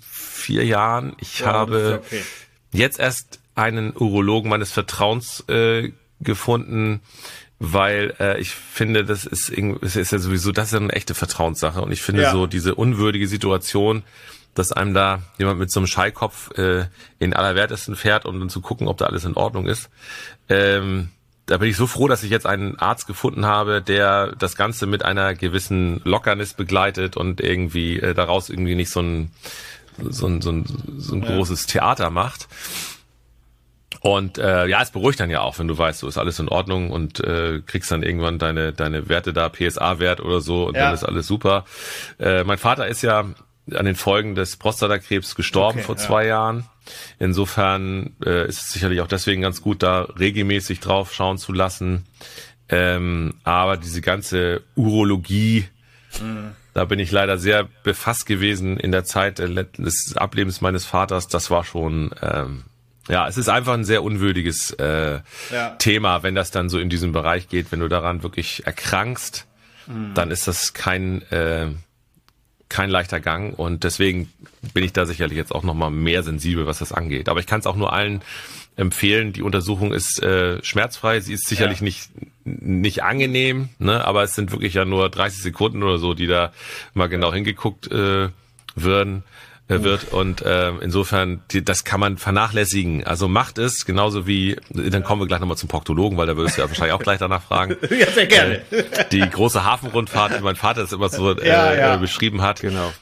vier 0.01 0.65
Jahren. 0.65 1.15
Ich 1.21 1.39
Ja, 1.41 1.47
ist 1.47 1.53
habe 1.53 2.03
okay. 2.05 2.23
jetzt 2.73 2.99
erst 2.99 3.39
einen 3.55 3.97
Urologen 3.97 4.51
meines 4.51 4.73
Vertrauens 4.73 5.45
äh, 5.49 5.93
gefunden, 6.21 7.01
weil 7.61 8.15
äh, 8.19 8.41
ich 8.41 8.51
finde, 8.51 9.05
das 9.05 9.27
ist 9.27 9.51
irgendwie, 9.51 9.85
es 9.85 9.95
ist 9.95 10.11
ja 10.13 10.19
sowieso, 10.19 10.51
das 10.51 10.67
ist 10.69 10.73
ja 10.73 10.79
eine 10.81 10.93
echte 10.93 11.15
Vertrauenssache 11.15 11.83
und 11.83 11.93
ich 11.93 12.01
finde 12.03 12.23
Ja. 12.23 12.33
so 12.33 12.47
diese 12.47 12.75
unwürdige 12.75 13.29
Situation, 13.29 14.03
dass 14.55 14.73
einem 14.73 14.95
da 14.95 15.23
jemand 15.39 15.61
mit 15.61 15.71
so 15.71 15.79
einem 15.79 15.87
Scheikopf 15.87 16.51
äh, 16.59 16.87
in 17.19 17.35
allerwertesten 17.35 17.95
fährt, 17.97 18.25
um 18.25 18.41
dann 18.41 18.49
zu 18.49 18.61
gucken, 18.63 18.89
ob 18.89 18.97
da 18.97 19.05
alles 19.07 19.25
in 19.25 19.35
Ordnung 19.35 19.67
ist. 19.67 19.91
Ähm, 20.49 21.11
da 21.47 21.59
bin 21.59 21.69
ich 21.69 21.77
so 21.77 21.87
froh, 21.87 22.09
dass 22.09 22.23
ich 22.23 22.31
jetzt 22.31 22.47
einen 22.47 22.79
Arzt 22.79 23.07
gefunden 23.07 23.45
habe, 23.45 23.83
der 23.83 24.35
das 24.39 24.57
Ganze 24.57 24.87
mit 24.87 25.05
einer 25.05 25.35
gewissen 25.35 26.01
Lockernis 26.05 26.55
begleitet 26.55 27.17
und 27.17 27.41
irgendwie 27.41 28.01
äh, 28.01 28.15
daraus 28.15 28.49
irgendwie 28.49 28.75
nicht 28.75 28.91
so 28.91 29.01
ein 29.01 29.31
so 30.09 30.27
ein, 30.29 30.41
so 30.41 30.51
ein, 30.51 30.65
so 30.97 31.15
ein 31.15 31.21
großes 31.21 31.67
Theater 31.67 32.09
macht. 32.09 32.49
Und 34.01 34.39
äh, 34.39 34.67
ja, 34.67 34.81
es 34.83 34.91
beruhigt 34.91 35.21
dann 35.21 35.29
ja 35.31 35.41
auch, 35.43 35.59
wenn 35.59 35.69
du 35.69 35.77
weißt, 35.77 36.01
so 36.01 36.09
ist 36.09 36.17
alles 36.19 36.39
in 36.39 36.49
Ordnung 36.49 36.91
und 36.91 37.21
äh, 37.21 37.61
kriegst 37.67 37.91
dann 37.91 38.03
irgendwann 38.03 38.39
deine 38.39 38.73
deine 38.73 39.09
Werte 39.11 39.33
da, 39.35 39.49
PSA-Wert 39.51 40.21
oder 40.21 40.41
so 40.41 40.67
und 40.69 40.75
Ja. 40.77 40.85
dann 40.87 40.95
ist 40.95 41.05
alles 41.05 41.27
super. 41.27 41.65
Äh, 42.19 42.45
mein 42.45 42.57
Vater 42.59 42.87
ist 42.89 43.03
ja 43.03 43.21
an 43.75 43.85
den 43.85 43.95
Folgen 43.97 44.35
des 44.35 44.57
Prostatakrebs 44.57 45.35
gestorben 45.35 45.79
Okay, 45.81 45.87
vor 45.87 45.97
ja. 45.97 46.01
zwei 46.01 46.27
Jahren. 46.27 46.65
Insofern 47.19 48.17
äh, 48.25 48.49
ist 48.49 48.63
es 48.63 48.73
sicherlich 48.73 49.01
auch 49.03 49.07
deswegen 49.07 49.43
ganz 49.43 49.61
gut, 49.63 49.83
da 49.83 50.03
regelmäßig 50.19 50.81
drauf 50.81 51.13
schauen 51.13 51.37
zu 51.39 51.53
lassen. 51.53 52.07
Ähm, 52.71 53.35
aber 53.45 53.77
diese 53.77 54.01
ganze 54.01 54.63
Urologie, 54.77 55.67
da 56.75 56.85
bin 56.87 56.99
ich 56.99 57.11
leider 57.13 57.37
sehr 57.39 57.69
befasst 57.83 58.27
gewesen 58.27 58.77
in 58.79 58.93
der 58.93 59.05
Zeit 59.05 59.39
Let- 59.39 59.79
des 59.79 60.17
Ablebens 60.17 60.61
meines 60.61 60.85
Vaters. 60.87 61.29
Das 61.29 61.51
war 61.51 61.65
schon, 61.65 62.11
ähm, 62.23 62.63
ja, 63.09 63.27
es 63.29 63.37
ist 63.39 63.49
einfach 63.49 63.75
ein 63.75 63.85
sehr 63.85 64.03
unwürdiges 64.03 64.71
äh, 64.73 65.21
Ja. 65.53 65.71
Thema, 65.79 66.23
wenn 66.23 66.35
das 66.35 66.51
dann 66.51 66.69
so 66.69 66.79
in 66.79 66.89
diesem 66.91 67.13
Bereich 67.13 67.49
geht. 67.49 67.73
Wenn 67.73 67.81
du 67.81 67.89
daran 67.89 68.23
wirklich 68.23 68.67
erkrankst, 68.67 69.47
dann 70.15 70.31
ist 70.31 70.47
das 70.47 70.73
kein 70.73 71.23
äh, 71.33 71.67
kein 72.69 72.89
leichter 72.91 73.19
Gang 73.19 73.59
und 73.59 73.83
deswegen 73.83 74.33
bin 74.75 74.85
ich 74.85 74.93
da 74.93 75.05
sicherlich 75.05 75.37
jetzt 75.37 75.53
auch 75.53 75.65
noch 75.65 75.75
mal 75.75 75.91
mehr 75.91 76.23
sensibel, 76.23 76.67
was 76.67 76.79
das 76.79 76.93
angeht. 76.93 77.29
Aber 77.29 77.41
ich 77.41 77.47
kann 77.49 77.59
es 77.59 77.67
auch 77.67 77.75
nur 77.75 77.93
allen 77.93 78.23
empfehlen. 78.77 79.33
Die 79.33 79.43
Untersuchung 79.43 79.93
ist 79.93 80.23
äh, 80.23 80.63
schmerzfrei. 80.63 81.19
Sie 81.19 81.33
ist 81.33 81.49
sicherlich 81.49 81.81
Ja. 81.81 81.85
nicht 81.85 82.11
nicht 82.45 83.03
angenehm, 83.03 83.71
ne? 83.81 84.05
Aber 84.05 84.23
es 84.23 84.35
sind 84.35 84.53
wirklich 84.53 84.75
ja 84.75 84.85
nur 84.85 85.09
30 85.11 85.43
Sekunden 85.43 85.83
oder 85.83 85.99
so, 85.99 86.15
die 86.15 86.29
da 86.29 86.53
mal 86.95 87.09
genau 87.09 87.33
hingeguckt 87.33 87.91
äh, 87.91 88.29
würden 88.77 89.25
wird 89.71 90.13
und 90.13 90.43
äh, 90.43 90.71
insofern 90.81 91.43
die, 91.51 91.65
das 91.65 91.85
kann 91.85 92.01
man 92.01 92.19
vernachlässigen. 92.19 93.05
Also 93.05 93.29
macht 93.29 93.59
es 93.59 93.87
genauso 93.87 94.27
wie 94.27 94.57
dann 94.71 95.05
kommen 95.05 95.23
wir 95.23 95.27
gleich 95.27 95.41
nochmal 95.41 95.57
zum 95.57 95.69
Proktologen, 95.69 96.19
weil 96.19 96.27
da 96.27 96.37
würdest 96.37 96.57
du 96.57 96.63
ja 96.63 96.69
wahrscheinlich 96.69 96.95
auch 96.95 97.03
gleich 97.03 97.19
danach 97.19 97.43
fragen. 97.43 97.77
Ja, 97.91 98.11
sehr 98.11 98.27
gerne. 98.27 98.63
Die 99.13 99.21
große 99.21 99.65
Hafenrundfahrt, 99.65 100.39
wie 100.39 100.43
mein 100.43 100.57
Vater 100.57 100.83
es 100.83 100.93
immer 100.93 101.09
so 101.09 101.33
äh, 101.33 101.47
Ja, 101.47 101.75
ja. 101.75 101.95
Äh, 101.95 101.99
beschrieben 101.99 102.41
hat. 102.41 102.61
Genau. 102.61 102.93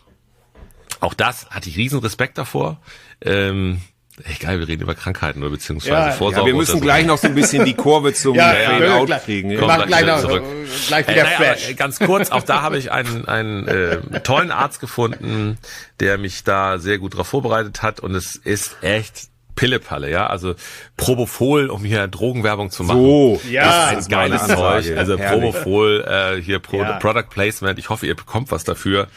Auch 1.01 1.15
das 1.15 1.49
hatte 1.51 1.69
ich 1.69 1.77
riesen 1.77 2.01
Respekt 2.01 2.39
davor. 2.39 2.81
Ähm, 3.21 3.81
egal, 4.25 4.59
wir 4.61 4.69
reden 4.69 4.83
über 4.83 4.95
Krankheiten 4.95 5.41
oder 5.43 5.51
beziehungsweise 5.51 5.93
Ja, 5.95 6.07
ja, 6.09 6.13
Vorsorge. 6.13 6.41
Ja, 6.51 6.55
wir 6.55 6.59
müssen 6.61 6.81
gleich 6.81 7.07
noch 7.07 7.19
so 7.19 7.27
ein 7.29 7.35
bisschen 7.35 7.65
die 7.65 7.75
Kurve 7.75 8.13
zum 8.15 8.35
Ja, 8.37 8.53
Fade 8.55 8.87
ja, 8.87 8.95
Out 8.97 9.11
kriegen. 9.25 9.51
Wir 9.51 9.61
Ja. 9.61 9.67
machen 9.67 9.87
gleich 9.87 10.07
noch, 10.07 10.21
zurück. 10.21 10.43
gleich 10.89 11.09
Äh, 11.09 11.15
wieder 11.15 11.25
fresh. 11.27 11.65
aber 11.67 11.75
ganz 11.75 11.99
kurz, 11.99 12.31
auch 12.31 12.43
da 12.43 12.63
habe 12.63 12.79
ich 12.79 12.91
einen, 12.93 13.27
einen 13.29 13.67
äh, 13.69 14.21
tollen 14.23 14.51
Arzt 14.51 14.81
gefunden, 14.81 15.59
der 16.01 16.19
mich 16.19 16.45
da 16.45 16.79
sehr 16.79 16.99
gut 16.99 17.15
darauf 17.15 17.29
vorbereitet 17.29 17.83
hat 17.83 18.01
und 18.01 18.15
es 18.15 18.37
ist 18.37 18.77
echt 18.83 19.29
Pillepalle, 19.57 20.09
ja, 20.09 20.29
also 20.29 20.55
Propofol, 20.97 21.69
um 21.71 21.85
hier 21.85 22.07
Drogenwerbung 22.07 22.71
zu 22.71 22.85
machen. 22.85 23.01
So, 23.01 23.41
Ja, 23.51 23.91
das 23.93 24.01
ist 24.03 24.07
ein 24.07 24.11
geiles. 24.13 24.47
Zeug. 24.47 24.97
Also 24.97 25.19
Herrlich. 25.19 25.41
Propofol, 25.53 26.05
äh, 26.09 26.41
hier 26.41 26.61
Pro 26.61 26.81
Ja. 26.83 26.99
Product 27.01 27.25
Placement. 27.31 27.77
Ich 27.79 27.89
hoffe, 27.89 28.07
ihr 28.07 28.15
bekommt 28.15 28.53
was 28.53 28.63
dafür. 28.63 29.09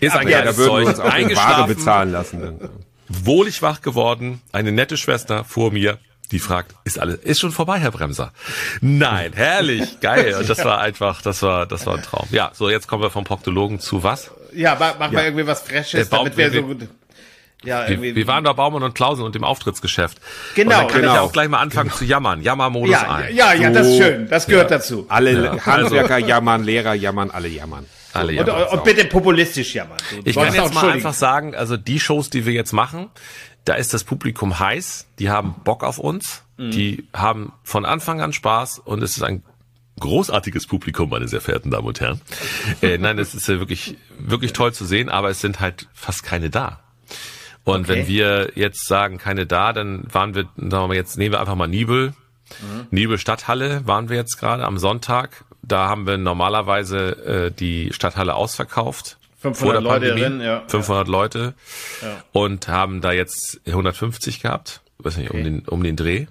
Ist 0.00 0.14
ein 0.14 0.28
Ja, 0.28 0.40
geiles 0.40 0.56
da 0.56 0.62
würden 0.62 0.76
wir 0.76 0.84
Zeug. 0.84 0.88
uns 0.88 1.00
auch 1.00 1.46
Ware 1.48 1.66
bezahlen 1.66 2.12
lassen. 2.12 2.60
Wohlig 3.08 3.62
wach 3.62 3.80
geworden, 3.82 4.40
eine 4.52 4.72
nette 4.72 4.96
Schwester 4.96 5.44
vor 5.44 5.70
mir, 5.72 5.98
die 6.32 6.40
fragt, 6.40 6.74
ist 6.84 6.98
alles, 6.98 7.16
ist 7.20 7.38
schon 7.40 7.52
vorbei, 7.52 7.78
Herr 7.78 7.92
Bremser? 7.92 8.32
Nein, 8.80 9.32
herrlich, 9.34 10.00
geil. 10.00 10.34
Und 10.38 10.48
das 10.48 10.64
war 10.64 10.80
einfach, 10.80 11.22
das 11.22 11.40
war, 11.42 11.66
das 11.66 11.86
war 11.86 11.94
ein 11.96 12.02
Traum. 12.02 12.26
Ja, 12.32 12.50
so 12.52 12.68
jetzt 12.68 12.88
kommen 12.88 13.02
wir 13.02 13.10
vom 13.10 13.22
Proktologen 13.24 13.78
zu 13.78 14.02
was? 14.02 14.32
Ja, 14.52 14.74
ma- 14.74 14.94
mach 14.98 15.12
mal 15.12 15.24
irgendwie 15.24 15.46
was 15.46 15.62
Freshes, 15.62 16.08
Baum- 16.08 16.24
damit 16.24 16.36
wir 16.36 16.48
so 16.48 16.54
wir- 16.54 16.62
gut. 16.62 16.88
ja, 17.62 17.82
Wir, 17.82 17.90
irgendwie. 17.90 18.16
wir 18.16 18.26
waren 18.26 18.42
bei 18.42 18.52
Baumann 18.54 18.82
und 18.82 18.94
Klausen 18.96 19.24
und 19.24 19.36
dem 19.36 19.44
Auftrittsgeschäft. 19.44 20.18
Genau, 20.56 20.70
und 20.70 20.70
dann 20.80 20.86
kann 20.88 20.96
ich 20.96 21.02
genau. 21.02 21.14
ja 21.14 21.20
auch 21.20 21.32
gleich 21.32 21.48
mal 21.48 21.60
anfangen 21.60 21.92
zu 21.92 22.04
jammern. 22.04 22.42
Jammermodus 22.42 22.90
ja, 22.90 23.08
ein. 23.08 23.34
ja, 23.36 23.52
ja, 23.54 23.70
das 23.70 23.86
ist 23.86 23.92
So. 23.98 24.02
schön. 24.02 24.28
Das 24.28 24.46
gehört 24.48 24.70
dazu. 24.72 25.06
Alle 25.08 25.44
Ja, 25.44 25.64
Handwerker 25.66 26.18
jammern, 26.18 26.64
Lehrer 26.64 26.94
jammern, 26.94 27.30
alle 27.30 27.46
jammern. 27.48 27.86
Alle 28.16 28.40
Und, 28.40 28.46
jammern. 28.48 28.68
und 28.68 28.84
bitte 28.84 29.04
populistisch 29.06 29.74
jammern. 29.74 29.98
Du 30.10 30.20
Ich 30.24 30.34
kann 30.36 30.52
jetzt 30.54 30.74
mal 30.74 30.90
einfach 30.90 31.14
sagen, 31.14 31.54
also 31.54 31.76
die 31.76 32.00
Shows, 32.00 32.30
die 32.30 32.46
wir 32.46 32.52
jetzt 32.52 32.72
machen, 32.72 33.08
da 33.64 33.74
ist 33.74 33.92
das 33.94 34.04
Publikum 34.04 34.58
heiß, 34.58 35.06
die 35.18 35.30
haben 35.30 35.54
Bock 35.64 35.82
auf 35.84 35.98
uns, 35.98 36.42
Mhm. 36.58 36.70
die 36.70 37.04
haben 37.12 37.52
von 37.64 37.84
Anfang 37.84 38.20
an 38.22 38.32
Spaß 38.32 38.78
und 38.78 39.02
es 39.02 39.16
ist 39.16 39.22
ein 39.22 39.42
großartiges 40.00 40.66
Publikum, 40.66 41.10
meine 41.10 41.28
sehr 41.28 41.40
verehrten 41.40 41.70
Damen 41.70 41.86
und 41.86 42.00
Herren. 42.00 42.20
äh, 42.82 42.98
nein, 42.98 43.18
es 43.18 43.34
ist 43.34 43.48
ja 43.48 43.58
wirklich, 43.58 43.96
wirklich 44.18 44.52
toll 44.52 44.72
zu 44.72 44.84
sehen, 44.84 45.08
aber 45.08 45.30
es 45.30 45.40
sind 45.40 45.60
halt 45.60 45.88
fast 45.94 46.22
keine 46.22 46.48
da. 46.50 46.80
Und 47.64 47.80
Okay. 47.80 47.88
wenn 47.88 48.06
wir 48.08 48.52
jetzt 48.54 48.86
sagen, 48.86 49.18
keine 49.18 49.44
da, 49.46 49.72
dann 49.72 50.04
waren 50.12 50.34
wir, 50.34 50.44
sagen 50.56 50.88
wir 50.90 50.94
jetzt, 50.94 51.18
nehmen 51.18 51.32
wir 51.32 51.40
einfach 51.40 51.56
mal 51.56 51.66
Nibel. 51.66 52.14
Nibel 52.92 53.18
Stadthalle 53.18 53.86
waren 53.86 54.08
wir 54.08 54.16
jetzt 54.16 54.36
gerade 54.38 54.64
am 54.64 54.78
Sonntag. 54.78 55.44
Da 55.66 55.88
haben 55.88 56.06
wir 56.06 56.16
normalerweise 56.18 57.46
äh, 57.46 57.50
die 57.50 57.92
Stadthalle 57.92 58.34
ausverkauft. 58.34 59.18
500 59.40 59.56
Vor 59.58 59.72
der 59.72 59.80
Leute 59.82 60.06
Pandemie. 60.08 60.20
drin, 60.20 60.40
ja. 60.40 60.62
500 60.68 61.08
Leute. 61.08 61.54
Und 62.32 62.68
haben 62.68 63.00
da 63.00 63.12
jetzt 63.12 63.60
150 63.66 64.40
gehabt. 64.40 64.80
Weiß 64.98 65.16
nicht, 65.18 65.30
um 65.30 65.44
den, 65.44 65.60
um 65.68 65.82
den 65.82 65.96
Dreh. 65.96 66.26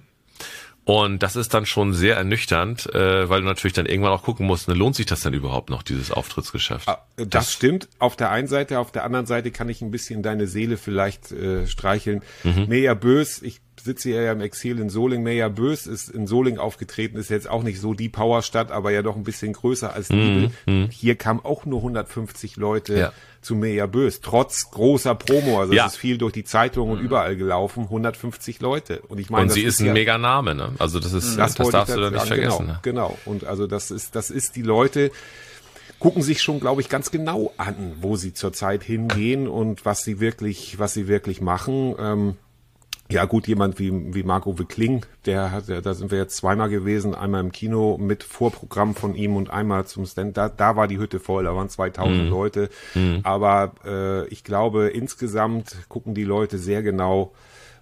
Und 0.84 1.24
das 1.24 1.34
ist 1.34 1.52
dann 1.52 1.66
schon 1.66 1.94
sehr 1.94 2.16
ernüchternd, 2.16 2.94
äh, 2.94 3.28
weil 3.28 3.40
du 3.40 3.46
natürlich 3.46 3.72
dann 3.72 3.86
irgendwann 3.86 4.12
auch 4.12 4.22
gucken 4.22 4.46
musst, 4.46 4.68
ne, 4.68 4.74
lohnt 4.74 4.94
sich 4.94 5.06
das 5.06 5.20
denn 5.20 5.32
überhaupt 5.34 5.68
noch, 5.68 5.82
dieses 5.82 6.12
Auftrittsgeschäft? 6.12 6.88
Ah, 6.88 7.04
Das 7.16 7.52
stimmt. 7.52 7.88
Auf 7.98 8.14
der 8.14 8.30
einen 8.30 8.46
Seite, 8.46 8.78
auf 8.78 8.92
der 8.92 9.02
anderen 9.02 9.26
Seite 9.26 9.50
kann 9.50 9.68
ich 9.68 9.82
ein 9.82 9.90
bisschen 9.90 10.22
deine 10.22 10.46
Seele 10.46 10.76
vielleicht 10.76 11.32
äh, 11.32 11.66
streicheln. 11.66 12.22
Mhm. 12.44 12.66
Meja 12.68 12.94
Bös, 12.94 13.42
ich 13.42 13.60
sitze 13.86 14.10
ja 14.10 14.30
im 14.30 14.42
Exil 14.42 14.78
in 14.78 14.90
Soling. 14.90 15.22
Meja 15.22 15.48
Bös 15.48 15.86
ist 15.86 16.10
in 16.10 16.26
Soling 16.26 16.58
aufgetreten, 16.58 17.16
ist 17.16 17.30
jetzt 17.30 17.48
auch 17.48 17.62
nicht 17.62 17.80
so 17.80 17.94
die 17.94 18.10
Powerstadt, 18.10 18.70
aber 18.70 18.90
ja 18.90 19.00
doch 19.00 19.16
ein 19.16 19.24
bisschen 19.24 19.54
größer 19.54 19.94
als 19.94 20.10
Nibel. 20.10 20.50
Hier 20.90 21.14
kamen 21.16 21.40
auch 21.42 21.64
nur 21.64 21.80
150 21.80 22.56
Leute 22.56 22.92
Mhm. 22.92 22.98
Ja. 22.98 23.12
zu 23.40 23.54
Meja 23.54 23.86
Bös, 23.86 24.20
trotz 24.20 24.70
großer 24.70 25.14
Promo. 25.14 25.58
Also 25.60 25.72
Ja. 25.72 25.84
Mhm. 25.84 25.86
es 25.86 25.92
ist 25.94 25.98
viel 25.98 26.18
durch 26.18 26.34
die 26.34 26.44
Zeitung 26.44 26.90
und 26.90 27.00
überall 27.00 27.36
gelaufen, 27.36 27.88
150 27.88 28.60
Leute. 28.60 29.00
Und 29.08 29.18
ich 29.18 29.30
meine, 29.30 29.42
Und 29.44 29.48
das 29.48 29.54
sie 29.54 29.62
ist 29.62 29.80
ein 29.80 29.86
ja- 29.86 29.92
mega 29.94 30.18
Name, 30.18 30.54
ne? 30.54 30.72
Also 30.78 31.00
das 31.00 31.14
ist, 31.14 31.38
das, 31.38 31.58
wollte 31.58 31.72
darfst 31.72 31.96
du 31.96 32.00
da 32.00 32.10
nicht 32.10 32.26
vergessen. 32.26 32.58
Genau, 32.58 32.72
Ne? 32.72 32.78
genau. 32.82 33.18
Und 33.24 33.44
also 33.44 33.66
das 33.66 33.90
ist, 33.90 34.14
das 34.16 34.30
ist 34.30 34.56
die 34.56 34.62
Leute 34.62 35.10
gucken 35.98 36.20
sich 36.22 36.42
schon, 36.42 36.60
glaube 36.60 36.82
ich, 36.82 36.90
ganz 36.90 37.10
genau 37.10 37.54
an, 37.56 37.94
wo 38.02 38.16
sie 38.16 38.34
zurzeit 38.34 38.82
hingehen 38.84 39.48
und 39.48 39.86
was 39.86 40.04
sie 40.04 40.20
wirklich, 40.20 40.78
was 40.78 40.92
sie 40.92 41.08
wirklich 41.08 41.40
machen. 41.40 41.94
Ähm, 41.98 42.34
ja 43.10 43.24
gut, 43.24 43.46
jemand 43.46 43.78
wie, 43.78 44.14
wie 44.14 44.22
Marco 44.22 44.58
Wickling, 44.58 45.04
der 45.26 45.52
hat, 45.52 45.64
da 45.68 45.94
sind 45.94 46.10
wir 46.10 46.18
jetzt 46.18 46.36
zweimal 46.36 46.68
gewesen, 46.68 47.14
einmal 47.14 47.40
im 47.40 47.52
Kino 47.52 47.98
mit 47.98 48.24
Vorprogramm 48.24 48.94
von 48.94 49.14
ihm 49.14 49.36
und 49.36 49.50
einmal 49.50 49.86
zum 49.86 50.06
Stand. 50.06 50.36
Da, 50.36 50.48
da 50.48 50.76
war 50.76 50.88
die 50.88 50.98
Hütte 50.98 51.20
voll, 51.20 51.44
da 51.44 51.54
waren 51.54 51.68
2000 51.68 52.28
Leute. 52.28 52.68
Aber 53.22 53.72
äh, 53.84 54.26
ich 54.28 54.44
glaube, 54.44 54.88
insgesamt 54.88 55.76
gucken 55.88 56.14
die 56.14 56.24
Leute 56.24 56.58
sehr 56.58 56.82
genau, 56.82 57.32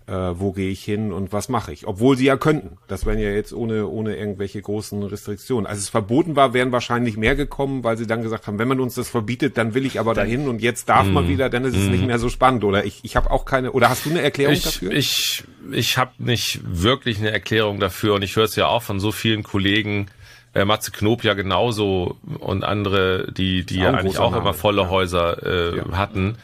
äh, 0.06 0.12
wo 0.12 0.52
gehe 0.52 0.70
ich 0.70 0.84
hin 0.84 1.12
und 1.12 1.32
was 1.32 1.48
mache 1.48 1.72
ich. 1.72 1.86
Obwohl 1.86 2.16
sie 2.16 2.26
ja 2.26 2.36
könnten. 2.36 2.76
Das 2.88 3.06
wären 3.06 3.18
ja 3.18 3.30
jetzt 3.30 3.52
ohne, 3.54 3.86
ohne 3.88 4.16
irgendwelche 4.16 4.60
großen 4.60 5.02
Restriktionen. 5.02 5.66
Als 5.66 5.78
es 5.78 5.88
verboten 5.88 6.36
war, 6.36 6.52
wären 6.52 6.72
wahrscheinlich 6.72 7.16
mehr 7.16 7.34
gekommen, 7.36 7.84
weil 7.84 7.96
sie 7.96 8.06
dann 8.06 8.22
gesagt 8.22 8.46
haben, 8.46 8.58
wenn 8.58 8.68
man 8.68 8.80
uns 8.80 8.94
das 8.96 9.08
verbietet, 9.08 9.56
dann 9.56 9.72
will 9.72 9.86
ich 9.86 9.98
aber 9.98 10.12
dahin 10.12 10.46
und 10.48 10.60
jetzt 10.60 10.88
darf 10.90 11.06
man 11.06 11.26
wieder, 11.28 11.48
dann 11.48 11.64
ist 11.64 11.76
es 11.76 11.88
nicht 11.88 12.06
mehr 12.06 12.18
so 12.18 12.28
spannend. 12.28 12.64
Oder 12.64 12.84
ich, 12.84 13.00
ich 13.02 13.16
habe 13.16 13.30
auch 13.30 13.46
keine, 13.46 13.72
oder 13.72 13.88
hast 13.88 14.04
du 14.04 14.10
eine 14.10 14.20
Erklärung 14.20 14.52
Ich, 14.54 14.62
dafür? 14.62 14.92
ich, 14.92 15.44
ich 15.72 15.96
habe 15.96 16.12
nicht 16.18 16.60
wirklich 16.64 17.18
eine 17.18 17.30
Erklärung 17.30 17.80
dafür 17.80 18.14
und 18.14 18.22
ich 18.22 18.36
höre 18.36 18.44
es 18.44 18.56
ja 18.56 18.66
auch 18.66 18.82
von 18.82 19.00
so 19.00 19.10
vielen 19.10 19.42
Kollegen, 19.42 20.08
äh, 20.54 20.64
Matze 20.64 20.92
Knob 20.92 21.24
ja 21.24 21.34
genauso 21.34 22.16
und 22.38 22.62
andere, 22.62 23.32
die, 23.32 23.64
die 23.64 23.78
ja 23.78 23.90
eigentlich 23.92 24.18
auch 24.18 24.30
Name, 24.32 24.42
immer 24.42 24.54
volle 24.54 24.82
ja. 24.82 24.90
Häuser 24.90 25.42
äh, 25.72 25.78
Ja. 25.78 25.92
hatten. 25.96 26.36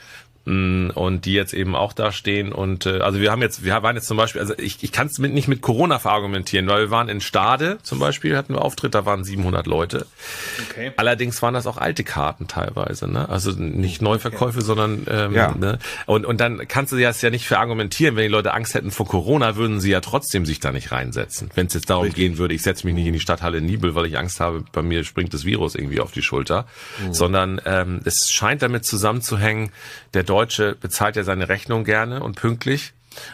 Mm, 0.46 0.88
Und 0.94 1.26
die 1.26 1.35
jetzt 1.35 1.53
eben 1.53 1.76
auch 1.76 1.92
da 1.92 2.12
stehen 2.12 2.50
und 2.53 2.87
äh, 2.87 3.00
also 3.00 3.20
wir 3.20 3.31
haben 3.31 3.42
jetzt, 3.42 3.62
wir 3.62 3.83
waren 3.83 3.94
jetzt 3.96 4.09
zum 4.09 4.16
Beispiel, 4.16 4.40
also 4.40 4.55
ich, 4.57 4.83
ich 4.83 4.90
kann 4.90 5.07
es 5.09 5.18
mit, 5.18 5.35
nicht 5.35 5.48
mit 5.48 5.61
Corona 5.61 5.98
verargumentieren, 5.98 6.66
weil 6.66 6.81
wir 6.87 6.90
waren 6.90 7.11
in 7.11 7.20
Stade 7.20 7.76
zum 7.83 7.98
Beispiel, 7.98 8.37
hatten 8.38 8.55
wir 8.55 8.62
Auftritt, 8.62 8.94
da 8.94 9.05
waren 9.05 9.22
700 9.22 9.66
Leute. 9.66 10.07
Okay. 10.70 10.92
Allerdings 10.96 11.42
waren 11.42 11.53
das 11.53 11.66
auch 11.66 11.76
alte 11.76 12.05
Karten 12.05 12.48
teilweise, 12.48 13.07
ne? 13.07 13.29
Also 13.29 13.50
nicht 13.53 14.00
Neuverkäufe, 14.00 14.62
sondern 14.62 15.07
ähm, 15.11 15.35
Ja. 15.35 15.55
ne? 15.55 15.79
und 16.07 16.24
und 16.24 16.40
dann 16.40 16.66
kannst 16.66 16.92
du 16.92 16.98
das 16.98 17.20
ja 17.20 17.29
nicht 17.29 17.46
verargumentieren, 17.46 18.16
wenn 18.16 18.22
die 18.22 18.29
Leute 18.33 18.55
Angst 18.55 18.72
hätten 18.72 18.90
vor 18.90 19.07
Corona, 19.07 19.57
würden 19.57 19.79
sie 19.79 19.90
ja 19.90 20.00
trotzdem 20.00 20.46
sich 20.46 20.59
da 20.59 20.72
nicht 20.72 20.90
reinsetzen. 20.90 21.50
Wenn 21.55 21.66
es 21.66 21.74
jetzt 21.74 21.90
darum 21.90 22.09
gehen 22.14 22.38
würde, 22.38 22.55
ich 22.55 22.62
setze 22.62 22.87
mich 22.87 22.94
nicht 22.94 23.07
in 23.07 23.12
die 23.12 23.20
Stadthalle 23.20 23.61
Nibel, 23.61 23.94
weil 23.94 24.07
ich 24.07 24.16
Angst 24.16 24.40
habe, 24.40 24.64
bei 24.72 24.81
mir 24.81 25.05
springt 25.05 25.35
das 25.35 25.44
Virus 25.44 25.74
irgendwie 25.74 26.00
auf 26.00 26.12
die 26.12 26.22
Schulter, 26.22 26.66
sondern 27.12 27.61
ähm, 27.66 28.00
es 28.05 28.31
scheint 28.31 28.62
damit 28.62 28.87
zusammenzuhängen, 28.87 29.70
der 30.14 30.22
Deutsche 30.30 30.76
bezahlt 30.80 31.16
ja 31.16 31.24
seine 31.24 31.48
Rechnung 31.48 31.82
gerne 31.84 32.22
und 32.22 32.36
pünktlich. 32.36 32.92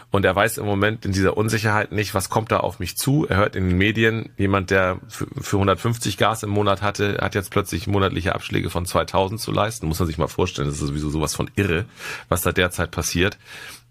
Und 0.09 0.25
er 0.25 0.35
weiß 0.35 0.57
im 0.57 0.65
Moment 0.65 1.05
in 1.05 1.11
dieser 1.11 1.37
Unsicherheit 1.37 1.91
nicht, 1.91 2.15
was 2.15 2.31
kommt 2.31 2.51
da 2.51 2.57
auf 2.61 2.79
mich 2.79 2.97
zu. 2.97 3.27
Er 3.29 3.37
hört 3.37 3.55
in 3.55 3.69
den 3.69 3.77
Medien, 3.77 4.29
jemand, 4.35 4.71
der 4.71 4.97
für 5.07 5.27
für 5.39 5.57
150 5.57 6.17
Gas 6.17 6.41
im 6.41 6.49
Monat 6.49 6.81
hatte, 6.81 7.19
hat 7.21 7.35
jetzt 7.35 7.51
plötzlich 7.51 7.85
monatliche 7.85 8.33
Abschläge 8.33 8.71
von 8.71 8.87
2000 8.87 9.39
zu 9.39 9.51
leisten. 9.51 9.85
Muss 9.87 9.99
man 9.99 10.07
sich 10.07 10.17
mal 10.17 10.27
vorstellen, 10.27 10.67
das 10.67 10.77
ist 10.81 10.87
sowieso 10.87 11.11
sowas 11.11 11.35
von 11.35 11.51
irre, 11.55 11.85
was 12.27 12.41
da 12.41 12.51
derzeit 12.51 12.89
passiert. 12.89 13.37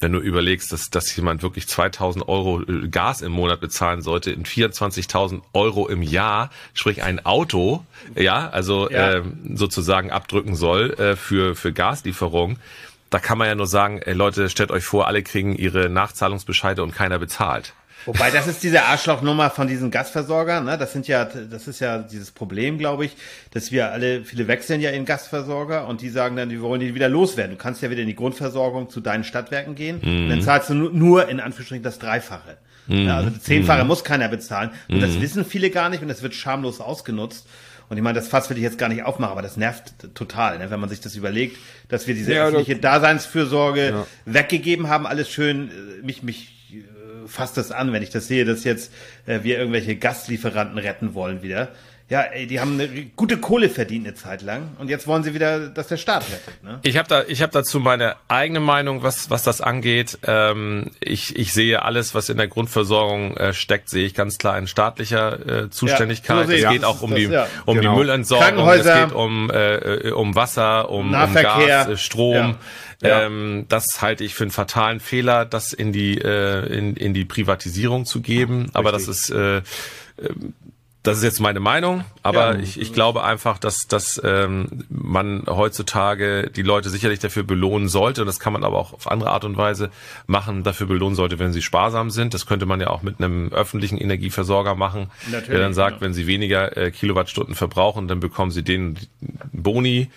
Wenn 0.01 0.11
du 0.11 0.19
überlegst, 0.19 0.73
dass, 0.73 0.91
dass 0.91 1.15
jemand 1.15 1.45
wirklich 1.45 1.69
2000 1.69 2.29
Euro 2.29 2.63
äh, 2.63 2.89
Gas 2.89 3.23
im 3.23 3.31
Monat 3.31 3.61
bezahlen 3.61 4.03
sollte, 4.03 4.33
in 4.33 4.45
24.000 4.45 5.41
Euro 5.53 5.87
im 5.87 6.03
Jahr, 6.03 6.51
sprich 6.75 7.05
ein 7.05 7.25
Auto, 7.25 7.87
ja, 8.17 8.49
also 8.51 8.91
Ja. 8.91 9.19
ähm, 9.19 9.53
sozusagen 9.55 10.11
abdrücken 10.11 10.57
soll 10.57 10.95
äh, 10.95 11.15
für, 11.15 11.55
für 11.55 11.73
Gaslieferung. 11.73 12.59
Da 13.17 13.21
kann 13.21 13.39
man 13.39 13.49
ja 13.49 13.55
nur 13.55 13.67
sagen, 13.67 14.03
ey 14.05 14.13
Leute, 14.13 14.51
stellt 14.51 14.71
euch 14.71 14.85
vor, 14.85 15.07
alle 15.07 15.23
kriegen 15.23 15.57
ihre 15.57 15.89
Nachzahlungsbescheide 15.89 16.83
und 16.83 16.95
keiner 16.95 17.19
bezahlt. 17.19 17.73
Wobei, 18.05 18.31
das 18.31 18.47
ist 18.47 18.63
diese 18.63 18.83
Arschlochnummer 18.83 19.49
von 19.49 19.69
diesen 19.69 19.91
Gasversorgern, 19.91 20.67
ne? 20.67 20.77
Das 20.77 20.93
sind 20.93 21.09
ja, 21.09 21.25
das 21.25 21.67
ist 21.67 21.81
ja 21.81 21.97
dieses 21.97 22.31
Problem, 22.31 22.77
glaube 22.77 23.07
ich, 23.07 23.17
dass 23.55 23.73
wir 23.73 23.91
alle, 23.91 24.23
viele 24.23 24.49
wechseln 24.49 24.83
ja 24.83 24.91
in 24.91 25.07
Gasversorger 25.07 25.87
und 25.89 26.03
die 26.03 26.11
sagen 26.11 26.37
dann, 26.37 26.51
die 26.51 26.61
wollen 26.61 26.81
die 26.81 26.95
wieder 26.95 27.09
loswerden. 27.09 27.53
Du 27.53 27.57
kannst 27.57 27.81
ja 27.81 27.89
wieder 27.89 28.03
in 28.03 28.07
die 28.07 28.15
Grundversorgung 28.15 28.91
zu 28.91 29.01
deinen 29.01 29.25
Stadtwerken 29.25 29.75
gehen 29.77 29.99
und 30.03 30.29
dann 30.29 30.43
zahlst 30.43 30.69
du 30.69 30.75
nu- 30.75 30.91
nur 30.91 31.27
in 31.31 31.41
Anführungsstrichen 31.41 31.83
das 31.83 31.99
Dreifache. 31.99 32.59
Ja, 32.89 33.17
also 33.17 33.31
das 33.31 33.45
Zehnfache 33.45 33.85
muss 33.87 34.05
keiner 34.05 34.29
bezahlen. 34.29 34.71
Und 34.89 35.01
das 35.01 35.19
wissen 35.23 35.47
viele 35.47 35.71
gar 35.71 35.89
nicht 35.89 36.03
und 36.03 36.09
das 36.09 36.23
wird 36.23 36.35
schamlos 36.35 36.81
ausgenutzt. 36.81 37.49
Und 37.89 37.97
ich 37.97 38.03
meine, 38.03 38.19
das 38.19 38.29
Fass 38.29 38.51
will 38.51 38.57
ich 38.57 38.63
jetzt 38.63 38.79
gar 38.79 38.89
nicht 38.89 39.05
aufmachen, 39.05 39.33
aber 39.33 39.43
das 39.43 39.57
nervt 39.57 40.15
total, 40.15 40.59
ne, 40.59 40.71
wenn 40.71 40.81
man 40.81 40.89
sich 40.89 41.01
das 41.01 41.15
überlegt, 41.15 41.57
dass 41.89 42.07
wir 42.07 42.15
diese 42.15 42.35
Ja, 42.35 42.47
öffentliche 42.47 42.77
Daseinsfürsorge 42.77 44.07
weggegeben 44.25 44.89
haben, 44.89 45.07
alles 45.07 45.31
schön, 45.31 45.71
äh, 45.71 46.05
mich, 46.05 46.23
mich 46.23 46.53
äh, 46.73 47.29
fasst 47.29 47.57
das 47.57 47.71
an, 47.71 47.93
wenn 47.93 48.03
ich 48.03 48.11
das 48.11 48.27
sehe, 48.27 48.45
dass 48.45 48.65
jetzt 48.65 48.93
äh, 49.27 49.41
wir 49.43 49.59
irgendwelche 49.59 49.97
Gastlieferanten 49.97 50.79
retten 50.79 51.15
wollen 51.15 51.43
wieder. 51.43 51.69
Ja, 52.09 52.21
ey, 52.21 52.47
die 52.47 52.61
haben 52.61 52.75
eine 52.81 52.89
gute 53.17 53.39
Kohle 53.39 53.69
verdient 53.69 54.07
eine 54.07 54.15
Zeit 54.15 54.41
lang 54.43 54.77
und 54.79 54.89
jetzt 54.89 55.09
wollen 55.09 55.25
sie 55.25 55.35
wieder, 55.35 55.69
dass 55.71 55.89
der 55.89 55.97
Staat 55.97 56.23
rettet. 56.31 56.63
Ne? 56.63 56.79
Ich 56.85 56.97
habe 56.99 57.09
da, 57.09 57.25
ich 57.27 57.43
habe 57.43 57.51
dazu 57.53 57.81
meine 57.81 58.15
eigene 58.29 58.61
Meinung, 58.61 59.03
was 59.03 59.29
was 59.29 59.43
das 59.43 59.61
angeht. 59.61 60.17
Ähm, 60.25 60.93
ich 61.01 61.35
ich 61.35 61.53
sehe 61.53 61.83
alles, 61.83 62.15
was 62.15 62.29
in 62.29 62.37
der 62.37 62.47
Grundversorgung 62.47 63.37
äh, 63.37 63.53
steckt, 63.53 63.89
sehe 63.89 64.07
ich 64.07 64.15
ganz 64.15 64.39
klar 64.39 64.57
in 64.57 64.69
staatlicher 64.69 65.65
äh, 65.65 65.71
Zuständigkeit. 65.71 66.45
so 66.47 66.53
sehe 66.53 66.65
es 66.65 66.71
geht 66.71 66.83
das. 66.83 66.89
auch 66.89 67.03
um 67.03 67.11
Das- 67.11 67.19
die 67.19 67.25
ja. 67.27 67.49
um 67.65 67.77
Genau. 67.77 67.91
die 67.95 67.99
Müllentsorgung, 67.99 68.69
es 68.69 68.85
geht 68.85 69.13
um 69.13 69.51
äh, 69.51 70.11
um 70.13 70.37
Wasser, 70.37 70.89
um, 70.91 71.07
um 71.07 71.11
Nahverkehr. 71.11 71.67
Gas, 71.67 71.89
äh, 71.89 71.97
Strom. 71.97 72.57
Ja. 73.03 73.09
Ja. 73.09 73.23
Ähm, 73.27 73.67
das 73.69 74.01
halte 74.01 74.23
ich 74.23 74.33
für 74.35 74.45
einen 74.45 74.53
fatalen 74.53 75.01
Fehler, 75.01 75.45
das 75.45 75.73
in 75.73 75.93
die 75.93 76.19
äh, 76.19 76.67
in, 76.73 76.95
in 76.95 77.15
die 77.15 77.25
Privatisierung 77.25 78.07
zu 78.07 78.21
geben. 78.23 78.71
Aber 78.75 78.93
das 78.93 79.09
ist 79.09 79.29
äh, 79.31 79.61
das 81.07 81.19
ist 81.19 81.25
jetzt 81.25 81.41
meine 81.41 81.61
Meinung, 81.61 82.05
aber 82.23 82.55
Ja. 82.55 82.59
ich, 82.61 82.81
ich 82.81 82.93
glaube 82.93 83.23
einfach, 83.23 83.59
dass, 83.59 83.87
dass 83.89 84.21
ähm, 84.25 84.85
man 84.89 85.45
heutzutage 85.47 86.51
die 86.55 86.63
Leute 86.63 86.91
sicherlich 86.91 87.19
dafür 87.21 87.45
belohnen 87.45 87.89
sollte. 87.89 88.23
Und 88.23 88.27
das 88.27 88.41
kann 88.41 88.53
man 88.53 88.65
aber 88.65 88.79
auch 88.79 88.93
auf 88.93 89.11
andere 89.11 89.31
Art 89.31 89.45
und 89.45 89.57
Weise 89.57 89.91
machen, 90.27 90.63
dafür 90.65 90.87
belohnen 90.87 91.15
sollte, 91.15 91.39
wenn 91.39 91.53
sie 91.53 91.63
sparsam 91.63 92.11
sind. 92.11 92.35
Das 92.35 92.47
könnte 92.47 92.67
man 92.67 92.81
ja 92.81 92.89
auch 92.89 93.03
mit 93.03 93.21
einem 93.21 93.53
öffentlichen 93.53 93.99
Energieversorger 93.99 94.75
machen, 94.75 95.11
Natürlich, 95.27 95.49
der 95.49 95.59
dann 95.61 95.75
sagt, 95.75 95.99
genau. 95.99 96.07
wenn 96.07 96.15
sie 96.15 96.27
weniger 96.27 96.77
äh, 96.77 96.91
Kilowattstunden 96.91 97.55
verbrauchen, 97.55 98.09
dann 98.09 98.21
bekommen 98.21 98.51
sie 98.51 98.63
den 98.63 98.99
Boni. 99.53 100.11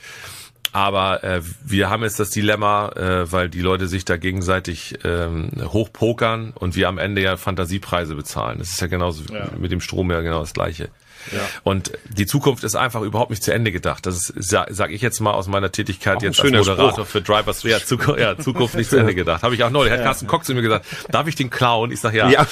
Aber 0.72 1.24
äh, 1.24 1.42
wir 1.66 1.90
haben 1.90 2.04
jetzt 2.04 2.20
das 2.20 2.30
Dilemma, 2.30 2.90
äh, 2.90 3.32
weil 3.32 3.50
die 3.50 3.62
Leute 3.62 3.88
sich 3.88 4.06
da 4.06 4.18
gegenseitig 4.18 5.00
ähm, 5.04 5.52
hochpokern 5.64 6.52
und 6.56 6.76
wir 6.76 6.88
am 6.88 6.98
Ende 6.98 7.22
ja 7.22 7.38
Fantasiepreise 7.38 8.16
bezahlen. 8.16 8.60
Das 8.60 8.70
ist 8.70 8.82
ja 8.82 8.88
genauso 8.88 9.24
Ja. 9.34 9.50
mit 9.58 9.72
dem 9.72 9.82
Strom 9.82 10.12
ja 10.12 10.22
genau 10.22 10.42
das 10.42 10.54
Gleiche. 10.54 10.90
Ja. 11.32 11.40
Und 11.64 11.92
die 12.10 12.26
Zukunft 12.26 12.64
ist 12.64 12.76
einfach 12.76 13.02
überhaupt 13.02 13.30
nicht 13.30 13.44
zu 13.44 13.54
Ende 13.54 13.72
gedacht. 13.72 14.06
Das 14.06 14.30
ist, 14.30 14.50
sage 14.50 14.74
sag 14.74 14.92
ich 14.92 15.02
jetzt 15.02 15.20
mal 15.20 15.32
aus 15.34 15.48
meiner 15.48 15.72
Tätigkeit 15.72 16.18
Auch 16.18 16.22
jetzt 16.22 16.40
als 16.40 16.52
Moderator 16.52 16.92
Spruch. 16.92 17.06
für 17.08 17.22
Drivers. 17.22 17.64
Ja, 17.64 17.80
Zukunft, 17.80 18.20
ja, 18.20 18.38
Zukunft 18.38 18.76
nicht 18.76 18.90
zu 18.90 18.98
Ende 18.98 19.16
gedacht. 19.16 19.44
Habe 19.44 19.56
ich 19.56 19.64
auch 19.64 19.70
neulich. 19.70 19.94
Hat 19.94 20.04
Carsten 20.04 20.28
Cox 20.28 20.48
zu 20.48 20.54
mir 20.54 20.62
gesagt, 20.62 20.86
darf 21.10 21.28
ich 21.28 21.36
den 21.36 21.50
klauen? 21.50 21.92
Ich 21.92 22.00
sage 22.00 22.18
ja. 22.18 22.30
Ja. 22.30 22.48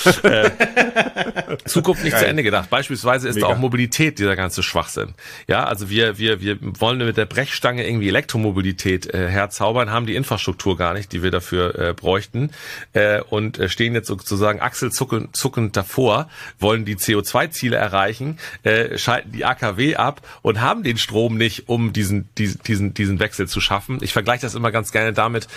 Zukunft 1.65 2.03
nicht 2.03 2.13
Geil. 2.13 2.21
zu 2.21 2.27
Ende 2.27 2.43
gedacht. 2.43 2.69
Beispielsweise 2.69 3.27
ist 3.27 3.35
Mega. 3.35 3.47
da 3.47 3.53
auch 3.53 3.57
Mobilität 3.57 4.19
dieser 4.19 4.35
ganze 4.35 4.63
Schwachsinn. 4.63 5.13
Ja, 5.47 5.65
also 5.65 5.89
wir, 5.89 6.17
wir, 6.17 6.41
wir 6.41 6.57
wollen 6.61 6.97
mit 6.99 7.17
der 7.17 7.25
Brechstange 7.25 7.87
irgendwie 7.87 8.09
Elektromobilität 8.09 9.13
äh, 9.13 9.29
herzaubern, 9.29 9.91
haben 9.91 10.05
die 10.05 10.15
Infrastruktur 10.15 10.77
gar 10.77 10.93
nicht, 10.93 11.11
die 11.11 11.23
wir 11.23 11.31
dafür 11.31 11.77
äh, 11.77 11.93
bräuchten 11.93 12.51
äh, 12.93 13.21
und 13.21 13.59
äh, 13.59 13.69
stehen 13.69 13.93
jetzt 13.93 14.07
sozusagen 14.07 14.61
achselzuckend 14.61 15.35
zuckend 15.35 15.77
davor, 15.77 16.29
wollen 16.59 16.85
die 16.85 16.95
CO2-Ziele 16.95 17.75
erreichen, 17.77 18.37
äh, 18.67 18.97
schalten 18.97 19.31
die 19.31 19.45
AKW 19.45 19.95
ab 19.95 20.21
und 20.41 20.59
haben 20.59 20.83
den 20.83 20.97
Strom 20.97 21.37
nicht, 21.37 21.69
um 21.69 21.93
diesen, 21.93 22.27
diesen, 22.37 22.61
diesen, 22.63 22.93
diesen 22.93 23.19
Wechsel 23.19 23.47
zu 23.47 23.61
schaffen. 23.61 23.99
Ich 24.01 24.11
vergleiche 24.11 24.41
das 24.41 24.55
immer 24.55 24.71
ganz 24.71 24.91
gerne 24.91 25.13
damit, 25.13 25.47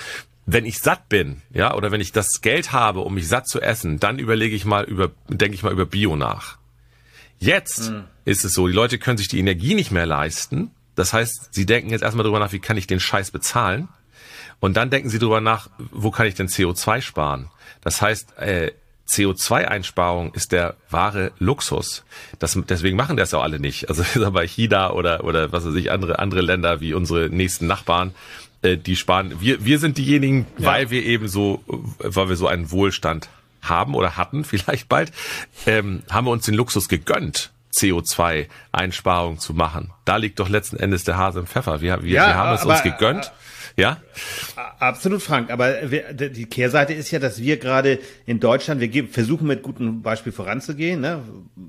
wenn 0.47 0.65
ich 0.65 0.79
satt 0.79 1.09
bin, 1.09 1.43
ja, 1.53 1.75
oder 1.75 1.91
wenn 1.91 2.01
ich 2.01 2.13
das 2.13 2.41
Geld 2.41 2.71
habe, 2.73 3.01
um 3.01 3.15
mich 3.15 3.27
satt 3.27 3.49
zu 3.49 3.61
essen, 3.61 3.99
dann 3.99 4.19
überlege 4.21 4.55
ich 4.55 4.65
mal 4.65 4.85
über, 4.85 5.11
denke 5.29 5.55
ich 5.57 5.65
mal 5.65 5.73
über 5.73 5.87
Bio 5.87 6.15
nach. 6.15 6.59
Jetzt 7.41 7.93
ist 8.25 8.45
es 8.45 8.53
so, 8.53 8.69
die 8.69 8.75
Leute 8.75 8.99
können 8.99 9.19
sich 9.19 9.29
die 9.29 9.39
Energie 9.41 9.75
nicht 9.75 9.91
mehr 9.91 10.07
leisten. 10.07 10.71
Das 10.95 11.13
heißt, 11.13 11.49
sie 11.53 11.67
denken 11.67 11.91
jetzt 11.91 12.03
erstmal 12.03 12.25
drüber 12.25 12.39
nach, 12.39 12.53
wie 12.53 12.61
kann 12.61 12.77
ich 12.77 12.87
den 12.87 13.01
Scheiß 13.01 13.33
bezahlen? 13.33 13.89
Und 14.61 14.77
dann 14.77 14.91
denken 14.91 15.09
sie 15.09 15.19
drüber 15.19 15.41
nach, 15.41 15.69
wo 15.79 16.11
kann 16.11 16.27
ich 16.27 16.35
denn 16.35 16.49
CO2 16.49 17.01
sparen? 17.01 17.51
Das 17.81 18.03
heißt, 18.03 18.39
äh, 18.39 18.73
CO2-Einsparung 19.11 20.33
ist 20.35 20.53
der 20.53 20.77
wahre 20.89 21.33
Luxus. 21.39 22.05
Das, 22.39 22.57
deswegen 22.69 22.97
machen 22.97 23.17
das 23.17 23.35
auch 23.35 23.43
alle 23.43 23.59
nicht. 23.59 23.89
Also 23.89 24.05
bei 24.31 24.47
China 24.47 24.93
oder, 24.93 25.25
oder 25.25 25.53
was 25.53 25.67
weiß 25.67 25.75
ich, 25.75 25.91
andere, 25.91 26.19
andere 26.19 26.41
Länder 26.41 26.81
wie 26.81 26.95
unsere 26.95 27.29
nächsten 27.29 27.67
Nachbarn, 27.67 28.15
äh, 28.63 28.77
die 28.77 28.97
sparen. 28.97 29.41
Wir, 29.41 29.65
wir 29.65 29.79
sind 29.79 29.99
diejenigen, 29.99 30.47
weil 30.59 30.91
wir 30.91 31.05
eben 31.05 31.29
so, 31.29 31.63
weil 31.99 32.29
wir 32.29 32.37
so 32.37 32.47
einen 32.47 32.71
Wohlstand 32.71 33.29
haben 33.63 33.95
oder 33.95 34.17
hatten, 34.17 34.45
vielleicht 34.45 34.89
bald, 34.89 35.13
ähm, 35.67 36.03
haben 36.11 36.27
wir 36.27 36.31
uns 36.31 36.45
den 36.47 36.55
Luxus 36.55 36.89
gegönnt. 36.89 37.51
CO2-Einsparung 37.73 39.39
zu 39.39 39.55
machen. 39.55 39.93
Da 40.05 40.17
liegt 40.17 40.41
doch 40.41 40.49
letzten 40.49 40.77
Endes 40.77 41.05
der 41.05 41.17
Hase 41.17 41.39
im 41.41 41.47
Pfeffer. 41.47 41.81
Wir, 41.81 42.03
wir, 42.03 42.11
Ja, 42.11 42.27
wir 42.27 42.35
haben 42.35 42.53
es 42.55 42.63
aber- 42.63 42.73
uns 42.73 42.83
gegönnt. 42.83 43.33
Ja, 43.81 43.99
Absolut, 44.79 45.23
Frank. 45.23 45.51
Aber 45.51 45.91
wir, 45.91 46.13
die 46.13 46.47
Kehrseite 46.47 46.95
ist 46.95 47.11
ja, 47.11 47.19
dass 47.19 47.41
wir 47.41 47.59
gerade 47.59 47.99
in 48.27 48.41
Deutschland, 48.41 48.81
wir 48.81 48.89
geben, 48.89 49.09
versuchen 49.09 49.47
mit 49.47 49.63
gutem 49.63 50.03
Beispiel 50.03 50.33
voranzugehen, 50.33 51.01
ne? 51.01 51.23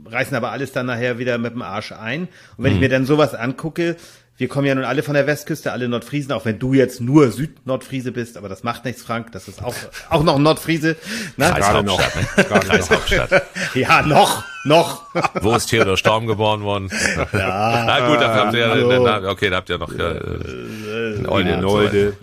reißen 0.05 0.36
aber 0.36 0.51
alles 0.51 0.72
dann 0.72 0.86
nachher 0.86 1.20
wieder 1.20 1.38
mit 1.38 1.53
dem 1.53 1.62
Arsch 1.62 1.91
ein. 1.91 2.30
Und 2.57 2.64
wenn 2.64 2.74
ich 2.74 2.80
mir 2.80 2.89
dann 2.89 3.05
sowas 3.05 3.34
angucke, 3.34 3.97
wir 4.38 4.47
kommen 4.47 4.66
ja 4.66 4.74
nun 4.74 4.86
alle 4.86 5.03
von 5.03 5.14
der 5.14 5.28
Westküste, 5.28 5.72
alle 5.72 5.88
Nordfriesen, 5.88 6.32
auch 6.32 6.45
wenn 6.45 6.57
du 6.57 6.74
jetzt 6.74 6.99
nur 6.99 7.32
Südnordfriese 7.32 8.12
bist, 8.12 8.38
aber 8.38 8.49
das 8.49 8.64
macht 8.64 8.86
nichts, 8.86 9.03
Frank. 9.03 9.32
Das 9.34 9.47
ist 9.47 9.64
auch, 9.64 9.76
auch 10.09 10.24
noch 10.24 10.39
Nordfriese. 10.39 10.95
Ne? 11.38 11.53
Gerade 11.55 11.84
noch. 11.84 12.01
Gerade 12.36 12.68
noch. 12.68 13.41
Ja, 13.76 14.01
noch, 14.01 14.43
noch. 14.66 15.01
Wo 15.41 15.55
ist 15.55 15.68
Theodor 15.68 15.97
Storm 15.97 16.28
geboren 16.28 16.62
worden? 16.62 16.89
Na 17.34 18.07
gut, 18.07 18.22
dafür 18.22 18.45
habt 18.45 18.53
ihr 18.53 18.59
ja, 18.59 18.76
na, 19.22 19.30
okay, 19.30 19.49
da 19.49 19.57
habt 19.57 19.70
ihr 19.70 19.78
noch 19.78 19.91
äh, 19.91 21.26
Olde, 21.28 21.55
und 21.55 21.62
so 21.62 21.68
Nolde. 21.78 22.14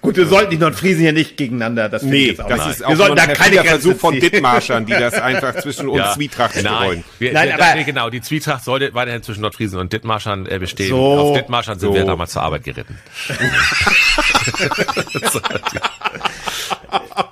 Gut, 0.00 0.16
wir 0.16 0.26
sollten 0.26 0.50
die 0.50 0.58
Nordfriesen 0.58 1.02
hier 1.02 1.12
nicht 1.12 1.36
gegeneinander. 1.36 1.88
Das 1.88 2.02
finde 2.02 2.16
ich 2.16 2.22
Nee, 2.24 2.28
jetzt 2.30 2.40
auch 2.42 2.48
das 2.48 2.58
nicht. 2.58 2.70
ist 2.70 2.80
wir 2.80 2.88
auch 2.88 2.94
sollten 2.96 3.10
so 3.10 3.14
da 3.16 3.22
ein 3.22 3.32
keine 3.34 3.64
Versuch 3.64 3.96
von. 3.96 4.18
Dithmarschern, 4.18 4.86
die 4.86 4.92
das 4.92 5.14
einfach 5.20 5.54
zwischen 5.56 5.88
uns 5.88 5.98
Ja. 5.98 6.12
Zwietracht 6.14 6.54
Nein, 6.56 6.64
streuen. 6.64 7.04
wir, 7.18 7.32
Nein, 7.32 7.46
der, 7.48 7.54
aber- 7.62 7.74
der, 7.74 7.84
genau, 7.84 8.10
die 8.10 8.20
Zwietracht 8.20 8.64
sollte 8.64 8.92
weiterhin 8.94 9.22
zwischen 9.22 9.42
Nordfriesen 9.42 9.78
und 9.78 9.92
Dithmarschern 9.92 10.46
äh, 10.46 10.58
bestehen. 10.58 10.88
So. 10.90 11.18
Auf 11.18 11.36
Dithmarschern 11.36 11.78
sind 11.78 11.90
So. 11.90 11.94
wir 11.94 12.04
damals 12.04 12.32
zur 12.32 12.42
Arbeit 12.42 12.64
geritten. 12.64 12.98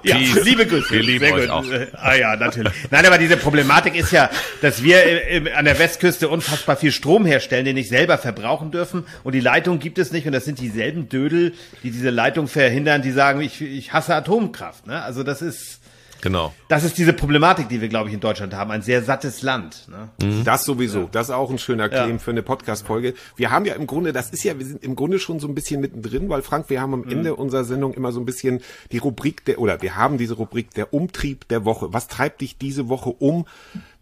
Ja, 0.03 0.17
liebe 0.45 0.67
Grüße. 0.67 0.91
Wir 0.95 1.03
lieben 1.03 1.25
Sehr 1.25 1.35
euch 1.35 1.41
gut. 1.43 1.51
auch. 1.51 1.71
Äh, 1.71 1.87
Ah 1.95 2.15
ja, 2.15 2.37
natürlich. 2.37 2.73
Nein, 2.91 3.07
aber 3.07 3.19
diese 3.19 3.37
Problematik 3.37 3.97
ist 3.97 4.13
ja, 4.13 4.31
dass 4.61 4.83
wir 4.83 4.99
äh, 5.05 5.37
im- 5.39 5.49
an 5.55 5.65
der 5.65 5.79
Westküste 5.79 6.29
unfassbar 6.29 6.77
viel 6.77 6.93
Strom 6.93 7.25
herstellen, 7.27 7.65
den 7.65 7.75
nicht 7.75 7.89
selber 7.89 8.19
verbrauchen 8.19 8.71
dürfen 8.71 9.05
und 9.25 9.35
die 9.35 9.41
Leitung 9.41 9.79
gibt 9.79 9.99
es 9.99 10.13
nicht 10.13 10.27
und 10.27 10.33
das 10.33 10.45
sind 10.45 10.59
dieselben 10.61 11.09
Dödel, 11.09 11.55
die 11.83 11.91
diese 11.91 12.11
Leitung 12.11 12.47
verhindern, 12.49 13.03
die 13.03 13.13
sagen, 13.13 13.41
ich, 13.41 13.61
ich 13.61 13.93
hasse 13.93 14.15
Atomkraft. 14.15 14.87
Ne? 14.87 15.03
Also 15.03 15.23
das 15.23 15.43
ist, 15.43 15.81
Genau. 16.21 16.53
das 16.69 16.85
ist 16.85 16.99
diese 16.99 17.13
Problematik, 17.13 17.69
die 17.69 17.81
wir, 17.81 17.89
glaube 17.89 18.09
ich, 18.09 18.15
in 18.15 18.21
Deutschland 18.21 18.55
haben. 18.55 18.71
Ein 18.71 18.83
sehr 18.83 19.03
sattes 19.03 19.43
Land. 19.43 19.87
Ne? 19.89 20.43
Das 20.45 20.65
sowieso. 20.65 21.09
Das 21.11 21.29
ist 21.29 21.35
auch 21.35 21.51
ein 21.51 21.59
schöner 21.59 21.89
Claim 21.89 22.19
für 22.19 22.31
eine 22.31 22.43
Podcast-Folge. 22.43 23.15
Wir 23.37 23.51
haben 23.51 23.65
ja 23.65 23.75
im 23.75 23.87
Grunde, 23.87 24.13
das 24.13 24.31
ist 24.31 24.45
ja, 24.45 24.59
wir 24.59 24.67
sind 24.67 24.83
im 24.83 24.97
Grunde 24.97 25.19
schon 25.19 25.41
so 25.41 25.49
ein 25.49 25.55
bisschen 25.55 25.81
mittendrin, 25.81 26.29
weil 26.29 26.43
Frank, 26.43 26.71
wir 26.71 26.81
haben 26.81 26.95
am 26.95 27.09
Ende 27.09 27.37
unserer 27.37 27.65
Sendung 27.65 27.95
immer 27.95 28.13
so 28.13 28.21
ein 28.21 28.27
bisschen 28.27 28.61
die 28.93 28.99
Rubrik 28.99 29.45
der, 29.45 29.59
oder 29.59 29.83
wir 29.83 29.97
haben 29.97 30.19
diese 30.19 30.35
Rubrik 30.35 30.73
der 30.75 30.93
Umtrieb 30.93 31.49
der 31.49 31.65
Woche. 31.65 31.93
Was 31.93 32.09
treibt 32.09 32.41
dich 32.41 32.59
diese 32.59 32.89
Woche 32.89 33.11
um? 33.11 33.47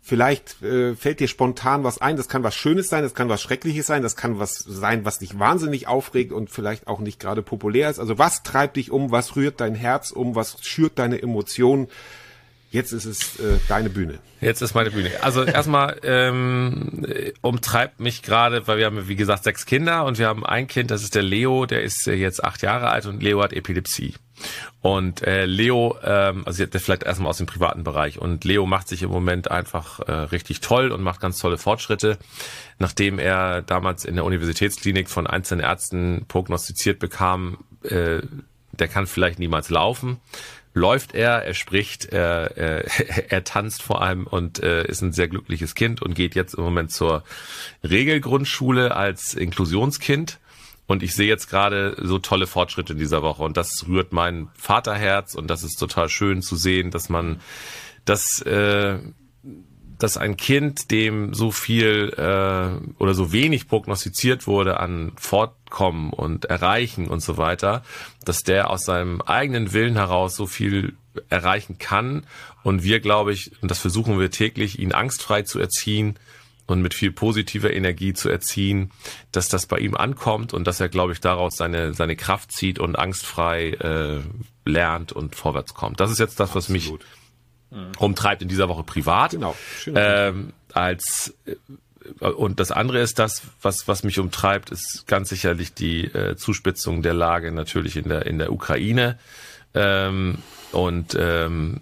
Vielleicht 0.07 0.62
äh, 0.62 0.94
fällt 0.94 1.20
dir 1.20 1.28
spontan 1.28 1.82
was 1.82 1.98
ein. 1.98 2.18
Das 2.18 2.28
kann 2.28 2.42
was 2.42 2.55
Schönes 2.55 2.90
sein, 2.90 3.02
das 3.02 3.14
kann 3.14 3.30
was 3.30 3.40
Schreckliches 3.40 3.86
sein, 3.86 4.02
das 4.02 4.16
kann 4.16 4.38
was 4.38 4.59
sein, 4.59 5.07
was 5.07 5.20
dich 5.20 5.38
wahnsinnig 5.38 5.88
aufregt 5.88 6.30
und 6.30 6.50
vielleicht 6.50 6.88
auch 6.88 7.00
nicht 7.00 7.18
gerade 7.18 7.40
populär 7.40 7.88
ist. 7.88 7.98
Also 7.98 8.18
was 8.18 8.42
treibt 8.42 8.76
dich 8.76 8.90
um? 8.90 9.12
Was 9.12 9.34
rührt 9.34 9.62
dein 9.62 9.74
Herz 9.74 10.11
um? 10.11 10.34
Was 10.34 10.59
schürt 10.61 10.98
deine 10.98 11.22
Emotionen? 11.22 11.88
Jetzt 12.75 12.91
ist 12.91 13.05
es 13.05 13.39
äh, 13.39 13.61
deine 13.68 13.89
Bühne. 13.89 14.18
Jetzt 14.41 14.61
ist 14.61 14.75
meine 14.75 14.91
Bühne. 14.91 15.12
Also 15.22 15.45
erstmal 15.45 15.97
ähm, 16.03 17.05
äh, 17.07 17.33
umtreibt 17.41 18.01
mich 18.01 18.22
gerade, 18.22 18.66
weil 18.66 18.79
wir 18.79 18.87
haben, 18.87 19.07
wie 19.07 19.14
gesagt, 19.14 19.45
sechs 19.45 19.64
Kinder 19.64 20.05
und 20.05 20.18
wir 20.18 20.27
haben 20.27 20.45
ein 20.45 20.66
Kind, 20.66 20.91
das 20.91 21.05
ist 21.05 21.14
der 21.14 21.22
Leo, 21.22 21.66
der 21.66 21.85
ist 21.85 22.09
äh, 22.09 22.14
jetzt 22.14 22.43
acht 22.43 22.62
Jahre 22.62 22.89
alt 22.89 23.07
und 23.07 23.22
Leo 23.22 23.41
hat 23.41 23.53
Epilepsie. 23.53 24.14
Und 24.81 25.22
äh, 25.22 25.47
Leo, 25.47 25.97
ähm, 26.03 26.43
also 26.47 26.64
vielleicht 26.66 27.05
erstmal 27.05 27.31
aus 27.31 27.37
dem 27.37 27.47
privaten 27.47 27.85
Bereich, 27.85 28.18
und 28.18 28.43
Leo 28.45 28.66
macht 28.66 28.89
sich 28.89 29.05
im 29.05 29.11
Moment 29.11 29.53
einfach 29.53 30.01
äh, 30.01 30.11
richtig 30.11 30.61
toll 30.61 30.91
und 30.91 31.01
macht 31.01 31.20
ganz 31.20 31.39
tolle 31.39 31.59
Fortschritte, 31.59 32.18
nachdem 32.81 33.20
er 33.20 33.62
damals 33.62 34.05
in 34.05 34.16
der 34.16 34.25
Universitätsklinik 34.25 35.09
von 35.09 35.29
einzelnen 35.29 35.64
Ärzten 35.64 36.25
prognostiziert 36.27 36.99
bekam, 36.99 37.59
äh, 37.85 38.22
der 38.72 38.89
kann 38.89 39.07
vielleicht 39.07 39.39
niemals 39.39 39.70
laufen 39.70 40.18
läuft 40.75 41.14
er, 41.14 41.45
er 41.45 41.55
spricht, 41.55 42.07
er, 42.07 42.57
er, 42.57 43.31
er 43.31 43.45
tanzt 43.45 43.83
vor 43.83 44.03
allem 44.03 44.27
und 44.27 44.62
äh, 44.62 44.87
ist 44.87 45.01
ein 45.01 45.12
sehr 45.12 45.29
glückliches 45.29 45.75
Kind 45.75 46.03
und 46.03 46.14
geht 46.14 46.35
jetzt 46.35 46.55
im 46.55 46.64
Moment 46.64 46.91
zur 46.91 47.25
Regelgrundschule 47.83 48.95
als 48.95 49.35
Inklusionskind. 49.35 50.39
Und 50.87 51.03
ich 51.03 51.14
sehe 51.14 51.29
jetzt 51.29 51.49
gerade 51.49 51.97
so 52.03 52.18
tolle 52.18 52.47
Fortschritte 52.47 52.93
in 52.93 52.99
dieser 52.99 53.22
Woche 53.22 53.43
und 53.43 53.57
das 53.57 53.87
rührt 53.89 54.12
mein 54.12 54.49
Vaterherz 54.55 55.35
und 55.35 55.49
das 55.49 55.62
ist 55.62 55.77
total 55.77 56.11
schön 56.11 56.43
zu 56.43 56.57
sehen, 56.57 56.91
dass 56.91 57.09
man 57.09 57.41
das 58.05 58.43
äh, 58.43 58.99
dass 59.99 60.16
ein 60.16 60.37
Kind, 60.37 60.91
dem 60.91 61.33
so 61.35 61.51
viel 61.51 62.12
äh, 62.16 63.03
oder 63.03 63.14
so 63.14 63.33
wenig 63.33 63.68
prognostiziert 63.68 64.47
wurde 64.47 64.81
an 64.81 65.12
Fortkommen 65.75 66.12
und 66.12 66.45
Erreichen 66.47 67.09
und 67.09 67.20
so 67.20 67.37
weiter, 67.37 67.83
dass 68.25 68.43
der 68.43 68.70
aus 68.70 68.85
seinem 68.85 69.20
eigenen 69.22 69.72
Willen 69.72 69.97
heraus 69.97 70.37
so 70.37 70.47
viel 70.47 70.95
erreichen 71.29 71.79
kann. 71.79 72.27
Und 72.62 72.85
wir, 72.85 73.01
glaube 73.01 73.33
ich, 73.33 73.51
und 73.61 73.70
das 73.70 73.81
versuchen 73.81 74.18
wir 74.18 74.31
täglich, 74.31 74.79
ihn 74.79 74.93
angstfrei 74.93 75.43
zu 75.43 75.59
erziehen 75.59 76.16
und 76.66 76.81
mit 76.81 76.95
viel 76.95 77.11
positiver 77.12 77.72
Energie 77.72 78.14
zu 78.14 78.29
erziehen, 78.29 78.91
dass 79.33 79.49
das 79.49 79.66
bei 79.66 79.79
ihm 79.79 79.97
ankommt 79.97 80.55
und 80.55 80.64
dass 80.66 80.81
er, 80.81 80.89
glaube 80.89 81.12
ich, 81.12 81.20
daraus 81.20 81.57
seine, 81.57 81.93
seine 81.93 82.16
Kraft 82.16 82.53
zieht 82.53 82.79
und 82.79 82.97
angstfrei 82.97 83.70
äh, 83.70 84.20
lernt 84.64 85.12
und 85.12 85.35
vorwärts 85.35 85.75
kommt. 85.75 86.01
Das 86.01 86.11
ist 86.11 86.20
jetzt 86.20 86.41
das, 86.41 86.55
was 86.55 86.68
mich 86.68 86.85
Absolut. 86.85 87.05
umtreibt 87.99 88.43
in 88.43 88.49
dieser 88.49 88.68
Woche 88.68 88.85
privat. 88.85 89.33
Genau. 89.33 89.57
Ähm, 89.87 90.53
als 90.72 91.35
äh, 91.47 91.57
und 92.20 92.61
das 92.61 92.70
andere 92.70 93.00
ist 93.00 93.18
das, 93.18 93.42
was 93.62 93.88
was 93.88 94.02
mich 94.02 94.18
umtreibt, 94.18 94.70
ist 94.70 95.07
ganz 95.07 95.28
sicherlich 95.28 95.74
die 95.74 96.05
äh, 96.05 96.36
Zuspitzung 96.36 97.02
der 97.02 97.14
Lage 97.14 97.52
natürlich 97.52 97.96
in 97.96 98.09
der 98.09 98.26
in 98.26 98.38
der 98.38 98.52
Ukraine 98.52 99.18
ähm, 99.74 100.38
und 100.72 101.16
ähm, 101.18 101.80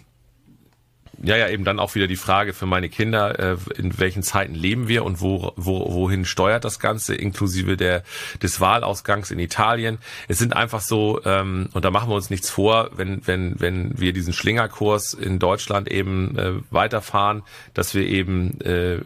ja, 1.22 1.36
ja, 1.36 1.48
eben 1.48 1.64
dann 1.64 1.78
auch 1.78 1.94
wieder 1.94 2.08
die 2.08 2.16
Frage 2.16 2.52
für 2.52 2.66
meine 2.66 2.88
Kinder, 2.88 3.38
äh, 3.38 3.56
in 3.76 3.98
welchen 3.98 4.24
Zeiten 4.24 4.54
leben 4.54 4.88
wir 4.88 5.04
und 5.04 5.20
wo, 5.20 5.52
wo, 5.56 5.92
wohin 5.94 6.24
steuert 6.24 6.64
das 6.64 6.80
Ganze, 6.80 7.14
inklusive 7.14 7.76
der, 7.76 8.02
des 8.42 8.60
Wahlausgangs 8.60 9.30
in 9.30 9.38
Italien. 9.38 9.98
Es 10.26 10.38
sind 10.38 10.54
einfach 10.56 10.80
so, 10.80 11.20
ähm, 11.24 11.68
und 11.74 11.84
da 11.84 11.90
machen 11.90 12.10
wir 12.10 12.16
uns 12.16 12.30
nichts 12.30 12.50
vor, 12.50 12.90
wenn, 12.96 13.24
wenn, 13.26 13.60
wenn 13.60 14.00
wir 14.00 14.12
diesen 14.12 14.32
Schlingerkurs 14.32 15.14
in 15.14 15.38
Deutschland 15.38 15.88
eben 15.88 16.36
äh, 16.36 16.52
weiterfahren, 16.70 17.42
dass 17.72 17.94
wir 17.94 18.04
eben 18.04 18.60
äh, 18.62 19.02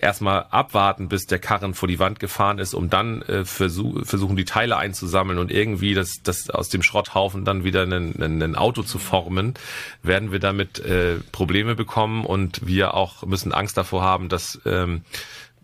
erstmal 0.00 0.46
abwarten, 0.50 1.08
bis 1.08 1.26
der 1.26 1.38
Karren 1.38 1.74
vor 1.74 1.88
die 1.88 1.98
Wand 1.98 2.20
gefahren 2.20 2.58
ist, 2.58 2.74
um 2.74 2.90
dann 2.90 3.22
äh, 3.22 3.44
versuch, 3.44 4.04
versuchen, 4.04 4.36
die 4.36 4.44
Teile 4.44 4.76
einzusammeln 4.76 5.38
und 5.38 5.50
irgendwie 5.50 5.94
das, 5.94 6.22
das 6.22 6.50
aus 6.50 6.68
dem 6.68 6.82
Schrotthaufen 6.82 7.44
dann 7.44 7.64
wieder 7.64 7.82
ein 7.84 8.56
Auto 8.56 8.82
zu 8.82 8.98
formen, 8.98 9.54
werden 10.02 10.32
wir 10.32 10.38
damit 10.38 10.78
äh, 10.80 11.18
Probleme 11.32 11.74
bekommen 11.74 12.24
und 12.24 12.66
wir 12.66 12.94
auch 12.94 13.24
müssen 13.24 13.52
Angst 13.52 13.76
davor 13.76 14.02
haben, 14.02 14.28
dass 14.28 14.60
ähm, 14.64 15.02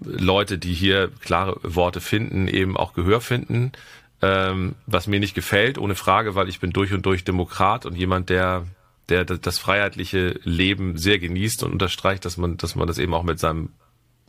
Leute, 0.01 0.59
die 0.59 0.75
hier 0.75 1.11
klare 1.21 1.59
Worte 1.63 2.01
finden, 2.01 2.49
eben 2.49 2.77
auch 2.77 2.93
Gehör 2.93 3.21
finden. 3.21 3.73
Ähm, 4.21 4.75
was 4.87 5.07
mir 5.07 5.21
nicht 5.21 5.35
gefällt, 5.35 5.79
ohne 5.79 5.95
Frage, 5.95 6.35
weil 6.35 6.49
ich 6.49 6.59
bin 6.59 6.73
durch 6.73 6.93
und 6.93 7.07
durch 7.07 7.25
Demokrat 7.25 7.87
und 7.87 7.97
jemand, 7.97 8.31
der 8.31 8.67
der 9.09 9.25
das 9.25 9.59
freiheitliche 9.59 10.39
Leben 10.43 10.99
sehr 10.99 11.19
genießt 11.19 11.63
und 11.63 11.73
unterstreicht, 11.73 12.25
dass 12.25 12.37
man, 12.37 12.57
dass 12.57 12.75
man 12.75 12.87
das 12.87 12.99
eben 12.99 13.15
auch 13.15 13.23
mit 13.23 13.39
seinem 13.39 13.71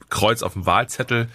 Kreuz 0.10 0.43
auf 0.43 0.53
dem 0.53 0.66
Wahlzettel 0.66 1.30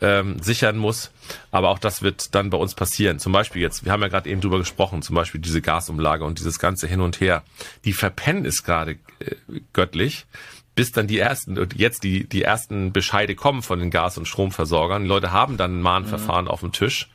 ähm, 0.00 0.40
sichern 0.40 0.76
muss. 0.76 1.10
Aber 1.50 1.70
auch 1.70 1.78
das 1.78 2.02
wird 2.02 2.34
dann 2.34 2.50
bei 2.50 2.58
uns 2.58 2.74
passieren. 2.74 3.18
Zum 3.18 3.32
Beispiel 3.32 3.62
jetzt, 3.62 3.84
wir 3.84 3.92
haben 3.92 4.02
ja 4.02 4.08
gerade 4.08 4.30
eben 4.30 4.40
drüber 4.40 4.58
gesprochen, 4.58 5.02
zum 5.02 5.16
Beispiel 5.16 5.40
diese 5.40 5.60
Gasumlage 5.60 6.24
und 6.24 6.38
dieses 6.38 6.58
ganze 6.58 6.86
Hin 6.86 7.00
und 7.00 7.20
Her. 7.20 7.42
Die 7.84 7.92
verpennen 7.92 8.44
ist 8.44 8.64
gerade 8.64 8.92
äh, 9.20 9.34
göttlich 9.72 10.26
bis 10.74 10.92
dann 10.92 11.08
die 11.08 11.18
ersten 11.18 11.58
und 11.58 11.74
jetzt 11.74 12.04
die 12.04 12.28
die 12.28 12.42
ersten 12.42 12.92
Bescheide 12.92 13.34
kommen 13.34 13.62
von 13.62 13.80
den 13.80 13.90
Gas- 13.90 14.16
und 14.16 14.28
Stromversorgern. 14.28 15.02
Die 15.02 15.08
Leute 15.08 15.32
haben 15.32 15.56
dann 15.56 15.78
ein 15.78 15.82
Mahnverfahren 15.82 16.44
mhm. 16.44 16.50
auf 16.52 16.60
dem 16.60 16.70
Tisch 16.70 17.08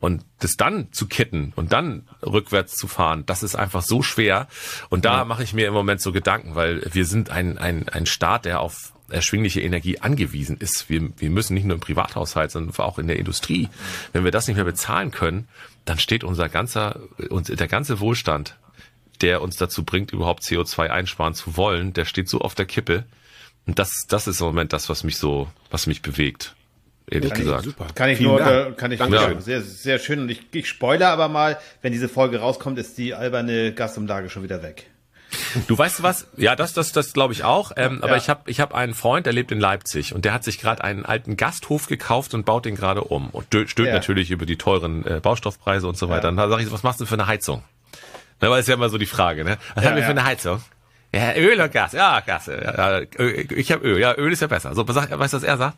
und 0.00 0.24
das 0.38 0.56
dann 0.56 0.90
zu 0.92 1.06
kitten 1.06 1.52
und 1.54 1.74
dann 1.74 2.08
rückwärts 2.24 2.76
zu 2.76 2.88
fahren, 2.88 3.24
das 3.26 3.42
ist 3.42 3.54
einfach 3.54 3.82
so 3.82 4.02
schwer. 4.02 4.48
Und 4.88 5.04
da 5.04 5.18
ja. 5.18 5.24
mache 5.26 5.42
ich 5.42 5.52
mir 5.52 5.68
im 5.68 5.74
Moment 5.74 6.00
so 6.00 6.12
Gedanken, 6.12 6.54
weil 6.54 6.82
wir 6.90 7.04
sind 7.04 7.28
ein, 7.28 7.58
ein, 7.58 7.90
ein 7.90 8.06
Staat, 8.06 8.46
der 8.46 8.60
auf 8.60 8.94
erschwingliche 9.10 9.60
Energie 9.60 9.98
angewiesen 9.98 10.56
ist. 10.58 10.88
Wir, 10.88 11.10
wir 11.18 11.30
müssen 11.30 11.54
nicht 11.54 11.64
nur 11.64 11.74
im 11.74 11.80
Privathaushalt, 11.80 12.50
sondern 12.50 12.74
auch 12.76 12.98
in 12.98 13.06
der 13.06 13.18
Industrie. 13.18 13.68
Wenn 14.12 14.24
wir 14.24 14.30
das 14.30 14.46
nicht 14.48 14.56
mehr 14.56 14.64
bezahlen 14.64 15.10
können, 15.10 15.48
dann 15.84 15.98
steht 15.98 16.24
unser 16.24 16.48
ganzer, 16.48 17.00
der 17.18 17.68
ganze 17.68 18.00
Wohlstand, 18.00 18.56
der 19.20 19.42
uns 19.42 19.56
dazu 19.56 19.84
bringt, 19.84 20.12
überhaupt 20.12 20.42
CO2 20.42 20.88
einsparen 20.88 21.34
zu 21.34 21.56
wollen, 21.56 21.92
der 21.92 22.04
steht 22.04 22.28
so 22.28 22.40
auf 22.40 22.54
der 22.54 22.66
Kippe. 22.66 23.04
Und 23.66 23.78
das, 23.78 24.06
das 24.08 24.26
ist 24.26 24.40
im 24.40 24.46
Moment 24.46 24.72
das, 24.72 24.88
was 24.88 25.04
mich 25.04 25.18
so, 25.18 25.48
was 25.70 25.86
mich 25.86 26.02
bewegt 26.02 26.54
ehrlich 27.10 27.30
kann 27.30 27.42
gesagt. 27.42 27.66
Ich, 27.66 27.72
super. 27.72 27.86
Kann 27.94 28.10
ich 28.10 28.18
Vielen 28.18 28.30
nur, 28.30 28.38
Dank. 28.38 28.78
kann 28.78 28.92
ich 28.92 28.98
Dankeschön. 28.98 29.32
nur, 29.32 29.42
sehr, 29.42 29.62
sehr 29.62 29.98
schön. 29.98 30.20
Und 30.20 30.30
ich, 30.30 30.42
ich 30.52 30.68
spoilere 30.68 31.08
aber 31.08 31.28
mal, 31.28 31.58
wenn 31.82 31.92
diese 31.92 32.08
Folge 32.08 32.38
rauskommt, 32.38 32.78
ist 32.78 32.96
die 32.98 33.14
alberne 33.14 33.72
Gastumlage 33.74 34.30
schon 34.30 34.42
wieder 34.42 34.62
weg. 34.62 34.86
Du 35.68 35.76
weißt 35.76 36.02
was? 36.02 36.26
Ja, 36.36 36.56
das, 36.56 36.72
das, 36.72 36.92
das 36.92 37.12
glaube 37.12 37.32
ich 37.32 37.44
auch. 37.44 37.72
Ähm, 37.76 37.98
ja. 37.98 38.04
Aber 38.04 38.16
ich 38.16 38.28
habe, 38.28 38.50
ich 38.50 38.60
habe 38.60 38.74
einen 38.74 38.94
Freund, 38.94 39.26
der 39.26 39.32
lebt 39.32 39.52
in 39.52 39.60
Leipzig 39.60 40.14
und 40.14 40.24
der 40.24 40.32
hat 40.32 40.44
sich 40.44 40.58
gerade 40.58 40.82
einen 40.82 41.04
alten 41.04 41.36
Gasthof 41.36 41.86
gekauft 41.86 42.34
und 42.34 42.44
baut 42.44 42.64
den 42.64 42.74
gerade 42.74 43.04
um 43.04 43.30
und 43.30 43.46
stöhnt 43.46 43.78
ja. 43.78 43.92
natürlich 43.92 44.30
über 44.30 44.46
die 44.46 44.56
teuren 44.56 45.06
äh, 45.06 45.20
Baustoffpreise 45.20 45.86
und 45.86 45.96
so 45.96 46.08
weiter. 46.08 46.28
Und 46.28 46.36
da 46.36 46.48
sage 46.48 46.62
ich 46.62 46.72
was 46.72 46.82
machst 46.82 47.00
du 47.00 47.06
für 47.06 47.14
eine 47.14 47.26
Heizung? 47.26 47.62
Na, 48.40 48.50
weil 48.50 48.60
ist 48.60 48.68
ja 48.68 48.74
immer 48.74 48.88
so 48.88 48.98
die 48.98 49.06
Frage, 49.06 49.44
ne? 49.44 49.58
Was 49.74 49.84
haben 49.84 49.96
wir 49.96 50.02
für 50.02 50.10
eine 50.10 50.24
Heizung? 50.24 50.62
Ja, 51.12 51.34
Öl 51.34 51.60
und 51.60 51.72
Gas. 51.72 51.92
Ja, 51.92 52.20
Gas. 52.20 52.46
Ja, 52.46 53.00
ich 53.00 53.72
habe 53.72 53.84
Öl. 53.84 53.98
Ja, 53.98 54.14
Öl 54.16 54.32
ist 54.32 54.40
ja 54.40 54.46
besser. 54.46 54.74
So, 54.74 54.86
weißt 54.86 55.12
du, 55.12 55.18
was 55.18 55.42
er 55.42 55.56
sagt? 55.56 55.76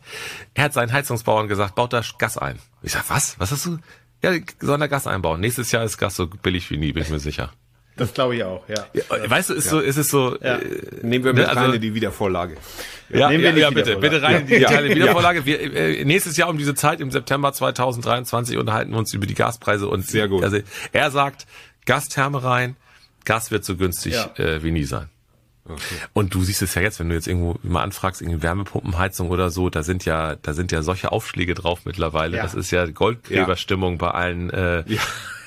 Er 0.53 0.65
hat 0.65 0.73
seinen 0.73 0.93
Heizungsbauern 0.93 1.47
gesagt, 1.47 1.75
baut 1.75 1.91
da 1.91 2.01
Gas 2.19 2.37
ein. 2.37 2.59
Ich 2.83 2.91
sag, 2.91 3.09
was? 3.09 3.39
Was 3.39 3.51
hast 3.51 3.65
du? 3.65 3.79
Ja, 4.23 4.31
sollen 4.59 4.79
da 4.79 4.87
Gas 4.87 5.07
einbauen. 5.07 5.41
Nächstes 5.41 5.71
Jahr 5.71 5.83
ist 5.83 5.97
Gas 5.97 6.15
so 6.15 6.27
billig 6.27 6.69
wie 6.69 6.77
nie, 6.77 6.93
bin 6.93 7.03
ich 7.03 7.09
mir 7.09 7.19
sicher. 7.19 7.51
Das 7.95 8.13
glaube 8.13 8.35
ich 8.35 8.43
auch, 8.43 8.67
ja. 8.67 8.87
ja. 8.93 9.29
Weißt 9.29 9.51
du, 9.51 9.53
ist 9.53 9.65
ja. 9.65 9.71
so, 9.71 9.79
ist 9.79 9.97
es 9.97 10.09
so. 10.09 10.37
Ja. 10.41 10.57
Äh, 10.57 10.81
Nehmen 11.03 11.25
wir 11.25 11.33
mit 11.33 11.45
also, 11.45 11.59
rein 11.59 11.73
in 11.73 11.81
die 11.81 11.93
Wiedervorlage. 11.93 12.57
Ja, 13.09 13.29
Nehmen 13.29 13.43
wir 13.43 13.51
ja, 13.51 13.57
ja 13.57 13.69
bitte, 13.69 13.97
bitte 13.97 14.21
rein 14.21 14.41
in 14.41 14.47
die 14.47 14.53
digitale 14.53 14.89
Wiedervorlage. 14.89 15.45
Wir, 15.45 15.61
äh, 15.61 16.03
nächstes 16.03 16.35
Jahr 16.35 16.49
um 16.49 16.57
diese 16.57 16.73
Zeit 16.73 17.01
im 17.01 17.11
September 17.11 17.53
2023 17.53 18.57
unterhalten 18.57 18.91
wir 18.91 18.97
uns 18.97 19.13
über 19.13 19.27
die 19.27 19.35
Gaspreise 19.35 19.87
und 19.87 20.07
sehr 20.07 20.27
gut. 20.27 20.43
Also 20.43 20.57
er 20.91 21.11
sagt, 21.11 21.45
Gastherme 21.85 22.43
rein, 22.43 22.75
Gas 23.25 23.51
wird 23.51 23.63
so 23.63 23.75
günstig 23.75 24.15
äh, 24.37 24.63
wie 24.63 24.71
nie 24.71 24.85
sein. 24.85 25.09
Okay. 25.65 25.95
Und 26.11 26.33
du 26.33 26.43
siehst 26.43 26.61
es 26.61 26.75
ja 26.75 26.81
jetzt, 26.81 26.99
wenn 26.99 27.07
du 27.07 27.15
jetzt 27.15 27.27
irgendwo 27.27 27.57
mal 27.63 27.83
anfragst, 27.83 28.21
irgendwie 28.21 28.41
Wärmepumpenheizung 28.41 29.29
oder 29.29 29.49
so, 29.49 29.69
da 29.69 29.81
sind 29.83 30.03
ja, 30.03 30.35
da 30.35 30.53
sind 30.53 30.73
ja 30.73 30.81
solche 30.81 31.11
Aufschläge 31.11 31.53
drauf 31.53 31.81
mittlerweile. 31.85 32.37
Das 32.37 32.53
ist 32.53 32.71
ja 32.71 32.85
Goldgräberstimmung 32.85 33.97
bei 33.97 34.11
allen 34.11 34.49
äh, 34.49 34.83
ja. 34.87 35.01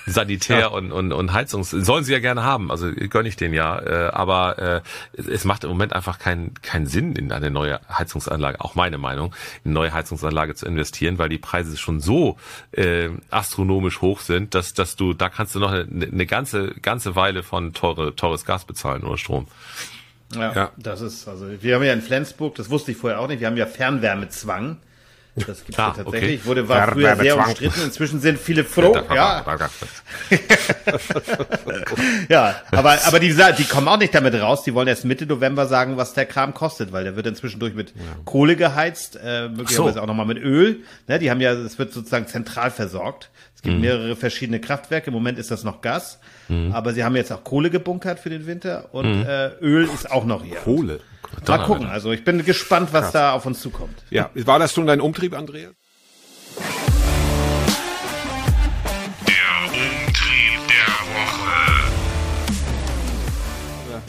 Sanitär 0.07 0.61
ja. 0.61 0.67
und, 0.69 0.93
und, 0.93 1.13
und 1.13 1.33
Heizungs. 1.33 1.71
Sollen 1.71 2.05
sie 2.05 2.13
ja 2.13 2.21
gerne 2.21 2.45
haben, 2.45 2.71
also 2.71 2.91
gönne 2.93 3.29
ich 3.29 3.37
den 3.37 3.53
ja. 3.53 3.79
Äh, 3.79 4.11
aber 4.13 4.83
äh, 5.17 5.21
es 5.21 5.45
macht 5.45 5.65
im 5.65 5.71
Moment 5.71 5.93
einfach 5.93 6.19
keinen 6.19 6.55
keinen 6.63 6.87
Sinn, 6.87 7.17
in 7.17 7.33
eine 7.33 7.51
neue 7.51 7.81
Heizungsanlage, 7.89 8.61
auch 8.61 8.75
meine 8.75 8.99
Meinung, 8.99 9.35
in 9.65 9.71
eine 9.71 9.75
neue 9.75 9.93
Heizungsanlage 9.93 10.55
zu 10.55 10.67
investieren, 10.67 11.19
weil 11.19 11.29
die 11.29 11.39
Preise 11.39 11.77
schon 11.77 12.01
so 12.01 12.37
äh, 12.73 13.11
astronomisch 13.31 14.01
hoch 14.01 14.21
sind, 14.21 14.55
dass, 14.55 14.75
dass 14.75 14.97
du, 14.97 15.13
da 15.13 15.29
kannst 15.29 15.55
du 15.55 15.59
noch 15.59 15.73
eine, 15.73 16.07
eine 16.07 16.27
ganze, 16.27 16.75
ganze 16.81 17.17
Weile 17.17 17.43
von 17.43 17.73
teure, 17.73 18.15
teures 18.15 18.45
Gas 18.45 18.65
bezahlen 18.65 19.03
oder 19.03 19.19
Strom. 19.19 19.49
Ja, 20.35 20.53
ja, 20.53 20.71
das 20.77 21.01
ist, 21.01 21.29
also 21.29 21.47
wir 21.61 21.75
haben 21.75 21.85
ja 21.85 21.93
in 21.93 22.03
Flensburg, 22.03 22.55
das 22.57 22.71
wusste 22.71 22.91
ich 22.91 22.97
vorher 22.97 23.21
auch 23.21 23.29
nicht, 23.29 23.41
wir 23.41 23.47
haben 23.47 23.57
ja 23.57 23.67
Fernwärmezwang. 23.67 24.79
Das 25.37 25.65
gibt 25.65 25.71
es 25.71 25.79
ah, 25.79 25.89
ja 25.89 26.03
tatsächlich. 26.03 26.41
Okay. 26.41 26.49
Wurde 26.49 26.69
war 26.69 26.93
früher 26.93 27.17
sehr 27.17 27.37
umstritten. 27.37 27.83
Inzwischen 27.83 28.21
sind 28.21 28.39
viele 28.39 28.65
froh. 28.65 28.97
Ja, 29.15 29.45
ja 32.29 32.57
aber 32.71 32.99
aber 33.05 33.21
die 33.21 33.37
die 33.59 33.65
kommen 33.65 33.89
auch 33.89 33.99
nicht 33.99 34.15
damit 34.15 34.35
raus. 34.35 34.63
Die 34.63 34.73
wollen 34.73 34.89
erst 34.89 35.05
Mitte 35.05 35.27
November 35.27 35.67
sagen, 35.67 35.99
was 35.99 36.15
der 36.15 36.25
Kram 36.25 36.55
kostet, 36.55 36.93
weil 36.93 37.05
der 37.05 37.17
wird 37.17 37.27
inzwischen 37.27 37.61
durch 37.61 37.75
mit 37.75 37.91
ja. 37.91 37.97
Kohle 38.25 38.57
geheizt, 38.57 39.19
äh, 39.23 39.49
möglicherweise 39.49 39.97
so. 39.97 40.01
auch 40.01 40.07
nochmal 40.07 40.27
mit 40.27 40.39
Öl. 40.39 40.81
Ne, 41.07 41.19
die 41.19 41.31
haben 41.31 41.43
ja, 41.43 41.53
es 41.53 41.79
wird 41.79 41.93
sozusagen 41.93 42.27
zentral 42.27 42.71
versorgt. 42.71 43.31
Es 43.55 43.61
gibt 43.61 43.77
mhm. 43.77 43.83
mehrere 43.83 44.17
verschiedene 44.17 44.59
Kraftwerke. 44.59 45.09
Im 45.09 45.15
Moment 45.15 45.39
ist 45.39 45.51
das 45.51 45.65
noch 45.65 45.83
Gas. 45.83 46.19
Mhm. 46.49 46.73
Aber 46.73 46.95
sie 46.95 47.05
haben 47.05 47.15
jetzt 47.15 47.33
auch 47.33 47.45
Kohle 47.45 47.69
gebunkert 47.69 48.21
für 48.21 48.31
den 48.31 48.47
Winter 48.47 48.89
und 48.93 49.21
mhm. 49.21 49.27
äh, 49.27 49.49
Öl 49.61 49.87
ist 49.93 50.11
auch 50.11 50.25
noch 50.25 50.43
hier. 50.43 50.57
Kohle? 50.57 51.01
Mal 51.47 51.59
gucken. 51.59 51.87
Also 51.87 52.13
ich 52.13 52.25
bin 52.25 52.45
gespannt, 52.45 52.91
was 52.93 53.05
Krass. 53.05 53.13
da 53.13 53.33
auf 53.33 53.47
uns 53.47 53.61
zukommt. 53.61 54.03
Ja, 54.11 54.31
war 54.35 54.59
das 54.59 54.73
schon 54.73 54.87
dein 54.87 55.01
Umtrieb, 55.01 55.35
Andreas? 55.35 55.75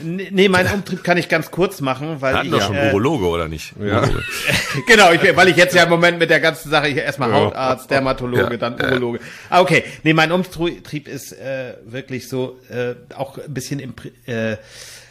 Nee, 0.08 0.48
meinen 0.50 0.72
Umtrieb 0.74 1.04
kann 1.04 1.18
ich 1.18 1.28
ganz 1.28 1.52
kurz 1.52 1.82
machen, 1.82 2.22
weil 2.22 2.36
Hatten 2.36 2.48
ich. 2.48 2.52
doch 2.52 2.62
schon 2.62 2.76
äh, 2.76 2.90
Urologe, 2.90 3.26
oder 3.26 3.48
nicht? 3.48 3.74
Ja. 3.80 4.08
genau, 4.88 5.12
ich, 5.12 5.36
weil 5.36 5.50
ich 5.50 5.58
jetzt 5.58 5.76
ja 5.76 5.84
im 5.84 5.90
Moment 5.90 6.20
mit 6.20 6.30
der 6.30 6.40
ganzen 6.40 6.70
Sache, 6.70 6.88
ich 6.88 6.98
erstmal 6.98 7.34
Hautarzt, 7.34 7.90
Dermatologe, 7.90 8.52
ja. 8.52 8.58
dann 8.58 8.80
Urologe. 8.80 9.20
Ah, 9.50 9.62
okay. 9.62 9.84
Nee, 10.04 10.14
mein 10.14 10.32
Umtrieb 10.32 11.08
ist 11.08 11.34
äh, 11.34 11.74
wirklich 11.86 12.30
so, 12.30 12.60
äh, 12.70 12.96
auch 13.16 13.38
ein 13.38 13.54
bisschen 13.54 13.80
im, 13.80 13.94
äh, 14.26 14.58